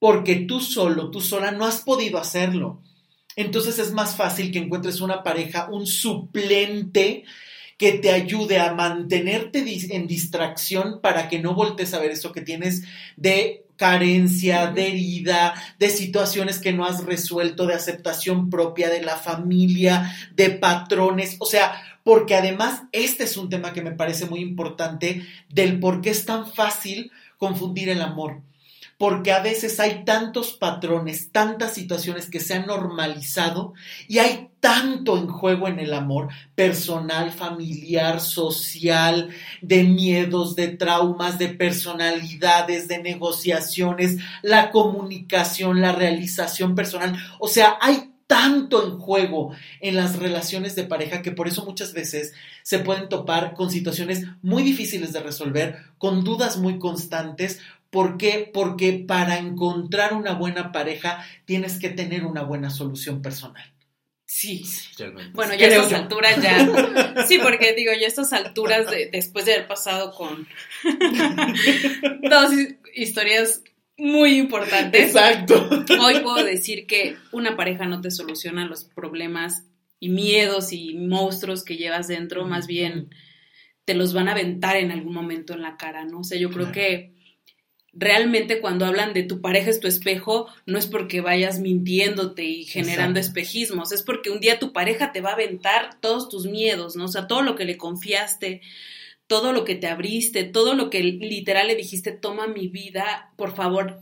porque 0.02 0.34
tú 0.34 0.58
solo, 0.58 1.12
tú 1.12 1.20
sola 1.20 1.52
no 1.52 1.64
has 1.64 1.82
podido 1.82 2.18
hacerlo. 2.18 2.82
Entonces 3.36 3.78
es 3.78 3.92
más 3.92 4.16
fácil 4.16 4.50
que 4.50 4.58
encuentres 4.58 5.00
una 5.00 5.22
pareja, 5.22 5.68
un 5.70 5.86
suplente 5.86 7.22
que 7.78 7.92
te 7.92 8.10
ayude 8.10 8.58
a 8.58 8.74
mantenerte 8.74 9.64
en 9.94 10.08
distracción 10.08 11.00
para 11.00 11.28
que 11.28 11.38
no 11.38 11.54
voltees 11.54 11.94
a 11.94 12.00
ver 12.00 12.10
eso 12.10 12.32
que 12.32 12.40
tienes 12.40 12.82
de 13.16 13.64
carencia, 13.76 14.72
de 14.72 14.88
herida, 14.88 15.54
de 15.78 15.88
situaciones 15.88 16.58
que 16.58 16.72
no 16.72 16.84
has 16.84 17.04
resuelto, 17.04 17.68
de 17.68 17.74
aceptación 17.74 18.50
propia 18.50 18.90
de 18.90 19.02
la 19.02 19.14
familia, 19.14 20.16
de 20.34 20.50
patrones, 20.50 21.36
o 21.38 21.46
sea, 21.46 21.80
porque 22.02 22.34
además 22.34 22.82
este 22.90 23.22
es 23.22 23.36
un 23.36 23.48
tema 23.48 23.72
que 23.72 23.82
me 23.82 23.92
parece 23.92 24.26
muy 24.26 24.40
importante 24.40 25.24
del 25.48 25.78
por 25.78 26.00
qué 26.00 26.10
es 26.10 26.26
tan 26.26 26.52
fácil 26.52 27.12
confundir 27.38 27.88
el 27.88 28.02
amor 28.02 28.42
porque 29.02 29.32
a 29.32 29.42
veces 29.42 29.80
hay 29.80 30.04
tantos 30.04 30.52
patrones, 30.52 31.32
tantas 31.32 31.74
situaciones 31.74 32.30
que 32.30 32.38
se 32.38 32.54
han 32.54 32.68
normalizado 32.68 33.74
y 34.06 34.18
hay 34.20 34.50
tanto 34.60 35.18
en 35.18 35.26
juego 35.26 35.66
en 35.66 35.80
el 35.80 35.92
amor 35.92 36.28
personal, 36.54 37.32
familiar, 37.32 38.20
social, 38.20 39.30
de 39.60 39.82
miedos, 39.82 40.54
de 40.54 40.68
traumas, 40.68 41.36
de 41.36 41.48
personalidades, 41.48 42.86
de 42.86 43.02
negociaciones, 43.02 44.18
la 44.40 44.70
comunicación, 44.70 45.80
la 45.80 45.90
realización 45.90 46.76
personal. 46.76 47.16
O 47.40 47.48
sea, 47.48 47.78
hay 47.80 48.12
tanto 48.28 48.86
en 48.86 48.98
juego 48.98 49.50
en 49.80 49.96
las 49.96 50.16
relaciones 50.16 50.74
de 50.76 50.84
pareja 50.84 51.22
que 51.22 51.32
por 51.32 51.48
eso 51.48 51.66
muchas 51.66 51.92
veces 51.92 52.32
se 52.62 52.78
pueden 52.78 53.08
topar 53.08 53.54
con 53.54 53.68
situaciones 53.68 54.26
muy 54.42 54.62
difíciles 54.62 55.12
de 55.12 55.20
resolver, 55.20 55.78
con 55.98 56.24
dudas 56.24 56.56
muy 56.56 56.78
constantes, 56.78 57.60
¿Por 57.92 58.16
qué? 58.16 58.50
Porque 58.50 59.04
para 59.06 59.36
encontrar 59.36 60.14
una 60.14 60.32
buena 60.32 60.72
pareja 60.72 61.22
tienes 61.44 61.78
que 61.78 61.90
tener 61.90 62.24
una 62.24 62.42
buena 62.42 62.70
solución 62.70 63.20
personal. 63.20 63.70
Sí, 64.24 64.64
bueno, 65.34 65.54
ya 65.54 65.66
a 65.66 65.68
estas 65.68 65.92
alturas 65.92 66.42
ya. 66.42 67.26
Sí, 67.28 67.38
porque 67.42 67.74
digo, 67.74 67.92
ya 67.92 68.06
a 68.06 68.08
estas 68.08 68.32
alturas, 68.32 68.86
después 69.12 69.44
de 69.44 69.56
haber 69.56 69.68
pasado 69.68 70.14
con 70.14 70.48
dos 72.22 72.52
historias 72.94 73.62
muy 73.98 74.38
importantes. 74.38 75.08
Exacto. 75.08 75.68
Hoy 76.00 76.20
puedo 76.20 76.42
decir 76.42 76.86
que 76.86 77.18
una 77.30 77.58
pareja 77.58 77.84
no 77.84 78.00
te 78.00 78.10
soluciona 78.10 78.64
los 78.64 78.84
problemas 78.84 79.64
y 80.00 80.08
miedos 80.08 80.72
y 80.72 80.94
monstruos 80.94 81.62
que 81.62 81.76
llevas 81.76 82.08
dentro, 82.08 82.46
más 82.46 82.66
bien 82.66 83.10
te 83.84 83.92
los 83.92 84.14
van 84.14 84.28
a 84.28 84.32
aventar 84.32 84.76
en 84.76 84.92
algún 84.92 85.12
momento 85.12 85.52
en 85.52 85.60
la 85.60 85.76
cara, 85.76 86.06
¿no? 86.06 86.20
O 86.20 86.24
sea, 86.24 86.38
yo 86.38 86.48
creo 86.48 86.72
que 86.72 87.11
realmente 87.92 88.60
cuando 88.60 88.86
hablan 88.86 89.12
de 89.12 89.22
tu 89.22 89.40
pareja 89.40 89.70
es 89.70 89.80
tu 89.80 89.86
espejo, 89.86 90.46
no 90.66 90.78
es 90.78 90.86
porque 90.86 91.20
vayas 91.20 91.60
mintiéndote 91.60 92.44
y 92.44 92.64
generando 92.64 93.20
espejismos, 93.20 93.92
es 93.92 94.02
porque 94.02 94.30
un 94.30 94.40
día 94.40 94.58
tu 94.58 94.72
pareja 94.72 95.12
te 95.12 95.20
va 95.20 95.30
a 95.30 95.34
aventar 95.34 96.00
todos 96.00 96.28
tus 96.28 96.46
miedos, 96.46 96.96
¿no? 96.96 97.04
O 97.04 97.08
sea, 97.08 97.26
todo 97.26 97.42
lo 97.42 97.54
que 97.54 97.64
le 97.64 97.76
confiaste, 97.76 98.62
todo 99.26 99.52
lo 99.52 99.64
que 99.64 99.74
te 99.74 99.88
abriste, 99.88 100.44
todo 100.44 100.74
lo 100.74 100.90
que 100.90 101.02
literal 101.02 101.68
le 101.68 101.76
dijiste, 101.76 102.12
toma 102.12 102.46
mi 102.46 102.68
vida, 102.68 103.32
por 103.36 103.54
favor, 103.54 104.00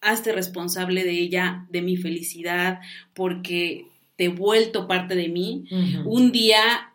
hazte 0.00 0.32
responsable 0.32 1.04
de 1.04 1.12
ella, 1.12 1.66
de 1.70 1.82
mi 1.82 1.96
felicidad, 1.96 2.80
porque 3.14 3.86
te 4.16 4.24
he 4.24 4.28
vuelto 4.28 4.88
parte 4.88 5.14
de 5.14 5.28
mí. 5.28 5.64
Un 6.04 6.32
día... 6.32 6.94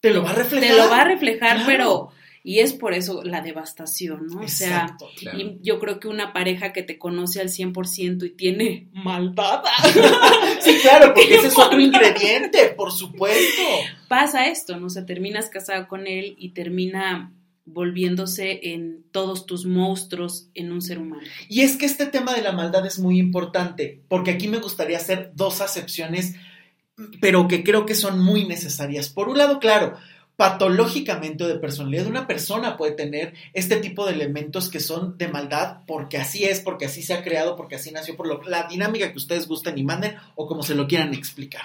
Te 0.00 0.12
lo 0.12 0.22
va 0.22 0.30
a 0.30 0.34
reflejar. 0.34 0.68
Te 0.68 0.76
lo 0.76 0.90
va 0.90 1.00
a 1.00 1.04
reflejar, 1.04 1.62
pero 1.66 2.12
y 2.46 2.60
es 2.60 2.74
por 2.74 2.94
eso 2.94 3.24
la 3.24 3.40
devastación, 3.40 4.28
¿no? 4.28 4.42
o 4.42 4.48
sea, 4.48 4.96
y 5.36 5.58
yo 5.62 5.80
creo 5.80 5.98
que 5.98 6.06
una 6.06 6.32
pareja 6.32 6.72
que 6.72 6.84
te 6.84 6.96
conoce 6.96 7.40
al 7.40 7.48
100% 7.48 8.24
y 8.24 8.30
tiene 8.30 8.86
maldad. 8.92 9.64
sí, 10.60 10.76
claro, 10.80 11.12
porque 11.12 11.34
ese 11.34 11.48
es 11.48 11.58
otro 11.58 11.80
ingrediente, 11.80 12.68
por 12.76 12.92
supuesto. 12.92 13.62
Pasa 14.06 14.46
esto, 14.46 14.78
¿no? 14.78 14.86
O 14.86 14.90
sea, 14.90 15.04
terminas 15.04 15.48
casado 15.48 15.88
con 15.88 16.06
él 16.06 16.36
y 16.38 16.50
termina 16.50 17.32
volviéndose 17.64 18.60
en 18.62 19.02
todos 19.10 19.46
tus 19.46 19.66
monstruos 19.66 20.48
en 20.54 20.70
un 20.70 20.82
ser 20.82 21.00
humano. 21.00 21.26
Y 21.48 21.62
es 21.62 21.76
que 21.76 21.86
este 21.86 22.06
tema 22.06 22.32
de 22.32 22.42
la 22.42 22.52
maldad 22.52 22.86
es 22.86 23.00
muy 23.00 23.18
importante, 23.18 24.04
porque 24.06 24.30
aquí 24.30 24.46
me 24.46 24.58
gustaría 24.58 24.98
hacer 24.98 25.32
dos 25.34 25.60
acepciones, 25.60 26.36
pero 27.20 27.48
que 27.48 27.64
creo 27.64 27.86
que 27.86 27.96
son 27.96 28.20
muy 28.20 28.44
necesarias. 28.44 29.08
Por 29.08 29.28
un 29.28 29.36
lado, 29.36 29.58
claro, 29.58 29.96
patológicamente 30.36 31.44
o 31.44 31.48
de 31.48 31.58
personalidad 31.58 32.06
una 32.06 32.26
persona 32.26 32.76
puede 32.76 32.92
tener 32.92 33.34
este 33.54 33.76
tipo 33.76 34.04
de 34.06 34.12
elementos 34.12 34.68
que 34.68 34.80
son 34.80 35.16
de 35.16 35.28
maldad 35.28 35.78
porque 35.86 36.18
así 36.18 36.44
es, 36.44 36.60
porque 36.60 36.86
así 36.86 37.02
se 37.02 37.14
ha 37.14 37.24
creado, 37.24 37.56
porque 37.56 37.76
así 37.76 37.90
nació, 37.90 38.16
por 38.16 38.26
lo, 38.26 38.42
la 38.42 38.64
dinámica 38.64 39.10
que 39.10 39.18
ustedes 39.18 39.48
gusten 39.48 39.78
y 39.78 39.84
manden 39.84 40.16
o 40.34 40.46
como 40.46 40.62
se 40.62 40.74
lo 40.74 40.86
quieran 40.86 41.14
explicar. 41.14 41.62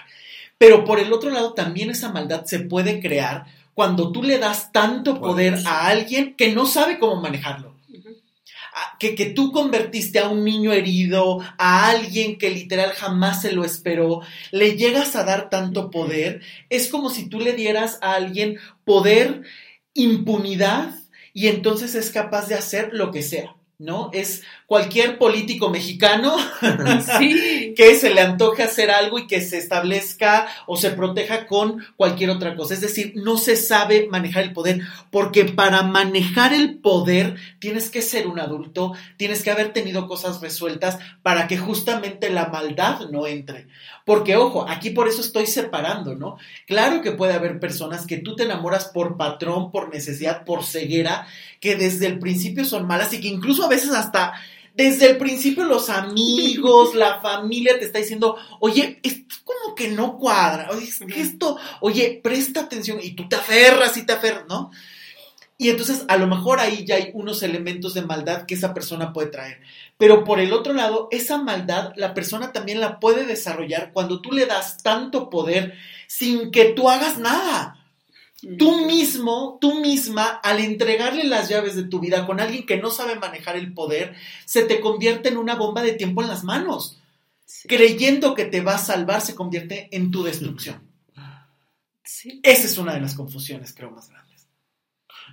Pero 0.58 0.86
por 0.86 1.00
el 1.00 1.12
otro 1.12 1.32
lado, 1.32 1.54
también 1.54 1.90
esa 1.90 2.12
maldad 2.12 2.46
se 2.46 2.60
puede 2.60 3.02
crear 3.02 3.46
cuando 3.74 4.12
tú 4.12 4.24
le 4.24 4.38
das 4.38 4.72
tanto 4.72 5.20
poder 5.20 5.60
a 5.66 5.88
alguien 5.88 6.36
que 6.36 6.54
no 6.54 6.66
sabe 6.66 7.00
cómo 7.00 7.22
manejarlo 7.22 7.81
que, 9.00 9.16
que 9.16 9.28
tú 9.28 9.52
convertiste 9.52 10.20
a 10.20 10.30
un 10.30 10.44
niño 10.44 10.72
herido, 10.72 11.40
a 11.58 11.90
alguien 11.90 12.38
que 12.38 12.50
literal 12.50 12.92
jamás 12.92 13.42
se 13.42 13.52
lo 13.52 13.64
esperó, 13.64 14.22
le 14.52 14.78
llegas 14.78 15.16
a 15.16 15.24
dar 15.24 15.50
tanto 15.50 15.90
poder, 15.90 16.42
es 16.70 16.88
como 16.88 17.10
si 17.10 17.28
tú 17.28 17.40
le 17.40 17.54
dieras 17.54 17.98
a 18.02 18.14
alguien 18.14 18.58
poder, 18.86 19.44
impunidad, 19.94 20.94
y 21.34 21.48
entonces 21.48 21.96
es 21.96 22.12
capaz 22.12 22.48
de 22.48 22.56
hacer 22.56 22.90
lo 22.92 23.12
que 23.12 23.22
sea. 23.22 23.56
¿No? 23.82 24.12
Es 24.14 24.44
cualquier 24.68 25.18
político 25.18 25.70
mexicano 25.70 26.38
que 27.76 27.98
se 28.00 28.14
le 28.14 28.22
antoje 28.22 28.62
hacer 28.64 28.92
algo 28.92 29.18
y 29.18 29.28
que 29.28 29.42
se 29.42 29.58
establezca 29.58 30.48
o 30.68 30.78
se 30.78 30.92
proteja 30.92 31.48
con 31.48 31.84
cualquier 31.98 32.30
otra 32.30 32.56
cosa. 32.56 32.76
Es 32.76 32.82
decir, 32.82 33.14
no 33.16 33.38
se 33.38 33.56
sabe 33.56 34.08
manejar 34.10 34.44
el 34.44 34.54
poder, 34.54 34.82
porque 35.10 35.46
para 35.46 35.82
manejar 35.82 36.54
el 36.54 36.78
poder 36.78 37.36
tienes 37.60 37.90
que 37.90 38.04
ser 38.04 38.28
un 38.28 38.40
adulto, 38.40 38.94
tienes 39.18 39.44
que 39.44 39.52
haber 39.52 39.74
tenido 39.74 40.08
cosas 40.08 40.42
resueltas 40.42 41.00
para 41.24 41.48
que 41.48 41.58
justamente 41.58 42.30
la 42.30 42.48
maldad 42.48 43.10
no 43.10 43.26
entre. 43.26 43.68
Porque, 44.06 44.36
ojo, 44.36 44.66
aquí 44.68 44.90
por 44.90 45.08
eso 45.08 45.22
estoy 45.22 45.48
separando, 45.48 46.16
¿no? 46.16 46.38
Claro 46.68 47.02
que 47.02 47.12
puede 47.12 47.34
haber 47.34 47.60
personas 47.60 48.06
que 48.06 48.18
tú 48.18 48.36
te 48.36 48.44
enamoras 48.44 48.86
por 48.86 49.18
patrón, 49.18 49.72
por 49.72 49.94
necesidad, 49.94 50.44
por 50.44 50.64
ceguera, 50.64 51.28
que 51.60 51.76
desde 51.76 52.08
el 52.08 52.20
principio 52.20 52.66
son 52.66 52.88
malas 52.88 53.14
y 53.14 53.22
que 53.22 53.28
incluso 53.28 53.64
a 53.64 53.70
veces 53.70 53.92
hasta 53.92 54.34
desde 54.74 55.12
el 55.12 55.18
principio 55.18 55.66
los 55.66 55.90
amigos, 55.90 56.96
la 56.96 57.22
familia 57.22 57.78
te 57.78 57.86
está 57.86 58.00
diciendo, 58.00 58.38
oye, 58.60 59.00
esto 59.04 59.36
como 59.44 59.76
que 59.76 59.90
no 59.90 60.18
cuadra, 60.18 60.70
oye, 60.72 60.90
esto, 61.16 61.58
oye, 61.82 62.20
presta 62.24 62.62
atención 62.62 63.00
y 63.02 63.12
tú 63.12 63.28
te 63.28 63.36
aferras 63.36 63.98
y 63.98 64.06
te 64.06 64.14
aferras, 64.14 64.46
¿no? 64.48 64.72
Y 65.62 65.70
entonces 65.70 66.06
a 66.08 66.18
lo 66.18 66.26
mejor 66.26 66.60
ahí 66.60 66.86
ya 66.86 66.96
hay 66.96 67.12
unos 67.14 67.44
elementos 67.44 67.94
de 67.94 68.02
maldad 68.02 68.48
que 68.48 68.56
esa 68.56 68.74
persona 68.74 69.14
puede 69.14 69.30
traer. 69.30 69.62
Pero 70.00 70.24
por 70.24 70.40
el 70.40 70.54
otro 70.54 70.74
lado, 70.74 71.08
esa 71.12 71.38
maldad 71.38 71.94
la 71.98 72.16
persona 72.16 72.52
también 72.52 72.82
la 72.82 73.00
puede 73.00 73.28
desarrollar 73.28 73.92
cuando 73.94 74.24
tú 74.24 74.32
le 74.32 74.48
das 74.48 74.82
tanto 74.82 75.30
poder 75.30 75.76
sin 76.08 76.50
que 76.50 76.74
tú 76.74 76.90
hagas 76.90 77.20
nada. 77.20 77.78
Tú 78.58 78.88
mismo, 78.88 79.60
tú 79.62 79.80
misma, 79.82 80.30
al 80.42 80.62
entregarle 80.62 81.26
las 81.26 81.48
llaves 81.48 81.76
de 81.76 81.84
tu 81.84 82.00
vida 82.00 82.26
con 82.26 82.40
alguien 82.40 82.66
que 82.66 82.78
no 82.78 82.90
sabe 82.90 83.14
manejar 83.20 83.56
el 83.56 83.72
poder, 83.72 84.16
se 84.46 84.64
te 84.64 84.80
convierte 84.80 85.30
en 85.30 85.38
una 85.38 85.54
bomba 85.54 85.84
de 85.84 85.94
tiempo 85.94 86.24
en 86.24 86.30
las 86.30 86.44
manos. 86.44 86.98
Creyendo 87.68 88.34
que 88.34 88.46
te 88.46 88.62
va 88.62 88.74
a 88.74 88.80
salvar, 88.80 89.22
se 89.22 89.36
convierte 89.36 89.90
en 89.92 90.10
tu 90.10 90.24
destrucción. 90.24 90.82
Esa 92.42 92.66
es 92.66 92.80
una 92.80 92.96
de 92.96 93.02
las 93.02 93.14
confusiones, 93.14 93.76
creo, 93.76 93.92
más 93.92 94.10
grandes. 94.10 94.31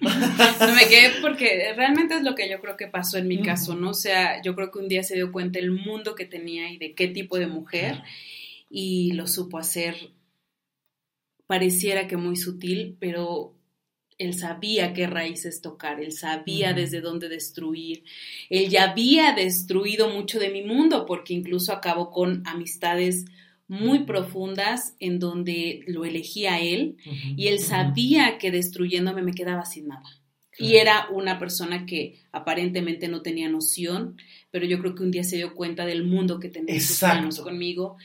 No 0.61 0.75
me 0.75 0.89
quedé 0.89 1.21
porque 1.21 1.73
realmente 1.77 2.17
es 2.17 2.23
lo 2.23 2.35
que 2.35 2.49
yo 2.49 2.61
creo 2.61 2.77
que 2.77 2.89
pasó 2.89 3.19
en 3.19 3.29
mi 3.29 3.43
caso, 3.43 3.75
¿no? 3.75 3.91
O 3.91 3.95
sea, 3.95 4.43
yo 4.43 4.55
creo 4.55 4.71
que 4.71 4.79
un 4.79 4.89
día 4.89 5.03
se 5.03 5.15
dio 5.15 5.33
cuenta 5.33 5.59
el 5.59 5.71
mundo 5.71 6.15
que 6.15 6.25
tenía 6.25 6.71
y 6.71 6.79
de 6.79 6.95
qué 6.95 7.09
tipo 7.09 7.39
de 7.39 7.47
mujer 7.47 8.03
y 8.71 9.13
lo 9.13 9.27
supo 9.27 9.59
hacer. 9.59 10.13
Pareciera 11.47 12.07
que 12.07 12.17
muy 12.17 12.37
sutil, 12.37 12.97
pero 13.01 13.55
él 14.19 14.35
sabía 14.35 14.93
qué 14.93 15.07
raíces 15.07 15.61
tocar, 15.61 16.01
él 16.01 16.13
sabía 16.13 16.73
desde 16.73 17.01
dónde 17.01 17.29
destruir, 17.29 18.05
él 18.51 18.69
ya 18.69 18.91
había 18.91 19.33
destruido 19.33 20.11
mucho 20.11 20.41
de 20.41 20.51
mi 20.51 20.63
mundo 20.63 21.07
porque 21.07 21.35
incluso 21.35 21.73
acabó 21.73 22.11
con 22.11 22.43
amistades 22.45 23.25
muy 23.69 24.01
profundas 24.01 24.97
en 24.99 25.19
donde 25.19 25.85
lo 25.87 26.05
elegía 26.07 26.59
él 26.59 26.97
y 27.37 27.49
él 27.49 27.59
sabía 27.61 28.39
que 28.39 28.51
destruyéndome 28.51 29.23
me 29.23 29.35
quedaba 29.35 29.65
sin 29.67 29.89
nada. 29.89 30.09
Y 30.59 30.77
era 30.77 31.07
una 31.13 31.39
persona 31.39 31.87
que 31.87 32.19
aparentemente 32.33 33.07
no 33.07 33.23
tenía 33.23 33.49
noción, 33.49 34.17
pero 34.51 34.67
yo 34.67 34.81
creo 34.81 34.95
que 34.95 35.05
un 35.05 35.13
día 35.13 35.23
se 35.23 35.37
dio 35.37 35.55
cuenta 35.55 35.87
del 35.87 36.05
mundo 36.05 36.41
que 36.41 36.49
tenía 36.49 36.75
en 36.75 36.81
sus 36.81 37.03
manos 37.03 37.41
conmigo 37.41 37.97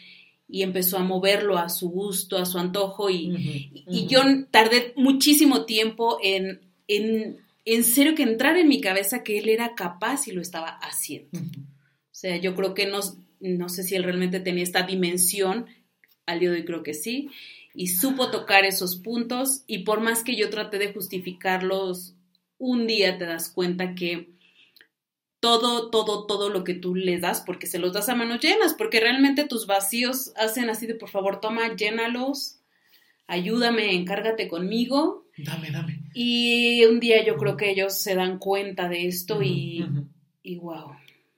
y 0.48 0.62
empezó 0.62 0.98
a 1.00 1.04
moverlo 1.04 1.58
a 1.58 1.70
su 1.70 1.90
gusto, 1.90 2.38
a 2.38 2.46
su 2.46 2.60
antojo 2.60 3.10
y, 3.10 3.72
y 3.90 4.06
yo 4.06 4.22
tardé 4.52 4.94
muchísimo 4.96 5.66
tiempo 5.66 6.20
en, 6.22 6.62
en, 6.88 7.38
en 7.66 7.84
serio 7.84 8.14
que 8.14 8.24
entrar 8.24 8.58
en 8.58 8.68
mi 8.68 8.82
cabeza 8.82 9.24
que 9.24 9.40
él 9.40 9.50
era 9.50 9.74
capaz 9.74 10.28
y 10.28 10.32
lo 10.32 10.42
estaba 10.42 10.78
haciendo. 10.82 11.40
O 11.40 12.16
sea, 12.16 12.38
yo 12.38 12.54
creo 12.56 12.74
que 12.74 12.86
nos, 12.86 13.18
no 13.50 13.70
sé 13.70 13.84
si 13.84 13.96
él 13.96 14.04
realmente 14.04 14.40
tenía 14.40 14.64
esta 14.64 14.84
dimensión 14.84 15.68
al 16.26 16.40
día 16.40 16.50
de 16.50 16.58
hoy 16.58 16.66
creo 16.66 16.84
que 16.84 16.94
sí, 16.94 17.30
y 17.74 17.88
supo 17.88 18.32
tocar 18.32 18.66
esos 18.66 18.96
puntos 18.96 19.64
y 19.68 19.80
por 19.80 20.02
más 20.02 20.24
que 20.24 20.36
yo 20.36 20.50
traté 20.50 20.78
de 20.78 20.94
justificarlos, 20.94 22.16
un 22.58 22.88
día 22.88 23.18
te 23.18 23.26
das 23.26 23.50
cuenta 23.50 23.96
que 23.96 24.30
todo, 25.40 25.90
todo, 25.90 26.26
todo 26.26 26.50
lo 26.50 26.64
que 26.64 26.74
tú 26.74 26.96
le 26.96 27.20
das, 27.20 27.42
porque 27.42 27.68
se 27.68 27.80
los 27.80 27.92
das 27.92 28.08
a 28.08 28.16
manos 28.16 28.40
llenas, 28.40 28.74
porque 28.74 29.02
realmente 29.02 29.46
tus 29.46 29.68
vacíos 29.68 30.32
hacen 30.38 30.70
así 30.70 30.88
de, 30.88 30.96
por 30.96 31.10
favor, 31.10 31.42
toma, 31.42 31.76
llénalos, 31.76 32.60
ayúdame, 33.28 33.94
encárgate 33.94 34.48
conmigo. 34.48 35.26
Dame, 35.36 35.70
dame. 35.72 36.00
Y 36.14 36.86
un 36.86 37.02
día 37.02 37.26
yo 37.26 37.36
creo 37.36 37.58
que 37.58 37.72
ellos 37.72 37.98
se 37.98 38.16
dan 38.16 38.38
cuenta 38.38 38.88
de 38.88 39.08
esto 39.08 39.42
y, 39.44 39.86
y 40.44 40.56
wow, 40.56 40.92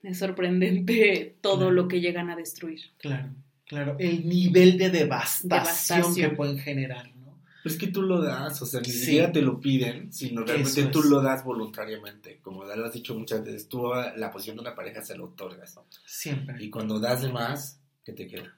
es 0.06 0.20
sorprendente 0.20 1.36
todo 1.41 1.72
lo 1.72 1.88
que 1.88 1.99
llegan 1.99 2.30
a 2.30 2.36
destruir. 2.36 2.82
Claro, 2.97 3.30
claro, 3.66 3.95
el 3.99 4.28
nivel 4.28 4.78
de 4.78 4.89
devastación, 4.89 6.16
que 6.16 6.30
pueden 6.30 6.60
generar. 6.60 7.12
es 7.64 7.78
que 7.78 7.88
tú 7.88 8.03
lo 8.03 8.22
das, 8.22 8.62
o 8.62 8.66
sea, 8.66 8.80
ni 8.82 8.89
siquiera 8.89 9.32
te 9.32 9.41
lo 9.41 9.60
piden, 9.60 10.14
sino 10.14 10.43
realmente 10.43 10.86
tú 10.86 11.03
lo 11.03 11.22
das 11.22 11.43
voluntariamente. 11.43 12.39
Como 12.41 12.64
lo 12.64 12.86
has 12.86 12.93
dicho 12.93 13.16
muchas 13.16 13.43
veces, 13.43 13.68
tú 13.68 13.91
la 14.16 14.32
posición 14.32 14.58
de 14.58 14.62
una 14.62 14.76
pareja 14.76 15.01
se 15.01 15.18
lo 15.18 15.26
otorgas. 15.26 15.80
Siempre. 16.06 16.64
Y 16.64 16.70
cuando 16.70 16.99
das 16.99 17.24
de 17.24 17.32
más, 17.32 17.80
¿qué 18.03 18.14
te 18.14 18.28
queda? 18.28 18.56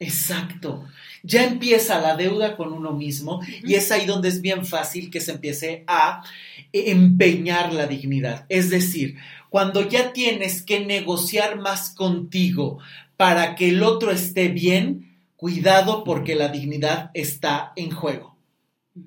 Exacto. 0.00 0.84
Ya 1.22 1.44
empieza 1.44 2.00
la 2.00 2.16
deuda 2.16 2.56
con 2.56 2.72
uno 2.72 2.92
mismo 2.92 3.40
y 3.62 3.74
es 3.74 3.90
ahí 3.92 4.06
donde 4.06 4.28
es 4.28 4.40
bien 4.40 4.66
fácil 4.66 5.08
que 5.08 5.20
se 5.20 5.32
empiece 5.32 5.84
a 5.86 6.22
empeñar 6.72 7.72
la 7.72 7.86
dignidad. 7.86 8.44
Es 8.48 8.70
decir, 8.70 9.16
cuando 9.54 9.88
ya 9.88 10.12
tienes 10.12 10.62
que 10.62 10.84
negociar 10.84 11.60
más 11.60 11.90
contigo 11.90 12.80
para 13.16 13.54
que 13.54 13.68
el 13.68 13.84
otro 13.84 14.10
esté 14.10 14.48
bien, 14.48 15.16
cuidado 15.36 16.02
porque 16.02 16.34
la 16.34 16.48
dignidad 16.48 17.12
está 17.14 17.72
en 17.76 17.92
juego. 17.92 18.36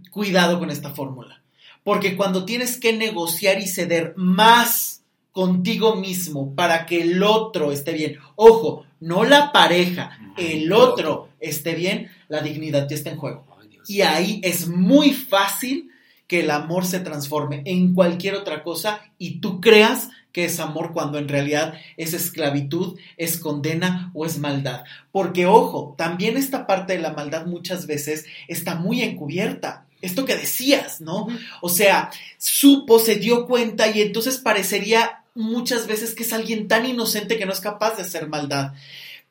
Cuidado 0.09 0.57
con 0.57 0.69
esta 0.69 0.91
fórmula. 0.91 1.43
Porque 1.83 2.15
cuando 2.15 2.45
tienes 2.45 2.79
que 2.79 2.93
negociar 2.93 3.59
y 3.59 3.67
ceder 3.67 4.13
más 4.15 5.03
contigo 5.33 5.97
mismo 5.97 6.55
para 6.55 6.85
que 6.85 7.01
el 7.01 7.21
otro 7.23 7.73
esté 7.73 7.91
bien, 7.91 8.17
ojo, 8.37 8.85
no 9.01 9.25
la 9.25 9.51
pareja, 9.51 10.17
el 10.37 10.71
otro 10.71 11.27
esté 11.41 11.75
bien, 11.75 12.09
la 12.29 12.39
dignidad 12.39 12.87
ya 12.89 12.95
está 12.95 13.09
en 13.09 13.17
juego. 13.17 13.45
Y 13.85 13.99
ahí 13.99 14.39
es 14.45 14.69
muy 14.69 15.11
fácil 15.11 15.91
que 16.25 16.41
el 16.41 16.51
amor 16.51 16.85
se 16.85 17.01
transforme 17.01 17.63
en 17.65 17.93
cualquier 17.93 18.35
otra 18.35 18.63
cosa 18.63 19.01
y 19.17 19.39
tú 19.39 19.59
creas 19.59 20.09
que 20.37 20.45
es 20.45 20.59
amor 20.59 20.93
cuando 20.93 21.17
en 21.17 21.27
realidad 21.27 21.73
es 21.97 22.13
esclavitud, 22.13 22.99
es 23.17 23.39
condena 23.39 24.11
o 24.13 24.23
es 24.23 24.37
maldad. 24.37 24.83
Porque 25.11 25.47
ojo, 25.47 25.95
también 25.97 26.37
esta 26.37 26.67
parte 26.67 26.93
de 26.93 26.99
la 26.99 27.11
maldad 27.13 27.47
muchas 27.47 27.87
veces 27.87 28.27
está 28.47 28.75
muy 28.75 29.01
encubierta. 29.01 29.87
Esto 29.99 30.25
que 30.25 30.35
decías, 30.35 31.01
¿no? 31.01 31.25
O 31.59 31.69
sea, 31.69 32.11
supo, 32.37 32.99
se 32.99 33.15
dio 33.15 33.47
cuenta 33.47 33.89
y 33.89 33.99
entonces 33.99 34.37
parecería 34.37 35.23
muchas 35.33 35.87
veces 35.87 36.13
que 36.13 36.21
es 36.21 36.31
alguien 36.31 36.67
tan 36.67 36.85
inocente 36.85 37.39
que 37.39 37.47
no 37.47 37.51
es 37.51 37.59
capaz 37.59 37.95
de 37.95 38.03
hacer 38.03 38.29
maldad. 38.29 38.73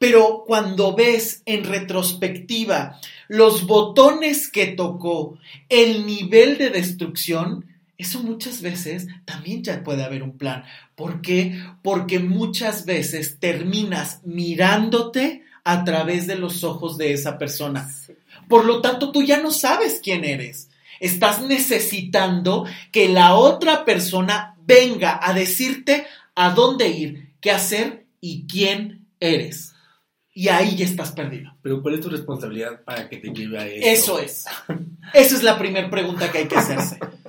Pero 0.00 0.42
cuando 0.44 0.96
ves 0.96 1.40
en 1.46 1.62
retrospectiva 1.62 2.98
los 3.28 3.68
botones 3.68 4.50
que 4.50 4.66
tocó, 4.66 5.38
el 5.68 6.04
nivel 6.04 6.59
de 6.59 6.70
destrucción, 6.70 7.64
eso 7.98 8.22
muchas 8.22 8.61
veces 8.61 9.07
también 9.24 9.62
ya 9.62 9.82
puede 9.82 10.04
haber 10.04 10.22
un 10.22 10.36
plan. 10.36 10.64
¿Por 10.97 11.20
qué? 11.20 11.62
Porque 11.82 12.18
muchas 12.18 12.86
veces 12.86 13.38
terminas 13.38 14.20
mirándote 14.24 15.44
a 15.62 15.84
través 15.84 16.26
de 16.26 16.36
los 16.36 16.64
ojos 16.64 16.97
de 16.97 17.12
esa 17.12 17.38
persona. 17.38 17.88
Por 18.49 18.64
lo 18.64 18.80
tanto, 18.80 19.12
tú 19.12 19.22
ya 19.22 19.40
no 19.40 19.51
sabes 19.51 20.01
quién 20.03 20.24
eres. 20.24 20.70
Estás 20.99 21.42
necesitando 21.42 22.64
que 22.90 23.09
la 23.09 23.34
otra 23.34 23.84
persona 23.84 24.57
venga 24.64 25.20
a 25.22 25.34
decirte 25.34 26.07
a 26.34 26.51
dónde 26.51 26.88
ir, 26.88 27.34
qué 27.40 27.51
hacer 27.51 28.07
y 28.20 28.47
quién 28.47 29.07
eres. 29.20 29.74
Y 30.32 30.49
ahí 30.49 30.76
ya 30.76 30.86
estás 30.86 31.12
perdido. 31.12 31.55
Pero 31.62 31.82
¿cuál 31.82 31.94
es 31.94 32.01
tu 32.01 32.09
responsabilidad 32.09 32.82
para 32.84 33.09
que 33.09 33.18
te 33.18 33.28
lleve 33.28 33.59
a 33.59 33.66
eso? 33.66 34.18
Eso 34.18 34.20
es. 34.20 34.44
Esa 35.12 35.34
es 35.36 35.42
la 35.42 35.59
primera 35.59 35.90
pregunta 35.90 36.32
que 36.32 36.38
hay 36.38 36.49
que 36.49 36.57
hacerse. 36.57 36.99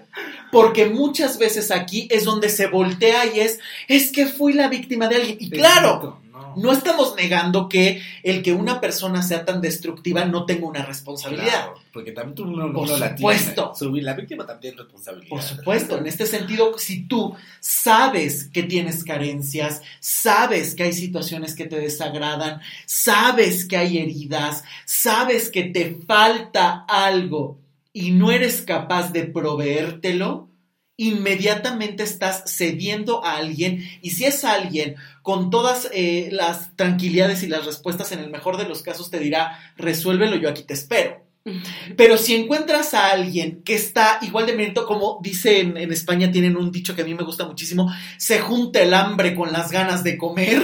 Porque 0.52 0.86
muchas 0.88 1.38
veces 1.38 1.72
aquí 1.72 2.08
es 2.12 2.24
donde 2.24 2.50
se 2.50 2.68
voltea 2.68 3.26
y 3.26 3.40
es, 3.40 3.60
es 3.88 4.12
que 4.12 4.26
fui 4.26 4.54
la 4.54 4.68
víctima 4.68 5.08
de 5.08 5.16
alguien. 5.16 5.38
Y 5.40 5.50
claro, 5.50 6.22
no 6.58 6.72
estamos 6.72 7.16
negando 7.16 7.70
que 7.70 8.02
el 8.24 8.42
que 8.42 8.54
una 8.54 8.82
persona 8.82 9.22
sea 9.22 9.46
tan 9.46 9.62
destructiva 9.62 10.26
no 10.26 10.46
tenga 10.46 10.66
una 10.66 10.84
responsabilidad. 10.84 11.70
porque 11.94 12.12
también 12.12 12.36
tú 12.36 12.46
no, 12.46 12.74
Por 12.74 12.88
supuesto. 12.88 13.74
La, 14.02 14.14
víctima 14.14 14.46
también 14.46 14.74
tiene 14.74 14.78
responsabilidad. 14.78 15.30
Por 15.30 15.42
supuesto. 15.42 15.98
En 15.98 16.08
este 16.08 16.26
sentido, 16.26 16.78
si 16.78 17.08
tú 17.08 17.36
sabes 17.60 18.50
que 18.52 18.64
tienes 18.64 19.04
carencias, 19.04 19.82
sabes 20.00 20.76
que 20.76 20.84
hay 20.84 20.94
situaciones 20.94 21.56
que 21.56 21.66
te 21.66 21.80
desagradan, 21.80 22.62
sabes 22.86 23.66
que 23.66 23.78
hay 23.78 24.00
heridas, 24.00 24.64
sabes 24.86 25.50
que 25.52 25.66
te 25.66 26.00
falta 26.08 26.86
algo 26.88 27.60
y 27.98 28.12
no 28.12 28.32
eres 28.32 28.62
capaz 28.62 29.12
de 29.12 29.24
proveértelo, 29.24 30.52
inmediatamente 30.98 32.04
estás 32.04 32.44
cediendo 32.46 33.26
a 33.26 33.38
alguien 33.38 33.84
y 34.04 34.12
si 34.12 34.26
es 34.26 34.44
alguien 34.44 34.98
con 35.24 35.50
todas 35.50 35.90
eh, 35.92 36.30
las 36.32 36.76
tranquilidades 36.76 37.42
y 37.42 37.48
las 37.48 37.66
respuestas, 37.66 38.12
en 38.12 38.20
el 38.20 38.30
mejor 38.30 38.58
de 38.58 38.70
los 38.70 38.84
casos 38.84 39.10
te 39.10 39.18
dirá, 39.18 39.58
resuélvelo, 39.78 40.36
yo 40.36 40.48
aquí 40.48 40.62
te 40.62 40.76
espero. 40.76 41.27
Pero 41.96 42.18
si 42.18 42.36
encuentras 42.36 42.94
a 42.94 43.12
alguien 43.12 43.62
que 43.64 43.76
está 43.76 44.20
igual 44.22 44.46
de 44.46 44.56
mérito, 44.56 44.86
como 44.86 45.20
dicen 45.22 45.78
en, 45.78 45.92
España, 45.92 46.32
tienen 46.32 46.58
un 46.58 46.72
dicho 46.72 46.96
que 46.96 47.02
a 47.02 47.06
mí 47.06 47.14
me 47.14 47.24
gusta 47.24 47.46
muchísimo, 47.46 47.92
se 48.18 48.40
junta 48.40 48.82
el 48.82 48.94
hambre 48.94 49.36
con 49.36 49.52
las 49.52 49.72
ganas 49.72 50.04
de 50.04 50.18
comer. 50.18 50.62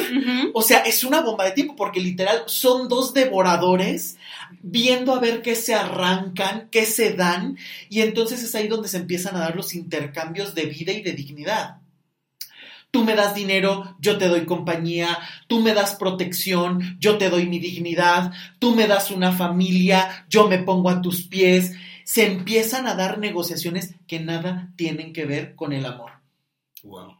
O 0.53 0.61
sea, 0.61 0.79
es 0.79 1.03
una 1.03 1.21
bomba 1.21 1.45
de 1.45 1.51
tiempo 1.51 1.75
porque 1.75 1.99
literal 1.99 2.43
son 2.47 2.87
dos 2.87 3.13
devoradores 3.13 4.17
viendo 4.61 5.13
a 5.13 5.19
ver 5.19 5.41
qué 5.41 5.55
se 5.55 5.73
arrancan, 5.73 6.69
qué 6.71 6.85
se 6.85 7.13
dan, 7.13 7.57
y 7.89 8.01
entonces 8.01 8.41
es 8.43 8.55
ahí 8.55 8.67
donde 8.67 8.87
se 8.87 8.97
empiezan 8.97 9.35
a 9.35 9.39
dar 9.39 9.55
los 9.55 9.75
intercambios 9.75 10.55
de 10.55 10.65
vida 10.65 10.91
y 10.91 11.01
de 11.01 11.11
dignidad. 11.11 11.82
Tú 12.93 13.03
me 13.03 13.15
das 13.15 13.33
dinero, 13.33 13.95
yo 13.97 14.19
te 14.19 14.27
doy 14.27 14.45
compañía, 14.45 15.17
tú 15.47 15.61
me 15.61 15.73
das 15.73 15.95
protección, 15.95 16.95
yo 16.99 17.17
te 17.17 17.31
doy 17.31 17.47
mi 17.47 17.57
dignidad, 17.57 18.31
tú 18.59 18.75
me 18.75 18.85
das 18.85 19.09
una 19.09 19.31
familia, 19.31 20.27
yo 20.29 20.47
me 20.47 20.59
pongo 20.59 20.91
a 20.91 21.01
tus 21.01 21.23
pies. 21.23 21.71
Se 22.03 22.27
empiezan 22.27 22.85
a 22.85 22.93
dar 22.93 23.17
negociaciones 23.17 23.95
que 24.05 24.19
nada 24.19 24.71
tienen 24.75 25.11
que 25.11 25.25
ver 25.25 25.55
con 25.55 25.73
el 25.73 25.87
amor. 25.87 26.11
Wow. 26.83 27.17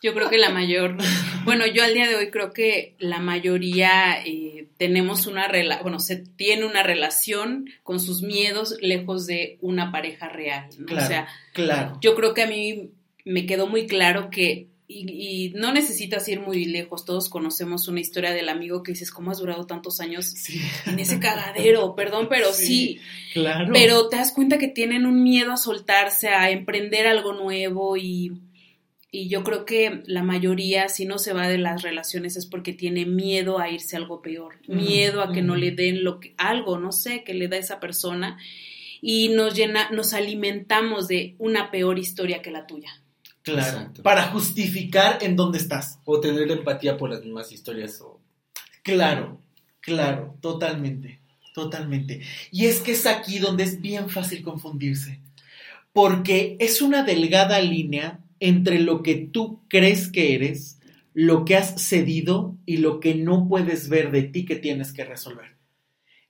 Yo 0.00 0.14
creo 0.14 0.30
que 0.30 0.38
la 0.38 0.48
mayor, 0.48 0.96
bueno, 1.44 1.66
yo 1.66 1.84
al 1.84 1.92
día 1.92 2.08
de 2.08 2.16
hoy 2.16 2.30
creo 2.30 2.54
que 2.54 2.94
la 2.98 3.18
mayoría 3.18 4.22
eh, 4.24 4.68
tenemos 4.78 5.26
una 5.26 5.46
relación, 5.46 5.82
bueno, 5.82 6.00
se 6.00 6.16
tiene 6.16 6.64
una 6.64 6.82
relación 6.82 7.68
con 7.82 8.00
sus 8.00 8.22
miedos 8.22 8.76
lejos 8.80 9.26
de 9.26 9.58
una 9.60 9.92
pareja 9.92 10.30
real. 10.30 10.70
Claro, 10.86 11.04
o 11.04 11.06
sea, 11.06 11.28
claro. 11.52 11.98
yo 12.00 12.14
creo 12.14 12.32
que 12.32 12.44
a 12.44 12.46
mí 12.46 12.92
me 13.28 13.44
quedó 13.44 13.66
muy 13.66 13.86
claro 13.86 14.30
que, 14.30 14.68
y, 14.88 15.52
no 15.54 15.72
necesitas 15.72 16.26
ir 16.28 16.40
muy 16.40 16.64
lejos, 16.64 17.04
todos 17.04 17.28
conocemos 17.28 17.86
una 17.88 18.00
historia 18.00 18.32
del 18.32 18.48
amigo 18.48 18.82
que 18.82 18.92
dices, 18.92 19.10
¿cómo 19.10 19.30
has 19.30 19.38
durado 19.38 19.66
tantos 19.66 20.00
años 20.00 20.32
en 20.86 20.98
ese 20.98 21.20
cagadero? 21.20 21.94
Perdón, 21.94 22.28
pero 22.30 22.52
sí, 22.52 22.98
Claro. 23.34 23.70
Pero 23.72 24.08
te 24.08 24.16
das 24.16 24.32
cuenta 24.32 24.56
que 24.56 24.68
tienen 24.68 25.04
un 25.04 25.22
miedo 25.22 25.52
a 25.52 25.58
soltarse, 25.58 26.28
a 26.28 26.50
emprender 26.50 27.06
algo 27.06 27.34
nuevo 27.34 27.98
y, 27.98 28.40
y 29.10 29.28
yo 29.28 29.44
creo 29.44 29.66
que 29.66 30.02
la 30.06 30.22
mayoría, 30.22 30.88
si 30.88 31.04
no 31.04 31.18
se 31.18 31.34
va 31.34 31.48
de 31.48 31.58
las 31.58 31.82
relaciones, 31.82 32.36
es 32.36 32.46
porque 32.46 32.72
tiene 32.72 33.04
miedo 33.04 33.58
a 33.58 33.70
irse 33.70 33.94
a 33.94 33.98
algo 33.98 34.22
peor, 34.22 34.56
miedo 34.66 35.20
a 35.20 35.32
que 35.32 35.42
no 35.42 35.54
le 35.54 35.70
den 35.70 36.02
lo 36.02 36.18
que, 36.18 36.34
algo, 36.38 36.78
no 36.78 36.92
sé, 36.92 37.24
que 37.24 37.34
le 37.34 37.48
da 37.48 37.58
esa 37.58 37.78
persona 37.78 38.38
y 39.02 39.28
nos 39.28 39.54
llena, 39.54 39.90
nos 39.90 40.14
alimentamos 40.14 41.08
de 41.08 41.34
una 41.38 41.70
peor 41.70 41.98
historia 41.98 42.42
que 42.42 42.50
la 42.50 42.66
tuya. 42.66 43.02
Claro, 43.52 43.92
para 44.02 44.24
justificar 44.24 45.18
en 45.22 45.36
dónde 45.36 45.58
estás. 45.58 45.98
O 46.04 46.20
tener 46.20 46.50
empatía 46.50 46.96
por 46.96 47.10
las 47.10 47.24
mismas 47.24 47.52
historias. 47.52 48.00
O... 48.00 48.20
Claro, 48.82 49.40
claro, 49.80 50.36
totalmente, 50.40 51.20
totalmente. 51.54 52.22
Y 52.50 52.66
es 52.66 52.80
que 52.80 52.92
es 52.92 53.06
aquí 53.06 53.38
donde 53.38 53.64
es 53.64 53.80
bien 53.80 54.08
fácil 54.08 54.42
confundirse, 54.42 55.20
porque 55.92 56.56
es 56.60 56.80
una 56.82 57.02
delgada 57.02 57.60
línea 57.60 58.20
entre 58.40 58.78
lo 58.78 59.02
que 59.02 59.16
tú 59.16 59.62
crees 59.68 60.08
que 60.10 60.34
eres, 60.34 60.78
lo 61.12 61.44
que 61.44 61.56
has 61.56 61.82
cedido 61.82 62.56
y 62.64 62.76
lo 62.76 63.00
que 63.00 63.16
no 63.16 63.48
puedes 63.48 63.88
ver 63.88 64.12
de 64.12 64.22
ti 64.22 64.44
que 64.44 64.56
tienes 64.56 64.92
que 64.92 65.04
resolver. 65.04 65.56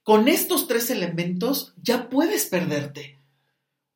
Con 0.02 0.28
estos 0.28 0.66
tres 0.66 0.88
elementos 0.88 1.74
ya 1.82 2.08
puedes 2.08 2.46
perderte, 2.46 3.18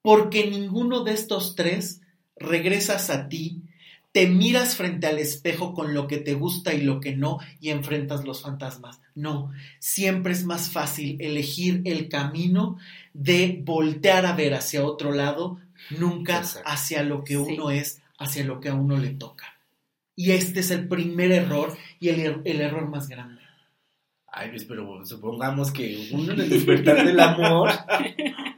porque 0.02 0.50
ninguno 0.50 1.04
de 1.04 1.14
estos 1.14 1.54
tres 1.54 2.01
regresas 2.42 3.10
a 3.10 3.28
ti, 3.28 3.62
te 4.12 4.26
miras 4.26 4.76
frente 4.76 5.06
al 5.06 5.18
espejo 5.18 5.72
con 5.72 5.94
lo 5.94 6.06
que 6.06 6.18
te 6.18 6.34
gusta 6.34 6.74
y 6.74 6.82
lo 6.82 7.00
que 7.00 7.16
no 7.16 7.38
y 7.60 7.70
enfrentas 7.70 8.24
los 8.24 8.42
fantasmas. 8.42 9.00
No, 9.14 9.50
siempre 9.78 10.32
es 10.32 10.44
más 10.44 10.70
fácil 10.70 11.16
elegir 11.20 11.80
el 11.86 12.08
camino 12.08 12.78
de 13.14 13.60
voltear 13.64 14.26
a 14.26 14.34
ver 14.34 14.54
hacia 14.54 14.84
otro 14.84 15.12
lado, 15.12 15.58
nunca 15.98 16.38
Exacto. 16.38 16.68
hacia 16.68 17.02
lo 17.02 17.24
que 17.24 17.36
uno 17.38 17.70
Sí. 17.70 17.78
es, 17.78 18.02
hacia 18.18 18.44
lo 18.44 18.60
que 18.60 18.68
a 18.68 18.74
uno 18.74 18.98
le 18.98 19.10
toca. 19.10 19.54
Y 20.14 20.32
este 20.32 20.60
es 20.60 20.70
el 20.70 20.88
primer 20.88 21.32
error 21.32 21.76
y 21.98 22.10
el, 22.10 22.20
er- 22.20 22.42
el 22.44 22.60
error 22.60 22.86
más 22.88 23.08
grande. 23.08 23.40
Ay, 24.34 24.48
pues, 24.48 24.64
pero 24.64 25.04
supongamos 25.04 25.70
que 25.70 26.08
uno 26.10 26.32
en 26.32 26.40
el 26.40 26.48
despertar 26.48 27.04
del 27.04 27.20
amor, 27.20 27.68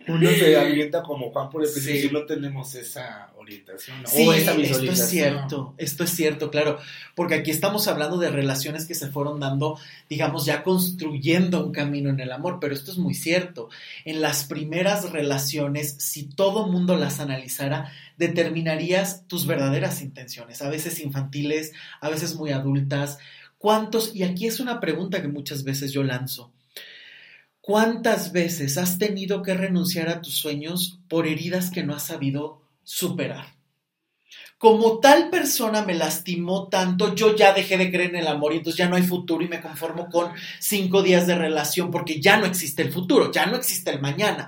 uno 0.06 0.30
se 0.30 0.56
avienta 0.56 1.02
como 1.02 1.32
Juan 1.32 1.50
por 1.50 1.62
el 1.62 1.68
Sí. 1.68 1.80
sí. 1.80 2.02
si 2.02 2.10
no 2.10 2.24
tenemos 2.26 2.76
esa 2.76 3.32
orientación 3.36 4.00
¿no? 4.02 4.08
Sí, 4.08 4.24
o 4.24 4.32
esa 4.32 4.52
esto 4.52 4.60
visualización. 4.62 4.94
es 4.94 5.10
cierto, 5.10 5.74
esto 5.76 6.04
es 6.04 6.10
cierto, 6.10 6.50
claro, 6.52 6.78
porque 7.16 7.34
aquí 7.34 7.50
estamos 7.50 7.88
hablando 7.88 8.18
de 8.18 8.30
relaciones 8.30 8.86
que 8.86 8.94
se 8.94 9.08
fueron 9.08 9.40
dando, 9.40 9.76
digamos, 10.08 10.46
ya 10.46 10.62
construyendo 10.62 11.66
un 11.66 11.72
camino 11.72 12.08
en 12.08 12.20
el 12.20 12.30
amor, 12.30 12.58
pero 12.60 12.72
esto 12.72 12.92
es 12.92 12.98
muy 12.98 13.14
cierto. 13.14 13.68
En 14.04 14.20
las 14.20 14.44
primeras 14.44 15.10
relaciones, 15.10 15.96
si 15.98 16.24
todo 16.24 16.68
mundo 16.68 16.96
las 16.96 17.18
analizara, 17.18 17.90
determinarías 18.16 19.26
tus 19.26 19.44
verdaderas 19.46 20.02
intenciones, 20.02 20.62
a 20.62 20.70
veces 20.70 21.00
infantiles, 21.00 21.72
a 22.00 22.10
veces 22.10 22.36
muy 22.36 22.52
adultas. 22.52 23.18
¿Cuántos? 23.64 24.14
Y 24.14 24.24
aquí 24.24 24.46
es 24.46 24.60
una 24.60 24.78
pregunta 24.78 25.22
que 25.22 25.28
muchas 25.28 25.64
veces 25.64 25.90
yo 25.90 26.02
lanzo. 26.02 26.52
¿Cuántas 27.62 28.30
veces 28.30 28.76
has 28.76 28.98
tenido 28.98 29.42
que 29.42 29.54
renunciar 29.54 30.10
a 30.10 30.20
tus 30.20 30.34
sueños 30.34 31.00
por 31.08 31.26
heridas 31.26 31.70
que 31.70 31.82
no 31.82 31.94
has 31.94 32.02
sabido 32.02 32.60
superar? 32.82 33.54
Como 34.58 35.00
tal 35.00 35.30
persona 35.30 35.80
me 35.80 35.94
lastimó 35.94 36.68
tanto, 36.68 37.14
yo 37.14 37.34
ya 37.34 37.54
dejé 37.54 37.78
de 37.78 37.90
creer 37.90 38.10
en 38.10 38.16
el 38.16 38.26
amor 38.26 38.52
y 38.52 38.58
entonces 38.58 38.76
ya 38.76 38.86
no 38.86 38.96
hay 38.96 39.02
futuro 39.02 39.42
y 39.42 39.48
me 39.48 39.62
conformo 39.62 40.10
con 40.10 40.32
cinco 40.60 41.02
días 41.02 41.26
de 41.26 41.34
relación 41.34 41.90
porque 41.90 42.20
ya 42.20 42.36
no 42.36 42.44
existe 42.44 42.82
el 42.82 42.92
futuro, 42.92 43.32
ya 43.32 43.46
no 43.46 43.56
existe 43.56 43.90
el 43.90 44.02
mañana. 44.02 44.46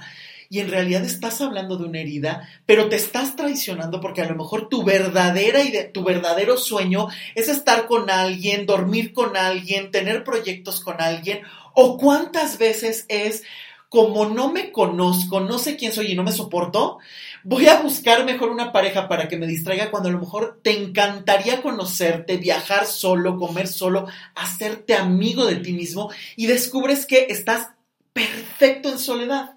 Y 0.48 0.60
en 0.60 0.70
realidad 0.70 1.04
estás 1.04 1.40
hablando 1.40 1.76
de 1.76 1.84
una 1.84 2.00
herida, 2.00 2.48
pero 2.66 2.88
te 2.88 2.96
estás 2.96 3.36
traicionando 3.36 4.00
porque 4.00 4.22
a 4.22 4.28
lo 4.28 4.36
mejor 4.36 4.68
tu 4.68 4.84
verdadera 4.84 5.60
tu 5.92 6.04
verdadero 6.04 6.56
sueño 6.56 7.08
es 7.34 7.48
estar 7.48 7.86
con 7.86 8.10
alguien, 8.10 8.66
dormir 8.66 9.12
con 9.12 9.36
alguien, 9.36 9.90
tener 9.90 10.24
proyectos 10.24 10.80
con 10.80 11.00
alguien. 11.00 11.40
O 11.74 11.98
cuántas 11.98 12.58
veces 12.58 13.04
es 13.08 13.42
como 13.88 14.26
no 14.26 14.52
me 14.52 14.72
conozco, 14.72 15.40
no 15.40 15.58
sé 15.58 15.76
quién 15.76 15.92
soy 15.92 16.12
y 16.12 16.14
no 16.14 16.24
me 16.24 16.32
soporto, 16.32 16.98
voy 17.44 17.68
a 17.68 17.80
buscar 17.80 18.24
mejor 18.24 18.50
una 18.50 18.72
pareja 18.72 19.08
para 19.08 19.28
que 19.28 19.36
me 19.36 19.46
distraiga 19.46 19.90
cuando 19.90 20.08
a 20.08 20.12
lo 20.12 20.18
mejor 20.18 20.60
te 20.62 20.76
encantaría 20.76 21.62
conocerte, 21.62 22.36
viajar 22.36 22.86
solo, 22.86 23.36
comer 23.36 23.68
solo, 23.68 24.06
hacerte 24.34 24.94
amigo 24.94 25.46
de 25.46 25.56
ti 25.56 25.72
mismo 25.72 26.10
y 26.34 26.46
descubres 26.46 27.06
que 27.06 27.26
estás 27.30 27.70
perfecto 28.12 28.88
en 28.88 28.98
soledad. 28.98 29.55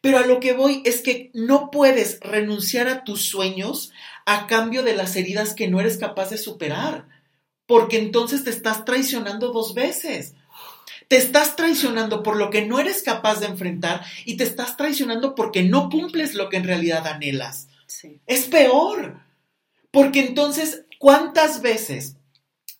Pero 0.00 0.18
a 0.18 0.26
lo 0.26 0.40
que 0.40 0.52
voy 0.52 0.82
es 0.84 1.02
que 1.02 1.30
no 1.34 1.70
puedes 1.70 2.18
renunciar 2.20 2.88
a 2.88 3.04
tus 3.04 3.22
sueños 3.26 3.92
a 4.24 4.46
cambio 4.46 4.82
de 4.82 4.94
las 4.94 5.16
heridas 5.16 5.54
que 5.54 5.68
no 5.68 5.80
eres 5.80 5.98
capaz 5.98 6.30
de 6.30 6.38
superar, 6.38 7.06
porque 7.66 7.98
entonces 7.98 8.44
te 8.44 8.50
estás 8.50 8.84
traicionando 8.84 9.52
dos 9.52 9.74
veces. 9.74 10.34
Te 11.08 11.16
estás 11.16 11.56
traicionando 11.56 12.22
por 12.22 12.36
lo 12.36 12.50
que 12.50 12.64
no 12.64 12.78
eres 12.78 13.02
capaz 13.02 13.40
de 13.40 13.46
enfrentar 13.46 14.04
y 14.24 14.36
te 14.36 14.44
estás 14.44 14.76
traicionando 14.76 15.34
porque 15.34 15.62
no 15.64 15.90
cumples 15.90 16.34
lo 16.34 16.48
que 16.48 16.56
en 16.56 16.64
realidad 16.64 17.06
anhelas. 17.06 17.68
Sí. 17.86 18.20
Es 18.26 18.46
peor. 18.46 19.20
Porque 19.90 20.20
entonces, 20.20 20.84
¿cuántas 20.98 21.62
veces 21.62 22.16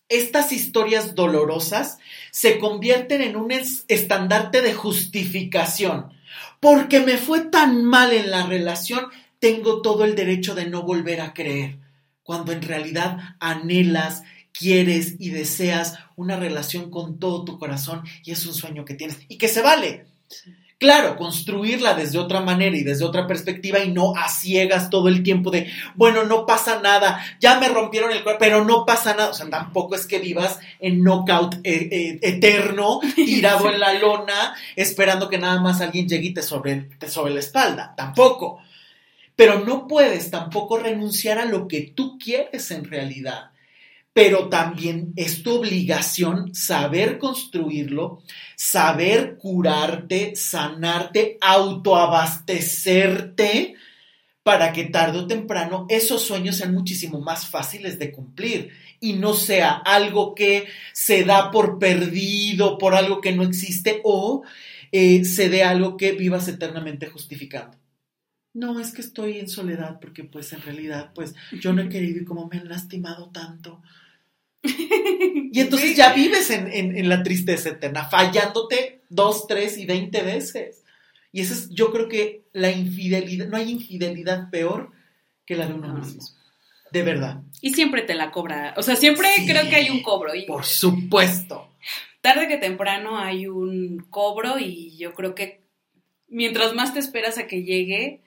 estas 0.07 0.53
historias 0.53 1.13
dolorosas 1.13 1.97
se 2.31 2.57
convierten 2.57 3.21
en 3.21 3.35
un 3.35 3.51
es- 3.51 3.83
estandarte 3.89 4.61
de 4.61 4.73
justificación? 4.73 6.13
Porque 6.61 7.01
me 7.01 7.17
fue 7.17 7.41
tan 7.41 7.83
mal 7.83 8.13
en 8.13 8.31
la 8.31 8.45
relación, 8.45 9.07
tengo 9.39 9.81
todo 9.81 10.05
el 10.05 10.15
derecho 10.15 10.55
de 10.55 10.67
no 10.67 10.83
volver 10.83 11.19
a 11.19 11.33
creer. 11.33 11.79
Cuando 12.23 12.53
en 12.53 12.61
realidad 12.61 13.35
anhelas, 13.39 14.23
quieres 14.53 15.15
y 15.19 15.31
deseas 15.31 15.97
una 16.15 16.37
relación 16.37 16.91
con 16.91 17.19
todo 17.19 17.43
tu 17.45 17.57
corazón 17.57 18.03
y 18.23 18.31
es 18.31 18.45
un 18.45 18.53
sueño 18.53 18.85
que 18.85 18.93
tienes 18.93 19.17
y 19.27 19.37
que 19.37 19.47
se 19.47 19.61
vale. 19.61 20.05
Claro, 20.81 21.15
construirla 21.15 21.93
desde 21.93 22.17
otra 22.17 22.41
manera 22.41 22.75
y 22.75 22.81
desde 22.81 23.05
otra 23.05 23.27
perspectiva 23.27 23.81
y 23.81 23.91
no 23.91 24.15
a 24.15 24.27
ciegas 24.29 24.89
todo 24.89 25.09
el 25.09 25.21
tiempo 25.21 25.51
de, 25.51 25.71
bueno, 25.93 26.23
no 26.23 26.47
pasa 26.47 26.81
nada, 26.81 27.23
ya 27.39 27.59
me 27.59 27.69
rompieron 27.69 28.11
el 28.11 28.23
cuerpo, 28.23 28.39
pero 28.39 28.65
no 28.65 28.83
pasa 28.83 29.13
nada. 29.13 29.29
O 29.29 29.33
sea, 29.35 29.47
tampoco 29.47 29.93
es 29.93 30.07
que 30.07 30.17
vivas 30.17 30.59
en 30.79 31.03
knockout 31.03 31.57
eh, 31.63 31.87
eh, 31.91 32.19
eterno, 32.23 32.99
tirado 33.15 33.69
en 33.69 33.79
la 33.79 33.93
lona, 33.93 34.55
esperando 34.75 35.29
que 35.29 35.37
nada 35.37 35.61
más 35.61 35.81
alguien 35.81 36.09
llegue 36.09 36.29
y 36.29 36.33
te 36.33 36.41
sobre, 36.41 36.89
te 36.97 37.07
sobre 37.07 37.35
la 37.35 37.41
espalda. 37.41 37.93
Tampoco. 37.95 38.57
Pero 39.35 39.59
no 39.59 39.87
puedes 39.87 40.31
tampoco 40.31 40.79
renunciar 40.79 41.37
a 41.37 41.45
lo 41.45 41.67
que 41.67 41.91
tú 41.95 42.17
quieres 42.17 42.71
en 42.71 42.85
realidad 42.85 43.50
pero 44.13 44.49
también 44.49 45.13
es 45.15 45.41
tu 45.41 45.55
obligación 45.55 46.53
saber 46.53 47.17
construirlo, 47.17 48.21
saber 48.55 49.37
curarte, 49.37 50.35
sanarte, 50.35 51.37
autoabastecerte, 51.39 53.75
para 54.43 54.73
que 54.73 54.85
tarde 54.85 55.19
o 55.19 55.27
temprano 55.27 55.85
esos 55.87 56.23
sueños 56.23 56.57
sean 56.57 56.73
muchísimo 56.73 57.21
más 57.21 57.47
fáciles 57.47 57.99
de 57.99 58.11
cumplir 58.11 58.71
y 58.99 59.13
no 59.13 59.33
sea 59.33 59.71
algo 59.71 60.35
que 60.35 60.67
se 60.93 61.23
da 61.23 61.51
por 61.51 61.79
perdido, 61.79 62.77
por 62.77 62.95
algo 62.95 63.21
que 63.21 63.31
no 63.33 63.43
existe 63.43 64.01
o 64.03 64.43
eh, 64.91 65.23
se 65.25 65.49
dé 65.49 65.63
algo 65.63 65.95
que 65.95 66.13
vivas 66.13 66.47
eternamente 66.47 67.07
justificando. 67.07 67.77
No, 68.53 68.79
es 68.79 68.91
que 68.91 69.01
estoy 69.01 69.39
en 69.39 69.47
soledad 69.47 69.99
porque 70.01 70.23
pues 70.23 70.51
en 70.51 70.61
realidad 70.61 71.11
pues 71.15 71.33
yo 71.61 71.71
no 71.71 71.81
he 71.81 71.89
querido 71.89 72.21
y 72.21 72.25
como 72.25 72.47
me 72.47 72.57
han 72.57 72.67
lastimado 72.67 73.29
tanto. 73.29 73.81
Y 74.63 75.59
entonces 75.59 75.95
ya 75.95 76.13
vives 76.13 76.49
en, 76.49 76.71
en, 76.71 76.95
en, 76.95 77.09
la 77.09 77.23
tristeza 77.23 77.69
eterna, 77.69 78.05
fallándote 78.05 79.01
dos, 79.09 79.47
tres 79.47 79.77
y 79.77 79.85
veinte 79.85 80.21
veces. 80.21 80.83
Y 81.31 81.41
eso 81.41 81.53
es, 81.53 81.69
yo 81.69 81.91
creo 81.91 82.07
que 82.07 82.43
la 82.53 82.71
infidelidad, 82.71 83.47
no 83.47 83.57
hay 83.57 83.71
infidelidad 83.71 84.49
peor 84.49 84.91
que 85.45 85.55
la 85.55 85.67
de 85.67 85.73
uno 85.73 85.93
mismo. 85.93 86.21
De 86.91 87.03
verdad. 87.03 87.41
Y 87.61 87.73
siempre 87.73 88.01
te 88.01 88.15
la 88.15 88.31
cobra. 88.31 88.73
O 88.77 88.83
sea, 88.83 88.95
siempre 88.95 89.29
sí, 89.35 89.45
creo 89.45 89.69
que 89.69 89.75
hay 89.75 89.89
un 89.89 90.03
cobro. 90.03 90.35
Y 90.35 90.45
por 90.45 90.65
supuesto. 90.65 91.69
Tarde 92.21 92.47
que 92.47 92.57
temprano 92.57 93.17
hay 93.17 93.47
un 93.47 94.05
cobro 94.09 94.59
y 94.59 94.95
yo 94.97 95.13
creo 95.13 95.33
que 95.33 95.61
mientras 96.27 96.73
más 96.75 96.93
te 96.93 96.99
esperas 96.99 97.37
a 97.37 97.47
que 97.47 97.63
llegue, 97.63 98.21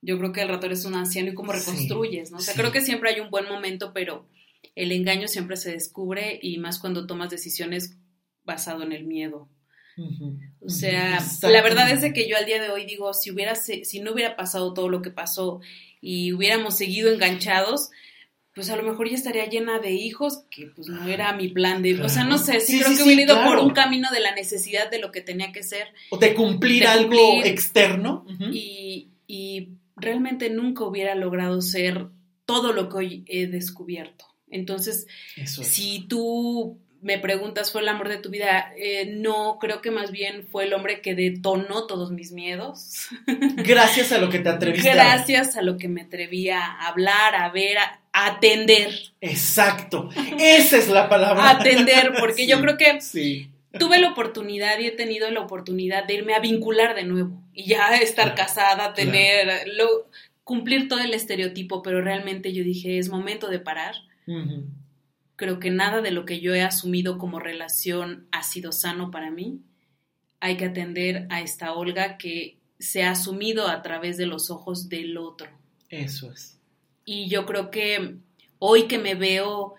yo 0.00 0.18
creo 0.18 0.32
que 0.32 0.42
el 0.42 0.48
rato 0.48 0.66
eres 0.66 0.84
un 0.84 0.94
anciano 0.94 1.30
y 1.30 1.34
cómo 1.34 1.52
reconstruyes, 1.52 2.30
¿no? 2.30 2.38
O 2.38 2.40
sea, 2.40 2.54
sí. 2.54 2.60
creo 2.60 2.72
que 2.72 2.80
siempre 2.80 3.10
hay 3.10 3.20
un 3.20 3.30
buen 3.30 3.48
momento, 3.48 3.92
pero 3.92 4.26
el 4.74 4.92
engaño 4.92 5.28
siempre 5.28 5.56
se 5.56 5.72
descubre 5.72 6.38
y 6.42 6.58
más 6.58 6.78
cuando 6.78 7.06
tomas 7.06 7.30
decisiones 7.30 7.96
basado 8.44 8.82
en 8.82 8.92
el 8.92 9.04
miedo. 9.04 9.48
Uh 9.96 10.10
-huh. 10.10 10.52
O 10.60 10.68
sea, 10.68 11.18
uh 11.20 11.24
-huh. 11.24 11.50
la 11.50 11.62
verdad 11.62 11.90
es 11.90 12.00
de 12.02 12.12
que 12.12 12.28
yo 12.28 12.36
al 12.36 12.46
día 12.46 12.60
de 12.60 12.70
hoy 12.70 12.84
digo, 12.84 13.12
si 13.14 13.30
hubiera 13.30 13.54
si 13.54 14.00
no 14.00 14.12
hubiera 14.12 14.36
pasado 14.36 14.74
todo 14.74 14.88
lo 14.88 15.00
que 15.02 15.10
pasó 15.10 15.60
y 16.00 16.32
hubiéramos 16.32 16.76
seguido 16.76 17.12
enganchados, 17.12 17.90
pues 18.56 18.70
a 18.70 18.76
lo 18.76 18.82
mejor 18.82 19.08
ya 19.08 19.16
estaría 19.16 19.44
llena 19.50 19.80
de 19.80 19.92
hijos, 19.92 20.44
que 20.50 20.66
pues 20.66 20.88
no 20.88 21.06
era 21.06 21.34
mi 21.34 21.48
plan 21.48 21.82
de, 21.82 21.92
claro. 21.92 22.06
o 22.06 22.08
sea, 22.08 22.24
no 22.24 22.38
sé, 22.38 22.60
sí, 22.60 22.72
sí 22.72 22.78
creo 22.78 22.90
sí, 22.92 22.96
que 22.96 23.02
hubiera 23.02 23.22
ido 23.22 23.34
claro. 23.34 23.50
por 23.50 23.58
un 23.66 23.74
camino 23.74 24.08
de 24.10 24.20
la 24.20 24.34
necesidad 24.34 24.90
de 24.90 24.98
lo 24.98 25.12
que 25.12 25.20
tenía 25.20 25.52
que 25.52 25.62
ser. 25.62 25.88
O 26.08 26.16
de 26.16 26.34
cumplir, 26.34 26.82
de 26.82 26.88
cumplir 26.88 27.20
algo 27.20 27.44
externo. 27.44 28.24
Uh 28.26 28.32
-huh. 28.32 28.50
y, 28.54 29.10
y 29.26 29.68
realmente 29.94 30.48
nunca 30.48 30.84
hubiera 30.84 31.14
logrado 31.14 31.60
ser 31.60 32.06
todo 32.46 32.72
lo 32.72 32.88
que 32.88 32.96
hoy 32.96 33.24
he 33.26 33.46
descubierto. 33.46 34.24
Entonces, 34.50 35.06
Eso 35.36 35.62
es. 35.62 35.68
si 35.68 36.06
tú 36.08 36.78
me 37.02 37.18
preguntas, 37.18 37.70
¿fue 37.70 37.82
el 37.82 37.88
amor 37.88 38.08
de 38.08 38.16
tu 38.16 38.30
vida? 38.30 38.72
Eh, 38.76 39.14
no, 39.16 39.58
creo 39.60 39.80
que 39.80 39.90
más 39.90 40.10
bien 40.10 40.46
fue 40.50 40.64
el 40.64 40.74
hombre 40.74 41.00
que 41.00 41.14
detonó 41.14 41.86
todos 41.86 42.10
mis 42.10 42.32
miedos. 42.32 43.08
Gracias 43.56 44.12
a 44.12 44.18
lo 44.18 44.28
que 44.28 44.38
te 44.38 44.48
atreviste. 44.48 44.90
Gracias 44.90 45.56
a 45.56 45.62
lo 45.62 45.78
que 45.78 45.88
me 45.88 46.02
atreví 46.02 46.50
a 46.50 46.64
hablar, 46.64 47.34
a 47.36 47.50
ver, 47.50 47.78
a, 47.78 48.00
a 48.12 48.26
atender. 48.26 48.92
Exacto. 49.20 50.08
Esa 50.38 50.78
es 50.78 50.88
la 50.88 51.08
palabra. 51.08 51.50
Atender, 51.50 52.12
porque 52.18 52.42
sí, 52.42 52.48
yo 52.48 52.60
creo 52.60 52.76
que 52.76 53.00
sí. 53.00 53.50
tuve 53.78 53.98
la 53.98 54.10
oportunidad 54.10 54.78
y 54.78 54.86
he 54.86 54.92
tenido 54.92 55.30
la 55.30 55.40
oportunidad 55.40 56.06
de 56.06 56.14
irme 56.14 56.34
a 56.34 56.40
vincular 56.40 56.94
de 56.96 57.04
nuevo 57.04 57.40
y 57.52 57.66
ya 57.66 57.94
estar 57.96 58.34
claro. 58.34 58.36
casada, 58.36 58.94
tener, 58.94 59.44
claro. 59.44 59.72
lo, 59.76 60.10
cumplir 60.42 60.88
todo 60.88 61.00
el 61.00 61.14
estereotipo, 61.14 61.82
pero 61.82 62.00
realmente 62.00 62.52
yo 62.52 62.64
dije, 62.64 62.98
es 62.98 63.08
momento 63.08 63.48
de 63.48 63.60
parar. 63.60 63.94
Uh 64.26 64.32
-huh. 64.32 64.64
Creo 65.36 65.60
que 65.60 65.70
nada 65.70 66.00
de 66.00 66.10
lo 66.10 66.24
que 66.24 66.40
yo 66.40 66.54
he 66.54 66.62
asumido 66.62 67.18
como 67.18 67.38
relación 67.38 68.26
ha 68.32 68.42
sido 68.42 68.72
sano 68.72 69.10
para 69.10 69.30
mí. 69.30 69.60
Hay 70.40 70.56
que 70.56 70.66
atender 70.66 71.26
a 71.28 71.42
esta 71.42 71.74
Olga 71.74 72.16
que 72.16 72.58
se 72.78 73.04
ha 73.04 73.10
asumido 73.10 73.68
a 73.68 73.82
través 73.82 74.16
de 74.16 74.26
los 74.26 74.50
ojos 74.50 74.88
del 74.88 75.18
otro. 75.18 75.48
Eso 75.90 76.32
es. 76.32 76.58
Y 77.04 77.28
yo 77.28 77.46
creo 77.46 77.70
que 77.70 78.16
hoy 78.58 78.88
que 78.88 78.98
me 78.98 79.14
veo, 79.14 79.74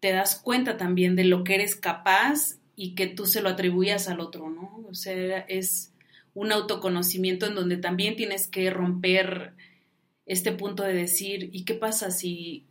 te 0.00 0.12
das 0.12 0.36
cuenta 0.36 0.76
también 0.76 1.16
de 1.16 1.24
lo 1.24 1.44
que 1.44 1.54
eres 1.54 1.76
capaz 1.76 2.58
y 2.74 2.94
que 2.94 3.06
tú 3.06 3.26
se 3.26 3.40
lo 3.40 3.48
atribuyas 3.48 4.08
al 4.08 4.20
otro, 4.20 4.50
¿no? 4.50 4.84
O 4.88 4.94
sea, 4.94 5.38
es 5.40 5.92
un 6.34 6.52
autoconocimiento 6.52 7.46
en 7.46 7.54
donde 7.54 7.78
también 7.78 8.16
tienes 8.16 8.48
que 8.48 8.68
romper 8.70 9.54
este 10.26 10.52
punto 10.52 10.82
de 10.82 10.92
decir, 10.92 11.48
¿y 11.52 11.64
qué 11.64 11.74
pasa 11.74 12.10
si 12.10 12.66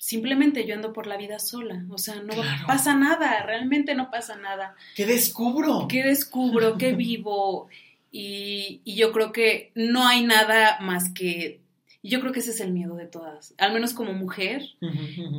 simplemente 0.00 0.66
yo 0.66 0.74
ando 0.74 0.92
por 0.92 1.06
la 1.06 1.18
vida 1.18 1.38
sola? 1.38 1.84
O 1.90 1.98
sea, 1.98 2.16
no 2.22 2.32
pasa 2.66 2.94
nada, 2.94 3.42
realmente 3.44 3.94
no 3.94 4.10
pasa 4.10 4.36
nada. 4.36 4.74
¿Qué 4.96 5.04
descubro? 5.06 5.86
¿Qué 5.88 6.02
descubro? 6.02 6.78
¿Qué 6.78 6.92
vivo? 6.96 7.68
Y, 8.10 8.80
y 8.84 8.96
yo 8.96 9.12
creo 9.12 9.30
que 9.30 9.70
no 9.74 10.08
hay 10.08 10.24
nada 10.24 10.78
más 10.80 11.12
que 11.12 11.60
yo 12.02 12.20
creo 12.20 12.32
que 12.32 12.40
ese 12.40 12.52
es 12.52 12.60
el 12.60 12.72
miedo 12.72 12.96
de 12.96 13.06
todas. 13.06 13.54
Al 13.58 13.74
menos 13.74 13.92
como 13.92 14.14
mujer, 14.14 14.62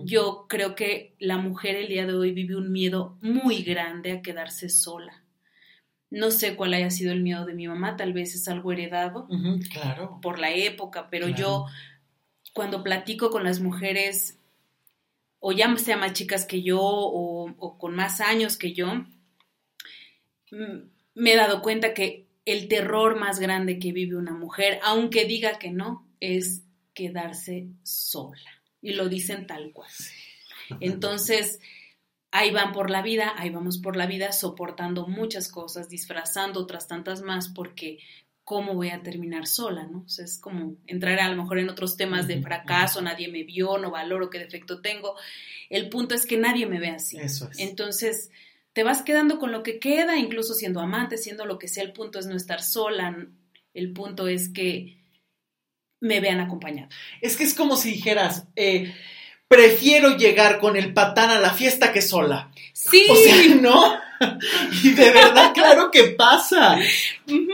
yo 0.03 0.45
creo 0.47 0.75
que 0.75 1.15
la 1.17 1.37
mujer 1.37 1.75
el 1.75 1.87
día 1.87 2.05
de 2.05 2.13
hoy 2.13 2.33
vive 2.33 2.55
un 2.55 2.71
miedo 2.71 3.17
muy 3.21 3.63
grande 3.63 4.11
a 4.11 4.21
quedarse 4.21 4.69
sola. 4.69 5.23
No 6.11 6.29
sé 6.29 6.55
cuál 6.55 6.75
haya 6.75 6.91
sido 6.91 7.13
el 7.13 7.23
miedo 7.23 7.45
de 7.45 7.55
mi 7.55 7.67
mamá, 7.67 7.95
tal 7.95 8.13
vez 8.13 8.35
es 8.35 8.47
algo 8.47 8.71
heredado 8.71 9.27
claro. 9.71 10.19
por 10.21 10.37
la 10.37 10.51
época, 10.51 11.09
pero 11.09 11.29
yo 11.29 11.65
cuando 12.53 12.83
platico 12.83 13.31
con 13.31 13.43
las 13.43 13.59
mujeres, 13.59 14.37
o 15.41 15.51
ya 15.51 15.75
sea 15.77 15.97
más 15.97 16.13
chicas 16.13 16.45
que 16.45 16.61
yo, 16.61 16.79
o, 16.79 17.53
o 17.57 17.77
con 17.77 17.93
más 17.95 18.21
años 18.21 18.57
que 18.57 18.71
yo, 18.73 18.93
mm, 20.51 20.89
me 21.15 21.33
he 21.33 21.35
dado 21.35 21.61
cuenta 21.61 21.93
que 21.93 22.27
el 22.45 22.67
terror 22.67 23.19
más 23.19 23.39
grande 23.39 23.79
que 23.79 23.91
vive 23.91 24.15
una 24.15 24.33
mujer, 24.33 24.79
aunque 24.83 25.25
diga 25.25 25.59
que 25.59 25.71
no, 25.71 26.07
es 26.19 26.63
quedarse 26.93 27.67
sola. 27.83 28.39
Y 28.81 28.93
lo 28.93 29.09
dicen 29.09 29.47
tal 29.47 29.71
cual. 29.73 29.91
Entonces, 30.79 31.59
ahí 32.31 32.51
van 32.51 32.71
por 32.71 32.89
la 32.89 33.01
vida, 33.01 33.33
ahí 33.37 33.49
vamos 33.49 33.79
por 33.79 33.95
la 33.95 34.07
vida 34.07 34.31
soportando 34.31 35.07
muchas 35.07 35.49
cosas, 35.49 35.89
disfrazando 35.89 36.61
otras 36.61 36.87
tantas 36.87 37.21
más, 37.21 37.49
porque 37.49 37.99
¿cómo 38.43 38.73
voy 38.73 38.89
a 38.89 39.03
terminar 39.03 39.47
sola? 39.47 39.87
¿no? 39.87 40.03
O 40.05 40.09
sea, 40.09 40.25
es 40.25 40.39
como 40.39 40.75
entrar 40.87 41.19
a 41.19 41.29
lo 41.29 41.41
mejor 41.41 41.59
en 41.59 41.69
otros 41.69 41.97
temas 41.97 42.27
de 42.27 42.41
fracaso, 42.41 43.01
nadie 43.01 43.27
me 43.27 43.43
vio, 43.43 43.77
no 43.77 43.91
valoro 43.91 44.29
qué 44.29 44.39
defecto 44.39 44.81
tengo. 44.81 45.15
El 45.69 45.89
punto 45.89 46.15
es 46.15 46.25
que 46.25 46.37
nadie 46.37 46.65
me 46.65 46.79
ve 46.79 46.89
así. 46.89 47.17
Eso 47.17 47.49
es. 47.49 47.59
Entonces, 47.59 48.29
te 48.73 48.83
vas 48.83 49.01
quedando 49.01 49.39
con 49.39 49.51
lo 49.51 49.63
que 49.63 49.79
queda, 49.79 50.17
incluso 50.17 50.53
siendo 50.53 50.79
amante, 50.79 51.17
siendo 51.17 51.45
lo 51.45 51.59
que 51.59 51.67
sea, 51.67 51.83
el 51.83 51.93
punto 51.93 52.19
es 52.19 52.25
no 52.25 52.35
estar 52.35 52.61
sola, 52.61 53.27
el 53.73 53.93
punto 53.93 54.27
es 54.27 54.49
que 54.49 54.97
me 55.99 56.19
vean 56.19 56.39
acompañado. 56.39 56.89
Es 57.21 57.37
que 57.37 57.43
es 57.43 57.53
como 57.53 57.75
si 57.75 57.91
dijeras, 57.91 58.47
eh, 58.55 58.93
prefiero 59.51 60.15
llegar 60.15 60.59
con 60.59 60.77
el 60.77 60.93
patán 60.93 61.29
a 61.29 61.37
la 61.37 61.49
fiesta 61.49 61.91
que 61.91 62.01
sola. 62.01 62.49
Sí. 62.71 63.05
O 63.09 63.15
sea, 63.17 63.55
¿no? 63.59 63.99
Y 64.81 64.91
de 64.91 65.11
verdad, 65.11 65.51
claro 65.53 65.91
que 65.91 66.05
pasa. 66.05 66.77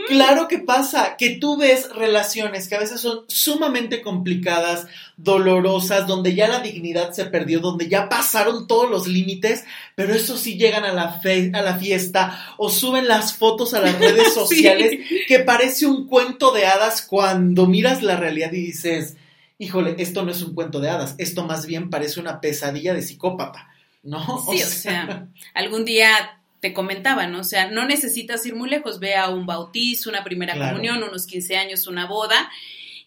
Claro 0.06 0.46
que 0.46 0.58
pasa. 0.58 1.16
Que 1.16 1.30
tú 1.30 1.56
ves 1.56 1.88
relaciones 1.92 2.68
que 2.68 2.76
a 2.76 2.78
veces 2.78 3.00
son 3.00 3.24
sumamente 3.26 4.00
complicadas, 4.00 4.86
dolorosas, 5.16 6.06
donde 6.06 6.36
ya 6.36 6.46
la 6.46 6.60
dignidad 6.60 7.10
se 7.14 7.24
perdió, 7.24 7.58
donde 7.58 7.88
ya 7.88 8.08
pasaron 8.08 8.68
todos 8.68 8.88
los 8.88 9.08
límites, 9.08 9.64
pero 9.96 10.14
eso 10.14 10.36
sí 10.36 10.56
llegan 10.56 10.84
a 10.84 10.92
la, 10.92 11.20
a 11.20 11.62
la 11.62 11.78
fiesta 11.78 12.54
o 12.58 12.70
suben 12.70 13.08
las 13.08 13.32
fotos 13.32 13.74
a 13.74 13.80
las 13.80 13.98
redes 13.98 14.32
sociales, 14.32 15.00
que 15.26 15.40
parece 15.40 15.86
un 15.86 16.06
cuento 16.06 16.52
de 16.52 16.64
hadas 16.66 17.02
cuando 17.02 17.66
miras 17.66 18.04
la 18.04 18.14
realidad 18.14 18.52
y 18.52 18.66
dices, 18.66 19.16
híjole, 19.58 19.96
esto 19.98 20.24
no 20.24 20.30
es 20.30 20.42
un 20.42 20.54
cuento 20.54 20.80
de 20.80 20.88
hadas, 20.88 21.14
esto 21.18 21.44
más 21.44 21.66
bien 21.66 21.90
parece 21.90 22.20
una 22.20 22.40
pesadilla 22.40 22.94
de 22.94 23.02
psicópata. 23.02 23.68
¿No? 24.02 24.18
Sí, 24.50 24.62
o 24.62 24.66
sea, 24.66 25.28
algún 25.54 25.84
día 25.84 26.40
te 26.60 26.72
comentaba, 26.72 27.26
¿no? 27.26 27.40
O 27.40 27.44
sea, 27.44 27.70
no 27.70 27.86
necesitas 27.86 28.44
ir 28.46 28.54
muy 28.54 28.70
lejos, 28.70 28.98
ve 28.98 29.16
a 29.16 29.28
un 29.28 29.46
bautizo, 29.46 30.10
una 30.10 30.24
primera 30.24 30.54
comunión, 30.54 31.02
unos 31.02 31.26
15 31.26 31.56
años, 31.56 31.86
una 31.86 32.06
boda, 32.06 32.50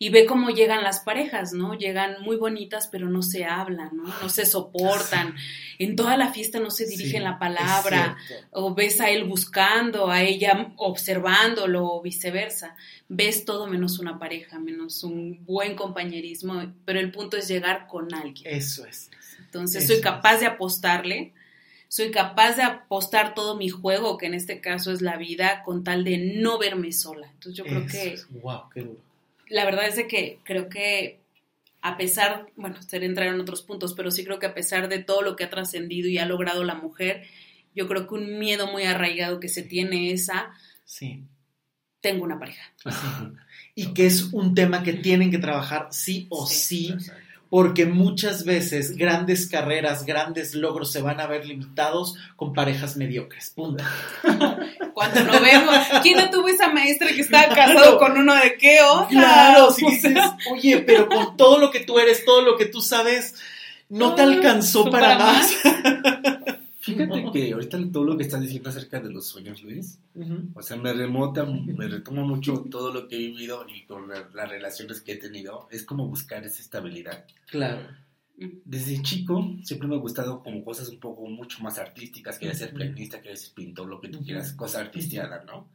y 0.02 0.10
ve 0.10 0.26
cómo 0.26 0.50
llegan 0.50 0.84
las 0.84 1.02
parejas, 1.02 1.54
¿no? 1.54 1.76
Llegan 1.76 2.24
muy 2.24 2.36
bonitas, 2.36 2.88
pero 2.88 3.08
no 3.08 3.22
se 3.22 3.46
hablan, 3.46 3.96
¿no? 3.96 4.06
No 4.20 4.30
se 4.30 4.48
soportan. 4.48 5.36
En 5.78 5.96
toda 5.96 6.18
la 6.18 6.34
fiesta 6.34 6.60
no 6.60 6.72
se 6.72 6.88
dirigen 6.88 7.24
la 7.24 7.38
palabra, 7.38 8.18
o 8.50 8.74
ves 8.74 9.00
a 9.00 9.12
él 9.12 9.26
buscando, 9.26 10.10
a 10.10 10.24
ella 10.24 10.74
observándolo, 10.78 11.86
o 11.86 12.02
viceversa. 12.02 12.76
Ves 13.10 13.46
todo 13.46 13.68
menos 13.68 14.00
una 14.00 14.18
pareja, 14.18 14.58
menos 14.58 15.04
un 15.04 15.46
buen 15.46 15.76
compañerismo, 15.76 16.74
pero 16.84 17.00
el 17.00 17.12
punto 17.12 17.38
es 17.38 17.48
llegar 17.48 17.86
con 17.86 18.12
alguien. 18.12 18.56
Eso 18.56 18.88
es. 18.88 19.12
Entonces, 19.38 19.86
soy 19.86 20.02
capaz 20.02 20.40
de 20.40 20.48
apostarle 20.48 21.32
soy 21.90 22.10
capaz 22.10 22.56
de 22.56 22.64
apostar 22.64 23.36
todo 23.36 23.58
mi 23.58 23.68
juego, 23.68 24.18
que 24.18 24.26
en 24.26 24.34
este 24.34 24.62
caso 24.62 24.94
es 24.94 25.02
la 25.02 25.18
vida, 25.18 25.62
con 25.64 25.84
tal 25.84 26.06
de 26.06 26.18
no 26.18 26.58
verme 26.58 26.94
sola. 26.94 27.28
Entonces 27.34 27.54
yo 27.54 27.66
creo 27.66 27.86
que... 27.86 28.16
Wow, 28.42 28.70
qué 28.74 28.80
duro. 28.80 29.11
La 29.52 29.66
verdad 29.66 29.88
es 29.88 29.96
de 29.96 30.08
que 30.08 30.40
creo 30.44 30.70
que 30.70 31.20
a 31.82 31.98
pesar, 31.98 32.48
bueno, 32.56 32.78
usted 32.80 33.02
entrar 33.04 33.28
en 33.28 33.40
otros 33.40 33.64
puntos, 33.64 33.94
pero 33.94 34.12
sí 34.12 34.24
creo 34.24 34.40
que 34.40 34.46
a 34.46 34.54
pesar 34.54 34.88
de 34.88 35.00
todo 35.00 35.22
lo 35.22 35.36
que 35.36 35.44
ha 35.44 35.50
trascendido 35.50 36.08
y 36.08 36.18
ha 36.20 36.26
logrado 36.26 36.64
la 36.64 36.76
mujer, 36.76 37.24
yo 37.76 37.88
creo 37.88 38.08
que 38.08 38.16
un 38.16 38.40
miedo 38.40 38.68
muy 38.68 38.84
arraigado 38.84 39.40
que 39.40 39.50
se 39.50 39.64
tiene 39.64 40.12
es 40.12 40.30
a... 40.30 40.52
Sí. 40.86 41.24
Tengo 42.00 42.24
una 42.24 42.40
pareja. 42.40 42.74
y 43.76 43.94
que 43.94 44.06
es 44.06 44.34
un 44.34 44.54
tema 44.56 44.84
que 44.84 44.94
tienen 44.94 45.32
que 45.32 45.38
trabajar 45.38 45.88
sí 45.92 46.28
o 46.30 46.48
sí 46.48 46.96
porque 47.52 47.86
muchas 47.86 48.46
veces 48.46 48.96
grandes 48.96 49.46
carreras, 49.46 50.06
grandes 50.06 50.56
logros 50.56 50.90
se 50.90 51.02
van 51.02 51.20
a 51.20 51.28
ver 51.28 51.46
limitados 51.46 52.16
con 52.38 52.54
parejas 52.54 52.96
mediocres. 52.96 53.50
Punto. 53.54 53.84
Cuando 54.94 55.22
no 55.26 55.42
vemos, 55.42 55.76
¿quién 56.02 56.18
no 56.18 56.30
tuvo 56.30 56.48
esa 56.48 56.70
maestra 56.70 57.10
que 57.10 57.20
estaba 57.20 57.54
casado 57.54 58.00
con 58.00 58.18
uno 58.18 58.34
de 58.36 58.56
qué 58.56 58.80
otra? 58.82 59.10
Claro, 59.10 59.70
si 59.76 59.86
dices, 59.86 60.18
oye, 60.50 60.78
pero 60.88 61.10
con 61.10 61.36
todo 61.36 61.58
lo 61.58 61.72
que 61.72 61.82
tú 61.82 62.00
eres, 62.00 62.24
todo 62.24 62.42
lo 62.42 62.56
que 62.56 62.68
tú 62.68 62.80
sabes, 62.80 63.36
no 63.90 64.16
te 64.16 64.22
alcanzó 64.22 64.90
para, 64.90 65.18
más. 65.18 65.54
Fíjate 66.82 67.26
que 67.32 67.54
ahorita 67.54 67.78
todo 67.92 68.04
lo 68.04 68.18
que 68.18 68.24
estás 68.24 68.42
diciendo 68.42 68.70
acerca 68.70 69.00
de 69.00 69.12
los 69.12 69.28
sueños, 69.28 69.62
Luis, 69.62 70.00
o 70.56 70.62
sea, 70.64 70.78
me 70.78 70.92
remota, 70.92 71.46
me 71.46 71.88
retoma 71.88 72.24
mucho 72.24 72.66
todo 72.72 72.92
lo 72.92 73.08
que 73.08 73.16
he 73.16 73.20
vivido 73.20 73.68
y 73.70 73.86
con 73.86 74.10
las 74.10 74.50
relaciones 74.50 75.02
que 75.02 75.14
he 75.14 75.18
tenido. 75.18 75.68
Es 75.70 75.84
como 75.84 76.08
buscar 76.08 76.44
esa 76.44 76.60
estabilidad. 76.60 77.26
Claro. 77.46 77.88
Desde 78.66 79.00
chico 79.04 79.56
siempre 79.64 79.88
me 79.88 79.96
ha 79.96 80.00
gustado 80.00 80.42
como 80.42 80.66
cosas 80.66 80.90
un 80.90 81.00
poco 81.00 81.28
mucho 81.28 81.62
más 81.62 81.78
artísticas, 81.78 82.40
quería 82.40 82.56
ser 82.56 82.74
pianista, 82.74 83.22
quería 83.22 83.38
ser 83.38 83.54
pintor, 83.54 83.88
lo 83.88 84.02
que 84.02 84.10
tú 84.10 84.24
quieras, 84.24 84.54
cosa 84.54 84.80
artística, 84.80 85.44
¿no? 85.46 85.70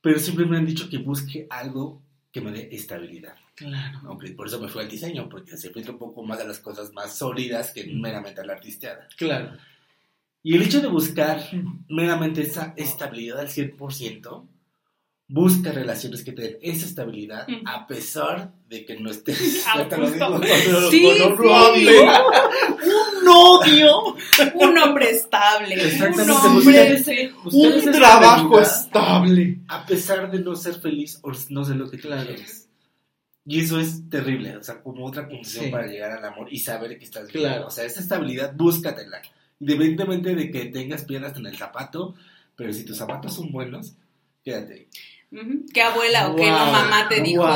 Pero 0.00 0.20
siempre 0.20 0.46
me 0.46 0.58
han 0.58 0.66
dicho 0.66 0.88
que 0.88 0.98
busque 0.98 1.48
algo 1.50 2.00
que 2.30 2.40
me 2.40 2.52
dé 2.52 2.68
estabilidad. 2.70 3.34
Claro. 3.56 4.00
Aunque 4.04 4.30
por 4.32 4.46
eso 4.46 4.60
me 4.60 4.68
fui 4.68 4.82
al 4.82 4.88
diseño, 4.88 5.28
porque 5.28 5.56
se 5.56 5.70
pinta 5.70 5.90
un 5.90 5.98
poco 5.98 6.22
más 6.22 6.38
de 6.38 6.46
las 6.46 6.60
cosas 6.60 6.92
más 6.92 7.16
sólidas 7.16 7.72
que 7.72 7.84
meramente 7.86 8.44
la 8.46 8.52
artisteada. 8.52 9.08
Claro. 9.16 9.56
Y 10.46 10.54
el 10.56 10.62
hecho 10.62 10.82
de 10.82 10.88
buscar 10.88 11.42
meramente 11.88 12.42
esa 12.42 12.74
estabilidad 12.76 13.40
al 13.40 13.48
100%, 13.48 14.46
busca 15.26 15.72
relaciones 15.72 16.22
que 16.22 16.32
te 16.32 16.42
den 16.42 16.58
esa 16.60 16.84
estabilidad 16.84 17.46
a 17.64 17.86
pesar 17.86 18.52
de 18.68 18.84
que 18.84 19.00
no 19.00 19.10
estés 19.10 19.64
ah, 19.66 19.88
con, 19.88 20.42
sí, 20.90 21.06
un 21.06 21.32
un 23.22 23.28
odio 23.28 24.16
un 24.54 24.78
hombre 24.78 25.10
estable 25.10 25.76
un 26.12 26.30
hombre 26.30 27.02
un 27.44 27.92
trabajo 27.92 28.60
estable. 28.60 29.60
a 29.68 29.86
pesar 29.86 30.30
de 30.30 30.40
no 30.40 30.54
ser 30.54 30.74
feliz 30.74 31.18
o 31.22 31.32
no 31.48 31.64
ser 31.64 31.76
lo 31.76 31.90
que 31.90 31.96
tú 31.96 32.08
quieres 32.08 32.68
y 33.46 33.60
eso 33.60 33.80
es 33.80 34.08
terrible 34.10 34.58
o 34.58 34.62
sea 34.62 34.82
como 34.82 35.06
otra 35.06 35.26
condición 35.26 35.70
para 35.70 35.86
llegar 35.86 36.12
al 36.12 36.24
amor 36.26 36.48
y 36.50 36.58
saber 36.58 36.98
que 36.98 37.04
estás 37.04 37.32
bien. 37.32 37.62
O 37.64 37.70
sea 37.70 37.84
esa 37.84 38.00
estabilidad 38.00 38.54
búscatela 38.54 39.22
independientemente 39.64 40.34
de 40.34 40.50
que 40.50 40.66
tengas 40.66 41.04
piedras 41.04 41.36
en 41.38 41.46
el 41.46 41.56
zapato, 41.56 42.14
pero 42.54 42.72
si 42.72 42.84
tus 42.84 42.98
zapatos 42.98 43.34
son 43.34 43.50
buenos, 43.50 43.94
quédate. 44.44 44.88
¿Qué 45.72 45.82
abuela 45.82 46.28
o 46.28 46.36
qué 46.36 46.50
mamá 46.50 47.08
te 47.08 47.22
dijo? 47.22 47.48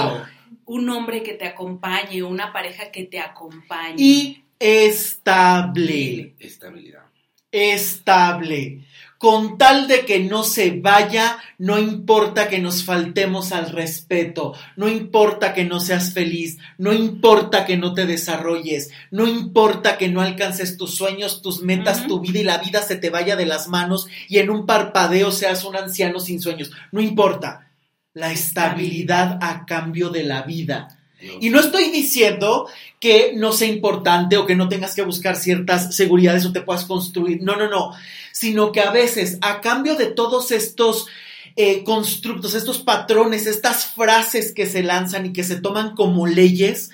Un 0.64 0.88
hombre 0.88 1.22
que 1.22 1.34
te 1.34 1.46
acompañe, 1.46 2.22
una 2.22 2.52
pareja 2.52 2.90
que 2.90 3.04
te 3.04 3.20
acompañe. 3.20 3.96
Y 3.98 4.42
estable. 4.59 6.34
Estabilidad. 6.38 7.04
Estable 7.52 8.88
con 9.18 9.58
tal 9.58 9.88
de 9.88 10.04
que 10.04 10.20
no 10.20 10.44
se 10.44 10.80
vaya, 10.80 11.38
no 11.58 11.78
importa 11.78 12.48
que 12.48 12.60
nos 12.60 12.84
faltemos 12.84 13.50
al 13.50 13.70
respeto, 13.70 14.54
no 14.76 14.88
importa 14.88 15.52
que 15.52 15.64
no 15.64 15.80
seas 15.80 16.12
feliz, 16.12 16.58
no 16.78 16.92
importa 16.92 17.66
que 17.66 17.76
no 17.76 17.94
te 17.94 18.06
desarrolles, 18.06 18.90
no 19.10 19.26
importa 19.26 19.98
que 19.98 20.08
no 20.08 20.20
alcances 20.20 20.76
tus 20.76 20.94
sueños, 20.94 21.42
tus 21.42 21.62
metas, 21.62 22.06
tu 22.06 22.20
vida 22.20 22.38
y 22.38 22.44
la 22.44 22.58
vida 22.58 22.80
se 22.80 22.96
te 22.96 23.10
vaya 23.10 23.34
de 23.34 23.46
las 23.46 23.66
manos 23.66 24.06
y 24.28 24.38
en 24.38 24.50
un 24.50 24.66
parpadeo 24.66 25.32
seas 25.32 25.64
un 25.64 25.76
anciano 25.76 26.20
sin 26.20 26.40
sueños, 26.40 26.70
no 26.92 27.00
importa. 27.00 27.64
La 28.14 28.32
estabilidad 28.32 29.38
a 29.42 29.64
cambio 29.66 30.10
de 30.10 30.24
la 30.24 30.42
vida. 30.42 30.97
Y 31.40 31.50
no 31.50 31.58
estoy 31.58 31.90
diciendo 31.90 32.68
que 33.00 33.32
no 33.34 33.52
sea 33.52 33.68
importante 33.68 34.36
o 34.36 34.46
que 34.46 34.54
no 34.54 34.68
tengas 34.68 34.94
que 34.94 35.02
buscar 35.02 35.36
ciertas 35.36 35.94
seguridades 35.94 36.44
o 36.44 36.52
te 36.52 36.60
puedas 36.60 36.84
construir. 36.84 37.42
No, 37.42 37.56
no, 37.56 37.68
no. 37.68 37.92
Sino 38.32 38.70
que 38.70 38.80
a 38.80 38.90
veces, 38.90 39.38
a 39.40 39.60
cambio 39.60 39.96
de 39.96 40.06
todos 40.06 40.52
estos 40.52 41.06
eh, 41.56 41.82
constructos, 41.82 42.54
estos 42.54 42.78
patrones, 42.78 43.46
estas 43.46 43.86
frases 43.86 44.52
que 44.52 44.66
se 44.66 44.82
lanzan 44.82 45.26
y 45.26 45.32
que 45.32 45.42
se 45.42 45.60
toman 45.60 45.96
como 45.96 46.26
leyes, 46.26 46.90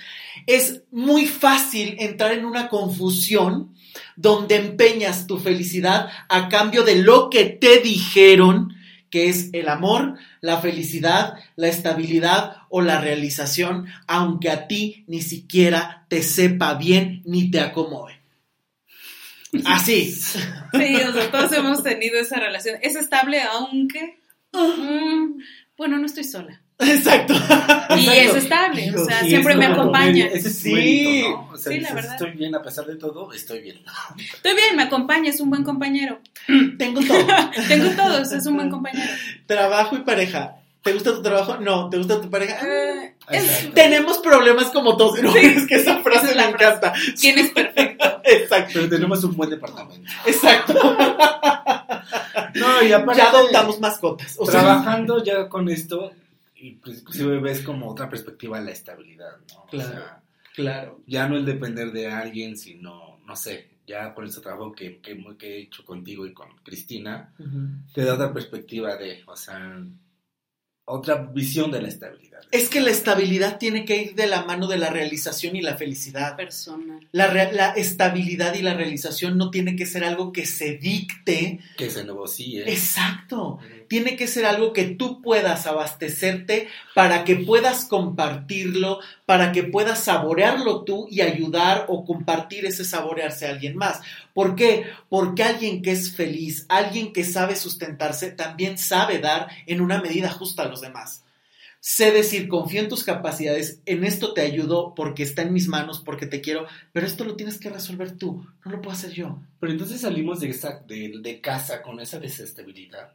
es 0.46 0.82
muy 0.90 1.26
fácil 1.26 1.96
entrar 1.98 2.32
en 2.32 2.44
una 2.44 2.68
confusión 2.68 3.74
donde 4.16 4.56
empeñas 4.56 5.26
tu 5.26 5.38
felicidad 5.38 6.08
a 6.28 6.48
cambio 6.48 6.82
de 6.82 6.96
lo 6.96 7.30
que 7.30 7.44
te 7.44 7.80
dijeron 7.80 8.73
que 9.14 9.28
es 9.28 9.50
el 9.52 9.68
amor, 9.68 10.18
la 10.40 10.60
felicidad, 10.60 11.34
la 11.54 11.68
estabilidad 11.68 12.56
o 12.68 12.82
la 12.82 13.00
realización, 13.00 13.86
aunque 14.08 14.50
a 14.50 14.66
ti 14.66 15.04
ni 15.06 15.22
siquiera 15.22 16.04
te 16.08 16.20
sepa 16.20 16.74
bien 16.74 17.22
ni 17.24 17.48
te 17.48 17.60
acomode. 17.60 18.20
Así. 19.66 20.10
Sí, 20.10 20.96
o 21.08 21.12
sea, 21.12 21.30
todos 21.30 21.52
hemos 21.52 21.84
tenido 21.84 22.18
esa 22.18 22.40
relación. 22.40 22.76
Es 22.82 22.96
estable 22.96 23.40
aunque... 23.40 24.18
Mm, 24.52 25.40
bueno, 25.76 25.98
no 25.98 26.06
estoy 26.06 26.24
sola. 26.24 26.60
Exacto. 26.78 27.34
Y 27.96 28.08
es 28.08 28.34
estable, 28.34 28.92
o 28.96 29.04
sea, 29.04 29.20
siempre 29.20 29.54
me 29.56 29.66
acompaña. 29.66 30.26
Ese 30.26 30.48
es 30.48 30.58
Sí. 30.58 31.22
¿no? 31.28 31.48
O 31.52 31.56
sea, 31.56 31.72
Sí, 31.72 31.78
la 31.80 31.88
dices, 31.88 31.94
verdad. 31.94 32.12
Estoy 32.12 32.30
bien 32.32 32.54
a 32.54 32.62
pesar 32.62 32.86
de 32.86 32.96
todo, 32.96 33.32
estoy 33.32 33.60
bien. 33.60 33.80
Estoy 34.34 34.54
bien, 34.54 34.76
me 34.76 34.82
acompaña, 34.82 35.30
es 35.30 35.40
un 35.40 35.50
buen 35.50 35.62
compañero. 35.62 36.18
Tengo 36.78 37.00
todo. 37.00 37.26
Tengo 37.68 37.90
todos, 37.90 38.32
es 38.32 38.46
un 38.46 38.56
buen 38.56 38.70
compañero. 38.70 39.08
Trabajo 39.46 39.96
y 39.96 40.00
pareja. 40.00 40.56
¿Te 40.82 40.92
gusta 40.92 41.14
tu 41.14 41.22
trabajo? 41.22 41.56
No. 41.58 41.88
¿Te 41.88 41.96
gusta 41.96 42.20
tu 42.20 42.28
pareja? 42.28 42.58
Eh, 42.66 43.14
es- 43.30 43.44
Exacto. 43.44 43.70
Tenemos 43.74 44.18
problemas 44.18 44.64
como 44.66 44.96
todos. 44.98 45.22
No, 45.22 45.32
Sí. 45.32 45.38
es 45.56 45.66
que 45.66 45.76
esa 45.76 46.00
frase 46.02 46.30
es 46.32 46.36
me 46.36 46.42
frase. 46.52 46.64
encanta. 46.66 46.92
¿Quién 47.18 47.38
es 47.38 47.50
perfecto? 47.52 48.20
Exacto. 48.24 48.70
Pero 48.74 48.88
tenemos 48.90 49.24
un 49.24 49.34
buen 49.36 49.48
departamento. 49.48 50.10
Exacto. 50.26 50.74
No, 52.54 52.82
y 52.82 52.92
aparte. 52.92 53.22
Ya 53.22 53.28
adoptamos 53.30 53.80
mascotas. 53.80 54.34
O 54.38 54.44
sea, 54.44 54.60
trabajando 54.60 55.22
ya 55.24 55.48
con 55.48 55.68
esto, 55.70 56.12
y 56.66 56.72
pues 56.76 57.00
inclusive 57.00 57.38
ves 57.40 57.60
como 57.62 57.90
otra 57.90 58.08
perspectiva 58.08 58.60
la 58.60 58.70
estabilidad, 58.70 59.36
¿no? 59.52 59.60
O 59.62 59.66
Claro. 59.68 59.90
sea, 59.92 60.22
claro. 60.54 61.00
ya 61.06 61.28
no 61.28 61.36
el 61.36 61.44
depender 61.44 61.92
de 61.92 62.06
alguien, 62.08 62.56
sino, 62.56 63.18
no 63.26 63.36
sé, 63.36 63.70
ya 63.86 64.14
con 64.14 64.24
este 64.26 64.40
trabajo 64.40 64.72
que, 64.72 64.98
que, 65.00 65.22
que 65.38 65.46
he 65.56 65.60
hecho 65.62 65.84
contigo 65.84 66.26
y 66.26 66.32
con 66.32 66.48
Cristina, 66.62 67.34
te 67.94 68.04
da 68.04 68.14
otra 68.14 68.32
perspectiva 68.32 68.96
de, 68.96 69.22
o 69.26 69.36
sea, 69.36 69.84
otra 70.86 71.16
visión 71.34 71.70
de 71.70 71.80
la 71.80 71.88
estabilidad. 71.88 72.40
Es 72.50 72.68
que 72.68 72.80
la 72.80 72.90
estabilidad 72.90 73.58
tiene 73.58 73.84
que 73.86 74.02
ir 74.02 74.14
de 74.14 74.26
la 74.26 74.44
mano 74.44 74.66
de 74.68 74.76
la 74.76 74.90
realización 74.90 75.56
y 75.56 75.62
la 75.62 75.76
felicidad. 75.76 76.36
Personal. 76.36 77.08
La, 77.10 77.32
la 77.32 77.70
estabilidad 77.70 78.54
y 78.54 78.62
la 78.62 78.74
realización 78.74 79.38
no 79.38 79.50
tiene 79.50 79.76
que 79.76 79.86
ser 79.86 80.04
algo 80.04 80.30
que 80.32 80.44
se 80.44 80.76
dicte. 80.76 81.60
Que 81.78 81.88
se 81.90 82.04
negocie. 82.04 82.70
Exacto. 82.70 83.58
Tiene 83.88 84.16
que 84.16 84.26
ser 84.26 84.46
algo 84.46 84.72
que 84.72 84.84
tú 84.84 85.22
puedas 85.22 85.66
abastecerte 85.66 86.68
para 86.94 87.24
que 87.24 87.36
puedas 87.36 87.84
compartirlo, 87.84 89.00
para 89.26 89.52
que 89.52 89.62
puedas 89.62 90.04
saborearlo 90.04 90.84
tú 90.84 91.06
y 91.10 91.20
ayudar 91.20 91.86
o 91.88 92.04
compartir 92.04 92.66
ese 92.66 92.84
saborearse 92.84 93.46
a 93.46 93.50
alguien 93.50 93.76
más. 93.76 94.00
¿Por 94.32 94.56
qué? 94.56 94.86
Porque 95.08 95.44
alguien 95.44 95.82
que 95.82 95.92
es 95.92 96.14
feliz, 96.14 96.66
alguien 96.68 97.12
que 97.12 97.24
sabe 97.24 97.56
sustentarse, 97.56 98.30
también 98.30 98.78
sabe 98.78 99.18
dar 99.18 99.48
en 99.66 99.80
una 99.80 100.00
medida 100.00 100.30
justa 100.30 100.62
a 100.62 100.68
los 100.68 100.80
demás. 100.80 101.24
Sé 101.86 102.12
decir, 102.12 102.48
confío 102.48 102.80
en 102.80 102.88
tus 102.88 103.04
capacidades, 103.04 103.82
en 103.84 104.04
esto 104.04 104.32
te 104.32 104.40
ayudo 104.40 104.94
porque 104.94 105.22
está 105.22 105.42
en 105.42 105.52
mis 105.52 105.68
manos, 105.68 106.00
porque 106.02 106.24
te 106.24 106.40
quiero, 106.40 106.66
pero 106.94 107.06
esto 107.06 107.24
lo 107.24 107.36
tienes 107.36 107.58
que 107.58 107.68
resolver 107.68 108.16
tú, 108.16 108.46
no 108.64 108.70
lo 108.70 108.80
puedo 108.80 108.96
hacer 108.96 109.12
yo. 109.12 109.38
Pero 109.60 109.70
entonces 109.70 110.00
salimos 110.00 110.40
de, 110.40 111.12
de 111.20 111.40
casa 111.42 111.82
con 111.82 112.00
esa 112.00 112.18
desestabilidad. 112.18 113.12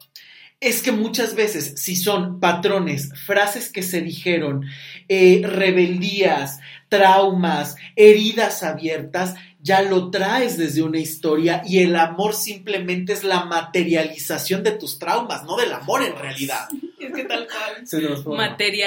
Es 0.61 0.81
que 0.81 0.91
muchas 0.91 1.35
veces, 1.35 1.75
si 1.77 1.95
son 1.95 2.41
patrones, 2.41 3.11
frases 3.25 3.71
que 3.71 3.81
se 3.81 4.01
dijeron, 4.01 4.65
eh, 5.07 5.41
rebeldías, 5.45 6.59
traumas, 6.89 7.77
heridas 7.95 8.63
abiertas, 8.63 9.35
ya 9.61 9.81
lo 9.81 10.09
traes 10.09 10.57
desde 10.57 10.81
una 10.81 10.99
historia 10.99 11.61
y 11.65 11.79
el 11.79 11.95
amor 11.95 12.33
simplemente 12.33 13.13
es 13.13 13.23
la 13.23 13.45
materialización 13.45 14.63
de 14.63 14.71
tus 14.71 14.99
traumas, 14.99 15.43
no 15.43 15.57
del 15.57 15.71
amor 15.73 16.03
en 16.03 16.15
realidad. 16.17 16.67
Es 16.99 17.13
que 17.13 17.23
tal 17.23 17.47
cual. 17.47 17.87
Se. 17.87 18.01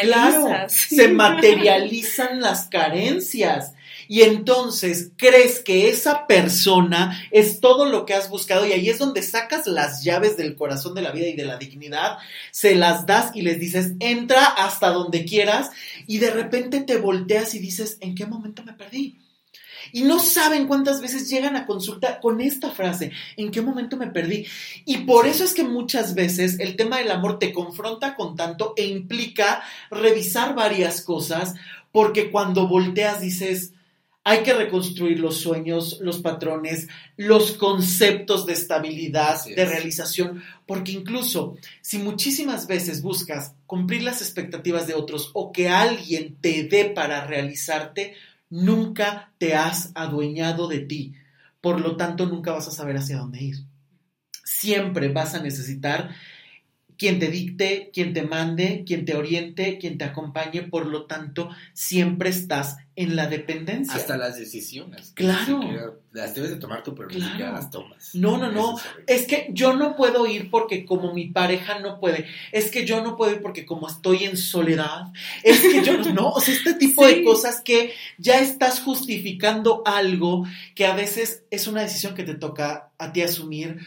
Claro, 0.02 0.68
se 0.68 1.08
materializan 1.14 2.42
las 2.42 2.66
carencias. 2.66 3.72
Y 4.12 4.24
entonces 4.24 5.12
crees 5.16 5.60
que 5.60 5.88
esa 5.88 6.26
persona 6.26 7.18
es 7.30 7.60
todo 7.60 7.86
lo 7.86 8.04
que 8.04 8.12
has 8.12 8.28
buscado 8.28 8.66
y 8.66 8.72
ahí 8.72 8.90
es 8.90 8.98
donde 8.98 9.22
sacas 9.22 9.66
las 9.66 10.04
llaves 10.04 10.36
del 10.36 10.54
corazón 10.54 10.94
de 10.94 11.00
la 11.00 11.12
vida 11.12 11.28
y 11.28 11.34
de 11.34 11.46
la 11.46 11.56
dignidad, 11.56 12.18
se 12.50 12.74
las 12.74 13.06
das 13.06 13.34
y 13.34 13.40
les 13.40 13.58
dices, 13.58 13.92
entra 14.00 14.44
hasta 14.44 14.90
donde 14.90 15.24
quieras 15.24 15.70
y 16.06 16.18
de 16.18 16.30
repente 16.30 16.82
te 16.82 16.98
volteas 16.98 17.54
y 17.54 17.58
dices, 17.58 17.96
¿en 18.02 18.14
qué 18.14 18.26
momento 18.26 18.62
me 18.64 18.74
perdí? 18.74 19.18
Y 19.92 20.02
no 20.02 20.18
saben 20.18 20.66
cuántas 20.66 21.00
veces 21.00 21.30
llegan 21.30 21.56
a 21.56 21.64
consulta 21.64 22.20
con 22.20 22.42
esta 22.42 22.70
frase, 22.70 23.12
¿en 23.38 23.50
qué 23.50 23.62
momento 23.62 23.96
me 23.96 24.08
perdí? 24.08 24.46
Y 24.84 24.98
por 25.06 25.26
eso 25.26 25.42
es 25.42 25.54
que 25.54 25.64
muchas 25.64 26.14
veces 26.14 26.60
el 26.60 26.76
tema 26.76 26.98
del 26.98 27.12
amor 27.12 27.38
te 27.38 27.50
confronta 27.50 28.14
con 28.14 28.36
tanto 28.36 28.74
e 28.76 28.84
implica 28.84 29.62
revisar 29.90 30.54
varias 30.54 31.00
cosas, 31.00 31.54
porque 31.92 32.30
cuando 32.30 32.68
volteas 32.68 33.22
dices, 33.22 33.72
hay 34.24 34.42
que 34.44 34.52
reconstruir 34.52 35.18
los 35.18 35.38
sueños, 35.38 35.98
los 36.00 36.20
patrones, 36.20 36.88
los 37.16 37.52
conceptos 37.52 38.46
de 38.46 38.52
estabilidad, 38.52 39.34
Así 39.34 39.54
de 39.54 39.62
es. 39.62 39.68
realización, 39.68 40.42
porque 40.66 40.92
incluso 40.92 41.56
si 41.80 41.98
muchísimas 41.98 42.66
veces 42.68 43.02
buscas 43.02 43.54
cumplir 43.66 44.02
las 44.04 44.22
expectativas 44.22 44.86
de 44.86 44.94
otros 44.94 45.30
o 45.34 45.50
que 45.50 45.68
alguien 45.68 46.36
te 46.40 46.64
dé 46.64 46.84
para 46.84 47.26
realizarte, 47.26 48.14
nunca 48.48 49.32
te 49.38 49.54
has 49.54 49.90
adueñado 49.94 50.68
de 50.68 50.80
ti. 50.80 51.14
Por 51.60 51.80
lo 51.80 51.96
tanto, 51.96 52.26
nunca 52.26 52.52
vas 52.52 52.68
a 52.68 52.72
saber 52.72 52.96
hacia 52.96 53.18
dónde 53.18 53.42
ir. 53.42 53.56
Siempre 54.44 55.08
vas 55.08 55.34
a 55.34 55.42
necesitar 55.42 56.14
quien 57.02 57.18
te 57.18 57.26
dicte, 57.26 57.90
quien 57.92 58.12
te 58.12 58.22
mande, 58.22 58.84
quien 58.86 59.04
te 59.04 59.16
oriente, 59.16 59.76
quien 59.78 59.98
te 59.98 60.04
acompañe. 60.04 60.62
Por 60.62 60.86
lo 60.86 61.06
tanto, 61.06 61.50
siempre 61.72 62.28
estás 62.30 62.76
en 62.94 63.16
la 63.16 63.26
dependencia. 63.26 63.96
Hasta 63.96 64.16
las 64.16 64.38
decisiones. 64.38 65.10
Claro. 65.16 65.60
siquiera 65.62 65.90
Las 66.12 66.32
debes 66.36 66.50
de 66.50 66.56
tomar 66.58 66.84
tú, 66.84 66.94
pero 66.94 67.08
Claro. 67.08 67.54
las 67.54 67.70
tomas. 67.70 68.14
No, 68.14 68.36
no, 68.36 68.52
no. 68.52 68.78
Es 69.08 69.26
que 69.26 69.48
yo 69.50 69.74
no 69.74 69.96
puedo 69.96 70.28
ir 70.28 70.48
porque 70.48 70.84
como 70.84 71.12
mi 71.12 71.26
pareja 71.26 71.80
no 71.80 71.98
puede. 71.98 72.26
Es 72.52 72.70
que 72.70 72.86
yo 72.86 73.02
no 73.02 73.16
puedo 73.16 73.32
ir 73.32 73.42
porque 73.42 73.66
como 73.66 73.88
estoy 73.88 74.22
en 74.22 74.36
soledad. 74.36 75.06
Es 75.42 75.60
que 75.60 75.82
yo 75.82 75.98
no, 76.12 76.28
o 76.30 76.40
sea, 76.40 76.54
este 76.54 76.74
tipo 76.74 77.04
Sí. 77.08 77.14
de 77.16 77.24
cosas 77.24 77.62
que 77.62 77.92
ya 78.18 78.38
estás 78.38 78.78
justificando 78.80 79.82
algo 79.84 80.46
que 80.76 80.86
a 80.86 80.94
veces 80.94 81.42
es 81.50 81.66
una 81.66 81.82
decisión 81.82 82.14
que 82.14 82.22
te 82.22 82.34
toca 82.36 82.92
a 82.96 83.12
ti 83.12 83.22
asumir. 83.22 83.78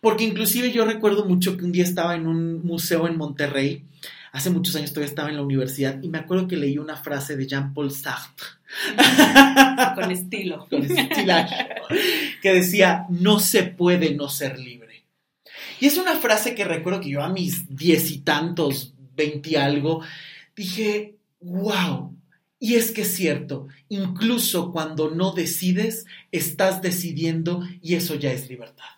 Porque 0.00 0.24
inclusive 0.24 0.72
yo 0.72 0.84
recuerdo 0.84 1.24
mucho 1.24 1.56
que 1.56 1.64
un 1.64 1.72
día 1.72 1.84
estaba 1.84 2.14
en 2.14 2.26
un 2.26 2.64
museo 2.64 3.06
en 3.06 3.16
Monterrey. 3.16 3.84
Hace 4.32 4.50
muchos 4.50 4.76
años 4.76 4.90
todavía 4.90 5.08
estaba 5.08 5.30
en 5.30 5.36
la 5.36 5.42
universidad 5.42 6.02
y 6.02 6.08
me 6.08 6.18
acuerdo 6.18 6.46
que 6.46 6.56
leí 6.56 6.76
una 6.78 6.96
frase 6.96 7.36
de 7.36 7.46
Jean-Paul 7.46 7.90
Sartre 7.90 8.46
Con 9.94 10.10
estilo. 10.10 10.66
con 10.68 10.82
estilaje, 10.82 11.68
que 12.42 12.52
decía, 12.52 13.06
no 13.08 13.40
se 13.40 13.62
puede 13.62 14.14
no 14.14 14.28
ser 14.28 14.58
libre. 14.58 15.04
Y 15.80 15.86
es 15.86 15.96
una 15.96 16.16
frase 16.16 16.54
que 16.54 16.64
recuerdo 16.64 17.00
que 17.00 17.10
yo 17.10 17.22
a 17.22 17.28
mis 17.28 17.74
diez 17.74 18.10
y 18.10 18.18
tantos, 18.18 18.94
veinte 19.16 19.50
y 19.50 19.56
algo, 19.56 20.02
dije, 20.54 21.14
wow. 21.40 22.14
Y 22.58 22.74
es 22.74 22.90
que 22.90 23.02
es 23.02 23.14
cierto, 23.14 23.68
incluso 23.88 24.72
cuando 24.72 25.10
no 25.10 25.32
decides, 25.32 26.06
estás 26.32 26.80
decidiendo 26.82 27.62
y 27.82 27.94
eso 27.94 28.14
ya 28.14 28.32
es 28.32 28.48
libertad. 28.48 28.95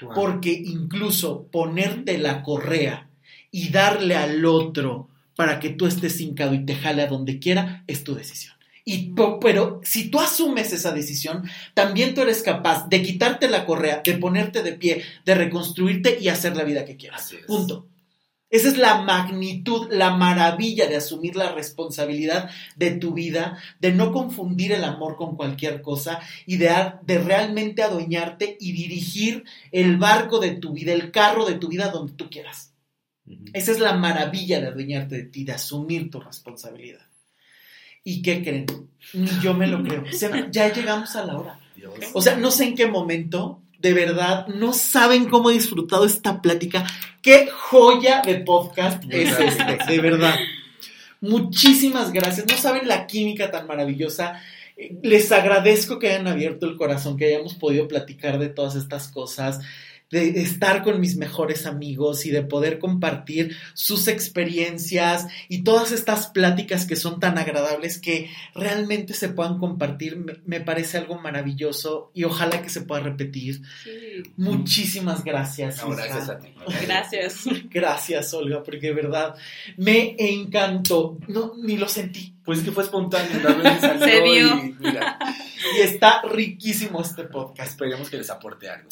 Wow. 0.00 0.14
Porque 0.14 0.50
incluso 0.52 1.46
ponerte 1.50 2.18
la 2.18 2.42
correa 2.42 3.08
y 3.50 3.70
darle 3.70 4.16
al 4.16 4.44
otro 4.44 5.08
para 5.34 5.60
que 5.60 5.70
tú 5.70 5.86
estés 5.86 6.20
hincado 6.20 6.54
y 6.54 6.64
te 6.64 6.74
jale 6.74 7.02
a 7.02 7.06
donde 7.06 7.38
quiera, 7.38 7.84
es 7.86 8.04
tu 8.04 8.14
decisión. 8.14 8.54
Y, 8.84 9.12
pero 9.40 9.80
si 9.84 10.10
tú 10.10 10.18
asumes 10.18 10.72
esa 10.72 10.92
decisión, 10.92 11.42
también 11.74 12.14
tú 12.14 12.22
eres 12.22 12.42
capaz 12.42 12.88
de 12.88 13.02
quitarte 13.02 13.48
la 13.48 13.66
correa, 13.66 14.00
de 14.02 14.14
ponerte 14.14 14.62
de 14.62 14.72
pie, 14.72 15.02
de 15.26 15.34
reconstruirte 15.34 16.18
y 16.18 16.28
hacer 16.28 16.56
la 16.56 16.64
vida 16.64 16.86
que 16.86 16.96
quieras. 16.96 17.34
Punto. 17.46 17.86
Esa 18.50 18.68
es 18.68 18.78
la 18.78 19.02
magnitud, 19.02 19.88
la 19.90 20.16
maravilla 20.16 20.86
de 20.86 20.96
asumir 20.96 21.36
la 21.36 21.52
responsabilidad 21.52 22.50
de 22.76 22.92
tu 22.92 23.12
vida, 23.12 23.58
de 23.78 23.92
no 23.92 24.10
confundir 24.10 24.72
el 24.72 24.84
amor 24.84 25.16
con 25.16 25.36
cualquier 25.36 25.82
cosa 25.82 26.20
y 26.46 26.56
de, 26.56 26.70
realmente 27.06 27.82
adueñarte 27.82 28.56
y 28.58 28.72
dirigir 28.72 29.44
el 29.70 29.98
barco 29.98 30.38
de 30.38 30.52
tu 30.52 30.72
vida, 30.72 30.92
el 30.92 31.10
carro 31.10 31.44
de 31.44 31.56
tu 31.56 31.68
vida 31.68 31.90
donde 31.90 32.14
tú 32.14 32.30
quieras. 32.30 32.72
Esa 33.52 33.72
es 33.72 33.80
la 33.80 33.92
maravilla 33.92 34.60
de 34.60 34.68
adueñarte 34.68 35.16
de 35.16 35.24
ti, 35.24 35.44
de 35.44 35.52
asumir 35.52 36.10
tu 36.10 36.18
responsabilidad. 36.18 37.06
¿Y 38.02 38.22
qué 38.22 38.42
creen? 38.42 38.66
Ni 39.12 39.28
yo 39.42 39.52
me 39.52 39.66
lo 39.66 39.82
creo. 39.82 40.04
ya 40.50 40.72
llegamos 40.72 41.14
a 41.16 41.26
la 41.26 41.36
hora. 41.36 41.60
O 42.14 42.22
sea, 42.22 42.36
no 42.36 42.50
sé 42.50 42.64
en 42.64 42.74
qué 42.74 42.86
momento, 42.86 43.62
de 43.78 43.94
verdad, 43.94 44.46
no 44.48 44.72
saben 44.72 45.28
cómo 45.28 45.50
he 45.50 45.54
disfrutado 45.54 46.04
esta 46.04 46.42
plática. 46.42 46.86
Qué 47.22 47.48
joya 47.50 48.22
de 48.22 48.36
podcast 48.36 49.02
es 49.08 49.30
este, 49.38 49.92
de 49.92 50.00
verdad. 50.00 50.34
Muchísimas 51.20 52.12
gracias. 52.12 52.46
No 52.48 52.56
saben 52.56 52.88
la 52.88 53.06
química 53.06 53.50
tan 53.50 53.66
maravillosa. 53.66 54.40
Les 55.02 55.30
agradezco 55.32 55.98
que 55.98 56.10
hayan 56.10 56.28
abierto 56.28 56.66
el 56.66 56.76
corazón, 56.76 57.16
que 57.16 57.26
hayamos 57.26 57.54
podido 57.54 57.88
platicar 57.88 58.38
de 58.38 58.48
todas 58.48 58.76
estas 58.76 59.08
cosas 59.08 59.60
de 60.10 60.40
estar 60.40 60.82
con 60.82 61.00
mis 61.00 61.16
mejores 61.16 61.66
amigos 61.66 62.24
y 62.24 62.30
de 62.30 62.42
poder 62.42 62.78
compartir 62.78 63.56
sus 63.74 64.08
experiencias 64.08 65.26
y 65.48 65.62
todas 65.64 65.92
estas 65.92 66.28
pláticas 66.28 66.86
que 66.86 66.96
son 66.96 67.20
tan 67.20 67.36
agradables 67.36 67.98
que 67.98 68.30
realmente 68.54 69.12
se 69.12 69.28
puedan 69.28 69.58
compartir, 69.58 70.42
me, 70.44 70.60
parece 70.60 70.98
algo 70.98 71.20
maravilloso 71.20 72.10
y 72.14 72.24
ojalá 72.24 72.62
que 72.62 72.70
se 72.70 72.82
pueda 72.82 73.02
repetir. 73.02 73.60
Muchísimas 74.36 75.24
gracias. 75.24 75.84
gracias 75.84 76.28
a 76.30 76.38
ti. 76.38 76.48
Gracias. 76.82 77.44
Gracias, 77.70 78.32
Olga, 78.34 78.62
porque 78.62 78.88
de 78.88 78.94
verdad 78.94 79.34
me 79.76 80.16
encantó. 80.18 81.18
No, 81.28 81.52
ni 81.56 81.76
lo 81.76 81.88
sentí. 81.88 82.37
Pues 82.48 82.60
que 82.60 82.72
fue 82.72 82.82
espontáneo, 82.82 83.42
se 83.98 84.22
vio. 84.22 84.56
Y, 84.56 84.74
y 85.76 85.80
está 85.82 86.22
riquísimo 86.22 87.02
este 87.02 87.24
podcast. 87.24 87.72
Esperemos 87.72 88.08
que 88.08 88.16
les 88.16 88.30
aporte 88.30 88.70
algo. 88.70 88.88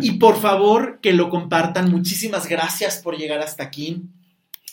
Y 0.00 0.12
por 0.12 0.40
favor, 0.40 1.00
que 1.02 1.12
lo 1.12 1.28
compartan. 1.28 1.90
Muchísimas 1.90 2.48
gracias 2.48 2.98
por 2.98 3.16
llegar 3.16 3.40
hasta 3.40 3.64
aquí. 3.64 4.04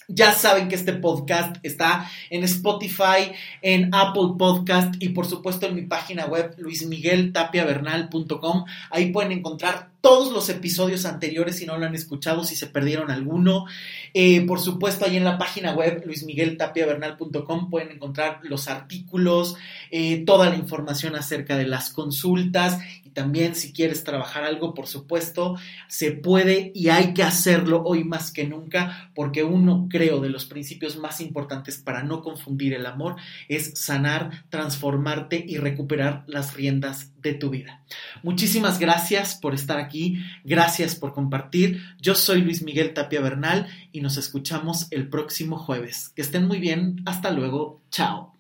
Ya 0.09 0.31
saben 0.31 0.69
que 0.69 0.75
este 0.75 0.93
podcast 0.93 1.57
está 1.63 2.09
en 2.29 2.45
Spotify, 2.45 3.33
en 3.61 3.93
Apple 3.93 4.35
Podcast 4.37 4.95
y 4.99 5.09
por 5.09 5.25
supuesto 5.25 5.65
en 5.65 5.75
mi 5.75 5.81
página 5.81 6.27
web 6.27 6.55
luismigueltapiavernal.com. 6.57 8.63
Ahí 8.89 9.11
pueden 9.11 9.33
encontrar 9.33 9.89
todos 9.99 10.31
los 10.31 10.47
episodios 10.47 11.05
anteriores 11.05 11.57
si 11.57 11.65
no 11.65 11.77
lo 11.77 11.85
han 11.85 11.93
escuchado, 11.93 12.45
si 12.45 12.55
se 12.55 12.67
perdieron 12.67 13.11
alguno. 13.11 13.65
Eh, 14.13 14.45
por 14.45 14.61
supuesto, 14.61 15.03
ahí 15.03 15.17
en 15.17 15.25
la 15.25 15.37
página 15.37 15.73
web 15.73 16.01
luismigueltapiavernal.com 16.05 17.69
pueden 17.69 17.91
encontrar 17.91 18.39
los 18.43 18.69
artículos, 18.69 19.57
eh, 19.91 20.23
toda 20.25 20.49
la 20.49 20.55
información 20.55 21.17
acerca 21.17 21.57
de 21.57 21.67
las 21.67 21.89
consultas 21.89 22.79
también 23.17 23.55
si 23.55 23.73
quieres 23.73 24.03
trabajar 24.03 24.43
algo, 24.43 24.75
por 24.75 24.85
supuesto, 24.85 25.57
se 25.87 26.11
puede 26.11 26.71
y 26.75 26.89
hay 26.89 27.15
que 27.15 27.23
hacerlo 27.23 27.81
hoy 27.83 28.03
más 28.03 28.29
que 28.29 28.45
nunca 28.45 29.09
porque 29.15 29.43
uno, 29.43 29.87
creo, 29.89 30.19
de 30.19 30.29
los 30.29 30.45
principios 30.45 30.97
más 30.97 31.19
importantes 31.19 31.79
para 31.79 32.03
no 32.03 32.21
confundir 32.21 32.75
el 32.75 32.85
amor 32.85 33.15
es 33.47 33.71
sanar, 33.73 34.45
transformarte 34.51 35.43
y 35.47 35.57
recuperar 35.57 36.25
las 36.27 36.53
riendas 36.53 37.11
de 37.23 37.33
tu 37.33 37.49
vida. 37.49 37.83
Muchísimas 38.21 38.77
gracias 38.77 39.33
por 39.33 39.55
estar 39.55 39.79
aquí, 39.79 40.23
gracias 40.43 40.93
por 40.93 41.13
compartir. 41.13 41.81
Yo 41.99 42.13
soy 42.13 42.43
Luis 42.43 42.61
Miguel 42.61 42.93
Tapia 42.93 43.19
Bernal 43.19 43.65
y 43.91 44.01
nos 44.01 44.17
escuchamos 44.17 44.91
el 44.91 45.09
próximo 45.09 45.57
jueves. 45.57 46.09
Que 46.09 46.21
estén 46.21 46.45
muy 46.45 46.59
bien, 46.59 47.01
hasta 47.07 47.31
luego, 47.31 47.81
chao. 47.89 48.36